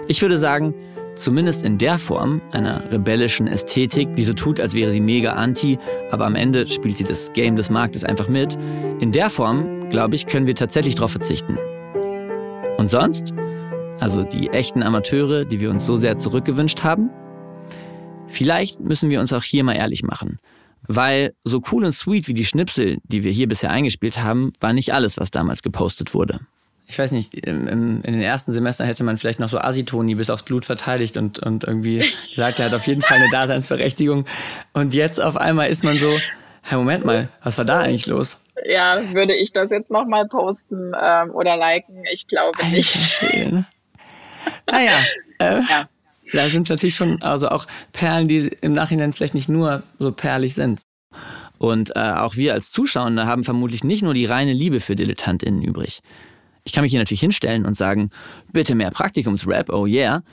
Ich 0.08 0.22
würde 0.22 0.38
sagen, 0.38 0.74
zumindest 1.16 1.64
in 1.64 1.78
der 1.78 1.98
Form 1.98 2.42
einer 2.52 2.92
rebellischen 2.92 3.48
Ästhetik, 3.48 4.14
die 4.14 4.24
so 4.24 4.34
tut, 4.34 4.60
als 4.60 4.74
wäre 4.74 4.92
sie 4.92 5.02
mega 5.02 5.34
anti, 5.34 5.78
aber 6.12 6.26
am 6.26 6.36
Ende 6.36 6.68
spielt 6.68 6.98
sie 6.98 7.04
das 7.04 7.32
Game 7.34 7.56
des 7.56 7.70
Marktes 7.70 8.04
einfach 8.04 8.30
mit. 8.30 8.58
In 9.00 9.12
der 9.12 9.30
Form, 9.30 9.90
glaube 9.90 10.16
ich, 10.16 10.28
können 10.28 10.48
wir 10.48 10.56
tatsächlich 10.56 10.96
darauf 10.96 11.12
verzichten. 11.12 11.58
Und 12.78 12.90
sonst? 12.90 13.34
Also 14.00 14.24
die 14.24 14.50
echten 14.50 14.84
Amateure, 14.84 15.46
die 15.46 15.60
wir 15.60 15.70
uns 15.70 15.86
so 15.86 15.98
sehr 15.98 16.18
zurückgewünscht 16.18 16.84
haben? 16.84 17.10
Vielleicht 18.28 18.82
müssen 18.82 19.10
wir 19.10 19.20
uns 19.20 19.32
auch 19.32 19.44
hier 19.44 19.64
mal 19.64 19.76
ehrlich 19.76 20.04
machen. 20.04 20.40
Weil 20.88 21.34
so 21.44 21.62
cool 21.72 21.86
und 21.86 21.94
sweet 21.94 22.28
wie 22.28 22.34
die 22.34 22.46
Schnipsel, 22.46 22.98
die 23.04 23.24
wir 23.24 23.32
hier 23.32 23.48
bisher 23.48 23.72
eingespielt 23.72 24.22
haben, 24.22 24.54
war 24.60 24.74
nicht 24.74 24.94
alles, 24.94 25.18
was 25.18 25.32
damals 25.32 25.62
gepostet 25.62 26.14
wurde. 26.14 26.42
Ich 26.88 27.00
weiß 27.00 27.12
nicht, 27.12 27.34
im, 27.34 27.68
im, 27.68 28.02
in 28.04 28.14
den 28.14 28.22
ersten 28.22 28.52
Semestern 28.52 28.86
hätte 28.86 29.04
man 29.04 29.18
vielleicht 29.18 29.40
noch 29.40 29.50
so 29.50 29.58
Asitoni 29.58 30.16
bis 30.16 30.30
aufs 30.30 30.44
Blut 30.44 30.66
verteidigt 30.66 31.18
und, 31.18 31.40
und 31.40 31.64
irgendwie 31.64 32.04
gesagt, 32.30 32.60
er 32.60 32.66
hat 32.66 32.76
auf 32.76 32.86
jeden 32.86 33.02
Fall 33.02 33.18
eine 33.18 33.30
Daseinsberechtigung. 33.32 34.26
Und 34.74 34.94
jetzt 34.94 35.20
auf 35.20 35.36
einmal 35.36 35.70
ist 35.70 35.84
man 35.84 35.98
so, 35.98 36.16
hey, 36.62 36.78
Moment 36.78 37.04
mal, 37.04 37.30
was 37.44 37.58
war 37.58 37.66
da 37.66 37.80
eigentlich 37.80 38.06
los? 38.06 38.38
Ja, 38.66 39.02
würde 39.14 39.36
ich 39.36 39.52
das 39.52 39.72
jetzt 39.72 39.92
nochmal 39.92 40.28
posten 40.28 40.94
ähm, 41.00 41.32
oder 41.34 41.58
liken? 41.58 42.04
Ich 42.12 42.28
glaube 42.28 42.66
nicht. 42.68 42.90
Schön. 42.90 43.66
Naja, 44.70 44.94
äh, 45.40 45.62
ja. 45.62 45.88
da 46.34 46.46
sind 46.48 46.70
natürlich 46.70 46.96
schon 46.96 47.22
also 47.22 47.50
auch 47.50 47.66
Perlen, 47.94 48.28
die 48.28 48.52
im 48.62 48.74
Nachhinein 48.74 49.14
vielleicht 49.14 49.34
nicht 49.34 49.50
nur 49.50 49.84
so 50.00 50.12
perlig 50.12 50.56
sind. 50.56 50.82
Und 51.58 51.96
äh, 51.96 52.00
auch 52.00 52.36
wir 52.36 52.54
als 52.54 52.72
Zuschauer 52.72 53.16
haben 53.26 53.44
vermutlich 53.44 53.84
nicht 53.84 54.04
nur 54.04 54.14
die 54.14 54.26
reine 54.26 54.54
Liebe 54.54 54.80
für 54.80 54.96
DilettantInnen 54.96 55.62
übrig. 55.62 56.02
Ich 56.66 56.74
kann 56.74 56.82
mich 56.82 56.92
hier 56.92 57.00
natürlich 57.00 57.22
hinstellen 57.22 57.66
und 57.66 57.78
sagen, 57.78 58.10
bitte 58.52 58.74
mehr 58.74 58.90
Praktikumsrap, 58.90 59.70
oh 59.70 59.86
yeah. 59.86 60.24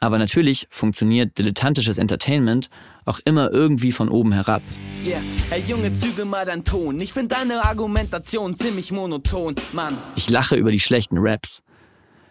Aber 0.00 0.18
natürlich 0.18 0.66
funktioniert 0.70 1.38
dilettantisches 1.38 1.98
Entertainment 1.98 2.68
auch 3.04 3.20
immer 3.24 3.50
irgendwie 3.50 3.92
von 3.92 4.08
oben 4.08 4.32
herab. 4.32 4.62
Yeah. 5.06 5.20
Hey 5.50 5.62
Junge, 5.66 5.92
züge 5.92 6.24
mal 6.24 6.44
deinen 6.44 6.64
Ton. 6.64 7.00
Ich 7.00 7.12
finde 7.12 7.36
deine 7.36 7.64
Argumentation 7.64 8.56
ziemlich 8.56 8.92
monoton, 8.92 9.54
Mann. 9.72 9.96
Ich 10.16 10.28
lache 10.28 10.56
über 10.56 10.72
die 10.72 10.80
schlechten 10.80 11.16
Raps. 11.18 11.62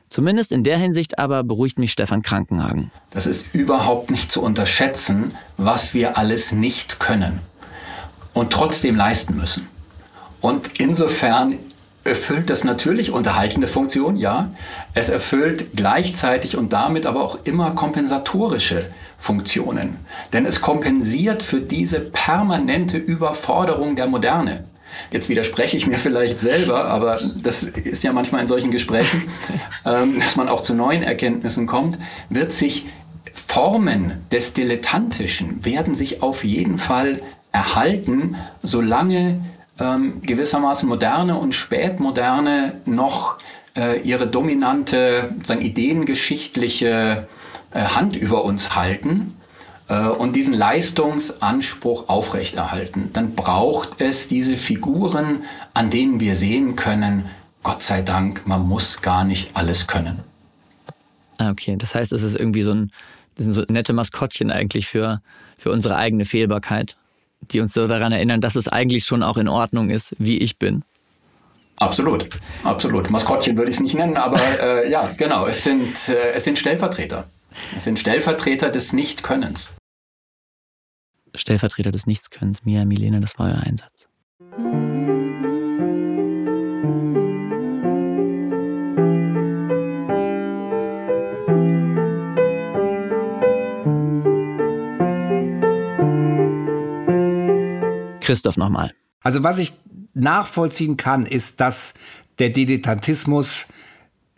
Zumindest 0.10 0.52
in 0.52 0.64
der 0.64 0.78
Hinsicht 0.78 1.18
aber 1.18 1.43
beruhigt 1.43 1.80
mich 1.80 1.93
Stefan 1.93 2.22
Krankenhagen. 2.22 2.91
Das 3.12 3.26
ist 3.26 3.48
überhaupt 3.54 4.12
nicht 4.12 4.32
zu 4.32 4.41
unterschätzen, 4.41 5.36
was 5.56 5.93
wir 5.93 6.18
alles 6.18 6.52
nicht 6.52 7.00
können 7.00 7.39
und 8.34 8.52
trotzdem 8.52 8.95
leisten 8.95 9.36
müssen. 9.38 9.68
Und 10.41 10.80
insofern 10.80 11.58
erfüllt 12.08 12.49
das 12.49 12.64
natürlich 12.64 13.12
unterhaltende 13.12 13.68
Funktion, 13.68 14.16
ja. 14.16 14.51
Es 14.93 15.10
erfüllt 15.10 15.76
gleichzeitig 15.76 16.58
und 16.58 16.74
damit 16.74 17.05
aber 17.05 17.24
auch 17.24 17.39
immer 17.43 17.72
kompensatorische 17.72 18.88
Funktionen. 19.18 19.99
Denn 20.34 20.45
es 20.45 20.62
kompensiert 20.62 21.43
für 21.43 21.62
diese 21.62 21.99
permanente 21.99 22.97
Überforderung 22.97 23.95
der 23.95 24.08
Moderne. 24.08 24.64
Jetzt 25.12 25.30
widerspreche 25.30 25.78
ich 25.78 25.86
mir 25.86 25.99
vielleicht 25.99 26.39
selber, 26.39 26.86
aber 26.86 27.20
das 27.43 27.64
ist 27.64 28.03
ja 28.03 28.14
manchmal 28.14 28.41
in 28.41 28.47
solchen 28.47 28.72
Gesprächen, 28.72 29.30
ähm, 29.86 30.20
dass 30.20 30.36
man 30.36 30.49
auch 30.49 30.62
zu 30.62 30.74
neuen 30.74 31.03
Erkenntnissen 31.03 31.68
kommt, 31.68 31.97
wird 32.30 32.53
sich 32.53 32.86
Formen 33.34 34.26
des 34.32 34.53
Dilettantischen 34.53 35.64
werden 35.64 35.95
sich 35.95 36.22
auf 36.22 36.43
jeden 36.43 36.78
Fall 36.78 37.22
erhalten, 37.51 38.36
solange 38.64 39.41
ähm, 39.80 40.22
gewissermaßen 40.22 40.88
moderne 40.88 41.38
und 41.38 41.54
spätmoderne 41.54 42.82
noch 42.86 43.38
äh, 43.76 44.02
ihre 44.02 44.28
dominante, 44.28 45.36
sagen, 45.44 45.62
ideengeschichtliche 45.62 47.28
äh, 47.72 47.80
Hand 47.80 48.16
über 48.16 48.44
uns 48.44 48.76
halten 48.76 49.36
äh, 49.88 50.08
und 50.08 50.36
diesen 50.36 50.54
Leistungsanspruch 50.54 52.10
aufrechterhalten, 52.10 53.10
dann 53.14 53.36
braucht 53.36 54.02
es 54.02 54.28
diese 54.28 54.58
Figuren, 54.58 55.44
an 55.74 55.90
denen 55.90 56.20
wir 56.20 56.36
sehen 56.36 56.76
können, 56.76 57.30
Gott 57.64 57.84
sei 57.84 58.02
Dank, 58.02 58.48
man 58.48 58.62
muss 58.62 59.02
gar 59.02 59.26
nicht 59.26 59.52
alles 59.56 59.88
können. 59.88 60.22
Ah, 61.38 61.52
okay, 61.52 61.76
das 61.78 61.94
heißt, 61.96 62.14
es 62.14 62.24
ist 62.24 62.36
irgendwie 62.36 62.64
so 62.64 62.72
ein, 62.72 62.92
das 63.36 63.46
sind 63.46 63.54
so 63.54 63.64
nette 63.68 63.94
Maskottchen 63.94 64.52
eigentlich 64.52 64.88
für, 64.88 65.22
für 65.58 65.72
unsere 65.72 65.98
eigene 65.98 66.26
Fehlbarkeit 66.26 66.98
die 67.42 67.60
uns 67.60 67.74
so 67.74 67.88
daran 67.88 68.12
erinnern, 68.12 68.42
dass 68.42 68.56
es 68.56 68.68
eigentlich 68.68 69.06
schon 69.06 69.24
auch 69.24 69.38
in 69.38 69.48
Ordnung 69.48 69.90
ist, 69.90 70.16
wie 70.20 70.38
ich 70.38 70.58
bin. 70.58 70.84
Absolut, 71.78 72.28
absolut. 72.64 73.10
Maskottchen 73.10 73.56
würde 73.56 73.70
ich 73.70 73.78
es 73.78 73.84
nicht 73.84 73.96
nennen, 73.96 74.18
aber 74.18 74.40
äh, 74.62 74.90
ja, 74.90 75.12
genau. 75.18 75.46
Es 75.46 75.64
sind, 75.64 76.10
äh, 76.10 76.32
es 76.34 76.44
sind 76.44 76.58
Stellvertreter. 76.58 77.30
Es 77.76 77.84
sind 77.84 78.00
Stellvertreter 78.00 78.70
des 78.70 78.94
Nichtkönnens. 78.94 79.70
Stellvertreter 81.36 81.92
des 81.92 82.08
Nichtskönnens. 82.08 82.66
Mia, 82.66 82.84
Milene, 82.86 83.22
das 83.22 83.38
war 83.38 83.48
euer 83.48 83.64
Einsatz. 83.64 84.07
Christoph 98.28 98.58
nochmal. 98.58 98.92
Also 99.22 99.44
was 99.44 99.58
ich 99.58 99.72
nachvollziehen 100.14 100.98
kann, 100.98 101.26
ist, 101.26 101.62
dass 101.62 101.94
der 102.40 102.50
Dilettantismus 102.50 103.68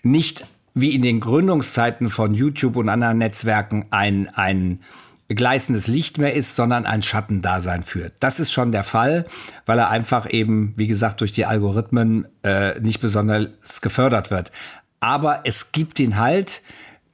nicht 0.04 0.46
wie 0.76 0.94
in 0.94 1.02
den 1.02 1.20
Gründungszeiten 1.20 2.12
von 2.12 2.36
YouTube 2.36 2.76
und 2.76 2.88
anderen 2.88 3.18
Netzwerken 3.18 3.88
ein, 3.90 4.30
ein 4.30 4.82
gleißendes 5.28 5.88
Licht 5.88 6.20
mehr 6.20 6.36
ist, 6.36 6.56
sondern 6.56 6.86
ein 6.86 7.02
Schattendasein 7.02 7.82
führt. 7.82 8.14
Das 8.20 8.40
ist 8.40 8.52
schon 8.52 8.72
der 8.72 8.84
Fall, 8.84 9.26
weil 9.66 9.80
er 9.80 9.90
einfach 9.90 10.30
eben, 10.30 10.74
wie 10.76 10.88
gesagt, 10.88 11.22
durch 11.22 11.32
die 11.32 11.48
Algorithmen 11.48 12.28
äh, 12.44 12.80
nicht 12.80 13.02
besonders 13.02 13.82
gefördert 13.82 14.30
wird. 14.30 14.52
Aber 15.00 15.42
es 15.46 15.72
gibt 15.72 16.00
ihn 16.00 16.18
halt. 16.18 16.62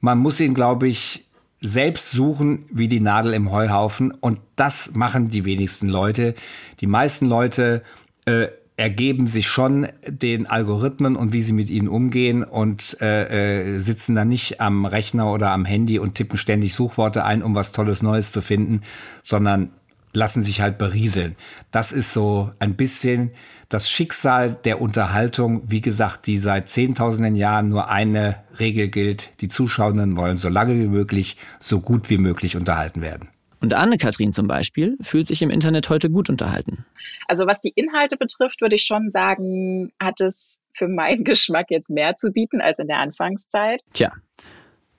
Man 0.00 0.18
muss 0.18 0.40
ihn, 0.40 0.52
glaube 0.52 0.88
ich, 0.88 1.25
selbst 1.66 2.12
suchen 2.12 2.64
wie 2.70 2.88
die 2.88 3.00
Nadel 3.00 3.34
im 3.34 3.50
Heuhaufen. 3.50 4.12
Und 4.12 4.38
das 4.54 4.94
machen 4.94 5.30
die 5.30 5.44
wenigsten 5.44 5.88
Leute. 5.88 6.34
Die 6.80 6.86
meisten 6.86 7.26
Leute 7.26 7.82
äh, 8.24 8.48
ergeben 8.76 9.26
sich 9.26 9.48
schon 9.48 9.88
den 10.06 10.46
Algorithmen 10.46 11.16
und 11.16 11.32
wie 11.32 11.40
sie 11.40 11.54
mit 11.54 11.70
ihnen 11.70 11.88
umgehen 11.88 12.44
und 12.44 12.98
äh, 13.00 13.74
äh, 13.74 13.78
sitzen 13.78 14.14
dann 14.14 14.28
nicht 14.28 14.60
am 14.60 14.84
Rechner 14.84 15.32
oder 15.32 15.50
am 15.50 15.64
Handy 15.64 15.98
und 15.98 16.14
tippen 16.14 16.38
ständig 16.38 16.74
Suchworte 16.74 17.24
ein, 17.24 17.42
um 17.42 17.54
was 17.54 17.72
Tolles 17.72 18.02
Neues 18.02 18.32
zu 18.32 18.42
finden, 18.42 18.82
sondern 19.22 19.70
lassen 20.16 20.42
sich 20.42 20.60
halt 20.60 20.78
berieseln. 20.78 21.36
Das 21.70 21.92
ist 21.92 22.12
so 22.12 22.50
ein 22.58 22.74
bisschen 22.74 23.30
das 23.68 23.88
Schicksal 23.88 24.56
der 24.64 24.80
Unterhaltung, 24.80 25.70
wie 25.70 25.80
gesagt, 25.80 26.26
die 26.26 26.38
seit 26.38 26.68
zehntausenden 26.68 27.36
Jahren 27.36 27.68
nur 27.68 27.88
eine 27.88 28.42
Regel 28.58 28.88
gilt. 28.88 29.30
Die 29.40 29.48
Zuschauenden 29.48 30.16
wollen 30.16 30.38
so 30.38 30.48
lange 30.48 30.74
wie 30.74 30.88
möglich, 30.88 31.36
so 31.60 31.80
gut 31.80 32.10
wie 32.10 32.18
möglich 32.18 32.56
unterhalten 32.56 33.02
werden. 33.02 33.28
Und 33.60 33.74
Anne-Kathrin 33.74 34.32
zum 34.32 34.46
Beispiel 34.46 34.96
fühlt 35.00 35.26
sich 35.26 35.42
im 35.42 35.50
Internet 35.50 35.88
heute 35.88 36.10
gut 36.10 36.30
unterhalten. 36.30 36.84
Also 37.26 37.46
was 37.46 37.60
die 37.60 37.72
Inhalte 37.74 38.16
betrifft, 38.16 38.60
würde 38.60 38.76
ich 38.76 38.84
schon 38.84 39.10
sagen, 39.10 39.92
hat 40.00 40.20
es 40.20 40.60
für 40.74 40.88
meinen 40.88 41.24
Geschmack 41.24 41.66
jetzt 41.70 41.90
mehr 41.90 42.16
zu 42.16 42.30
bieten 42.30 42.60
als 42.60 42.78
in 42.78 42.86
der 42.86 42.98
Anfangszeit. 42.98 43.82
Tja, 43.92 44.12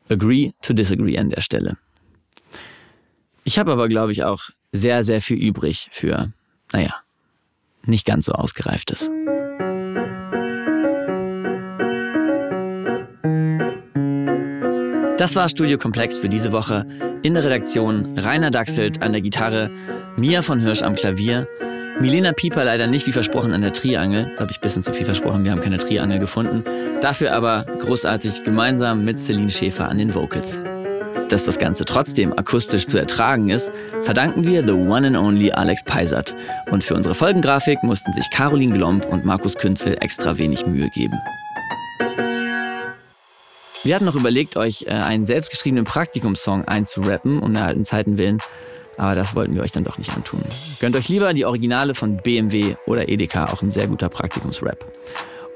agree 0.10 0.52
to 0.62 0.74
disagree 0.74 1.18
an 1.18 1.30
der 1.30 1.42
Stelle. 1.42 1.78
Ich 3.44 3.58
habe 3.58 3.72
aber, 3.72 3.88
glaube 3.88 4.12
ich, 4.12 4.26
auch 4.26 4.50
sehr, 4.72 5.04
sehr 5.04 5.22
viel 5.22 5.38
übrig 5.38 5.90
für, 5.92 6.32
naja, 6.74 6.94
nicht 7.84 8.06
ganz 8.06 8.26
so 8.26 8.34
ausgereiftes. 8.34 9.10
Das 15.18 15.36
war 15.36 15.50
Studio 15.50 15.80
Komplex 15.80 16.20
für 16.20 16.30
diese 16.30 16.52
Woche. 16.52 16.86
In 17.24 17.34
der 17.34 17.44
Redaktion 17.44 18.20
Rainer 18.20 18.52
Dachselt 18.52 19.02
an 19.02 19.14
der 19.14 19.22
Gitarre, 19.22 19.72
Mia 20.16 20.44
von 20.44 20.60
Hirsch 20.60 20.84
am 20.84 20.94
Klavier, 20.94 21.48
Milena 22.00 22.32
Pieper 22.34 22.64
leider 22.64 22.86
nicht 22.86 23.08
wie 23.08 23.12
versprochen 23.12 23.52
an 23.52 23.62
der 23.62 23.74
Triangel. 23.74 24.32
Da 24.36 24.42
habe 24.42 24.52
ich 24.52 24.60
ein 24.60 24.62
bisschen 24.62 24.84
zu 24.84 24.94
viel 24.94 25.06
versprochen, 25.06 25.44
wir 25.44 25.52
haben 25.52 25.62
keine 25.62 25.80
Triangel 25.80 26.20
gefunden. 26.20 26.64
Dafür 27.02 27.34
aber 27.34 27.66
großartig 27.80 28.44
gemeinsam 28.44 29.04
mit 29.04 29.18
Celine 29.18 29.50
Schäfer 29.50 29.90
an 29.90 29.98
den 29.98 30.14
Vocals. 30.14 30.62
Dass 31.30 31.46
das 31.46 31.60
Ganze 31.60 31.86
trotzdem 31.86 32.38
akustisch 32.38 32.88
zu 32.88 32.98
ertragen 32.98 33.50
ist, 33.50 33.72
verdanken 34.02 34.46
wir 34.46 34.66
the 34.66 34.74
one 34.74 35.08
and 35.08 35.18
only 35.18 35.52
Alex 35.52 35.84
Peisert. 35.84 36.36
Und 36.72 36.84
für 36.84 36.96
unsere 36.96 37.16
Folgengrafik 37.16 37.84
mussten 37.84 38.14
sich 38.14 38.30
Caroline 38.32 38.74
Glomb 38.74 39.06
und 39.06 39.26
Markus 39.26 39.56
Künzel 39.56 39.98
extra 40.00 40.38
wenig 40.38 40.66
Mühe 40.66 40.90
geben. 40.90 41.20
Wir 43.84 43.96
hatten 43.96 44.06
noch 44.06 44.16
überlegt, 44.16 44.58
euch 44.58 44.84
äh, 44.88 44.92
einen 44.92 45.26
selbstgeschriebenen 45.26 45.86
Praktikumssong 45.86 46.66
einzurappen, 46.66 47.40
um 47.40 47.54
der 47.54 47.66
alten 47.66 47.86
Zeiten 47.86 48.18
willen. 48.18 48.40
Aber 48.98 49.16
das 49.16 49.36
wollten 49.36 49.56
wir 49.56 49.62
euch 49.62 49.72
dann 49.72 49.84
doch 49.84 49.98
nicht 49.98 50.14
antun. 50.16 50.42
Gönnt 50.82 50.96
euch 50.96 51.08
lieber 51.08 51.34
die 51.34 51.46
Originale 51.46 51.94
von 51.94 52.18
BMW 52.18 52.76
oder 52.86 53.08
Edeka, 53.08 53.46
auch 53.46 53.62
ein 53.62 53.70
sehr 53.70 53.88
guter 53.88 54.10
Praktikumsrap. 54.10 54.84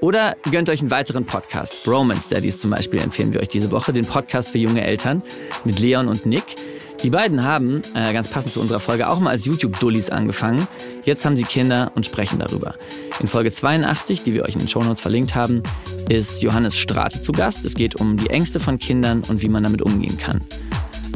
Oder 0.01 0.35
gönnt 0.49 0.67
euch 0.67 0.81
einen 0.81 0.89
weiteren 0.89 1.25
Podcast. 1.25 1.85
Bromance 1.85 2.27
Daddies 2.29 2.57
zum 2.59 2.71
Beispiel 2.71 2.99
empfehlen 2.99 3.33
wir 3.33 3.39
euch 3.39 3.49
diese 3.49 3.69
Woche, 3.69 3.93
den 3.93 4.05
Podcast 4.05 4.49
für 4.49 4.57
junge 4.57 4.85
Eltern 4.85 5.21
mit 5.63 5.79
Leon 5.79 6.07
und 6.07 6.25
Nick. 6.25 6.43
Die 7.03 7.11
beiden 7.11 7.43
haben, 7.43 7.83
äh, 7.93 8.11
ganz 8.11 8.29
passend 8.29 8.53
zu 8.53 8.61
unserer 8.61 8.79
Folge, 8.79 9.09
auch 9.09 9.19
mal 9.19 9.29
als 9.29 9.45
YouTube-Dullis 9.45 10.09
angefangen. 10.09 10.67
Jetzt 11.05 11.23
haben 11.23 11.37
sie 11.37 11.43
Kinder 11.43 11.91
und 11.93 12.05
sprechen 12.07 12.39
darüber. 12.39 12.75
In 13.19 13.27
Folge 13.27 13.51
82, 13.51 14.23
die 14.23 14.33
wir 14.33 14.43
euch 14.43 14.53
in 14.53 14.59
den 14.59 14.67
Shownotes 14.67 15.01
verlinkt 15.01 15.35
haben, 15.35 15.61
ist 16.09 16.41
Johannes 16.41 16.75
Strate 16.75 17.21
zu 17.21 17.31
Gast. 17.31 17.63
Es 17.63 17.75
geht 17.75 17.95
um 17.99 18.17
die 18.17 18.29
Ängste 18.31 18.59
von 18.59 18.79
Kindern 18.79 19.21
und 19.29 19.43
wie 19.43 19.49
man 19.49 19.63
damit 19.63 19.83
umgehen 19.83 20.17
kann. 20.17 20.41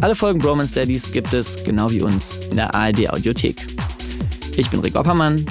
Alle 0.01 0.15
Folgen 0.15 0.39
Bromance 0.39 0.75
Daddies 0.75 1.11
gibt 1.11 1.33
es, 1.33 1.63
genau 1.63 1.89
wie 1.89 2.01
uns, 2.01 2.37
in 2.51 2.57
der 2.57 2.73
ARD 2.75 3.09
Audiothek. 3.09 3.65
Ich 4.57 4.69
bin 4.69 4.79
Rick 4.81 4.95
Oppermann. 4.95 5.43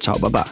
Ciao, 0.00 0.18
baba. 0.18 0.44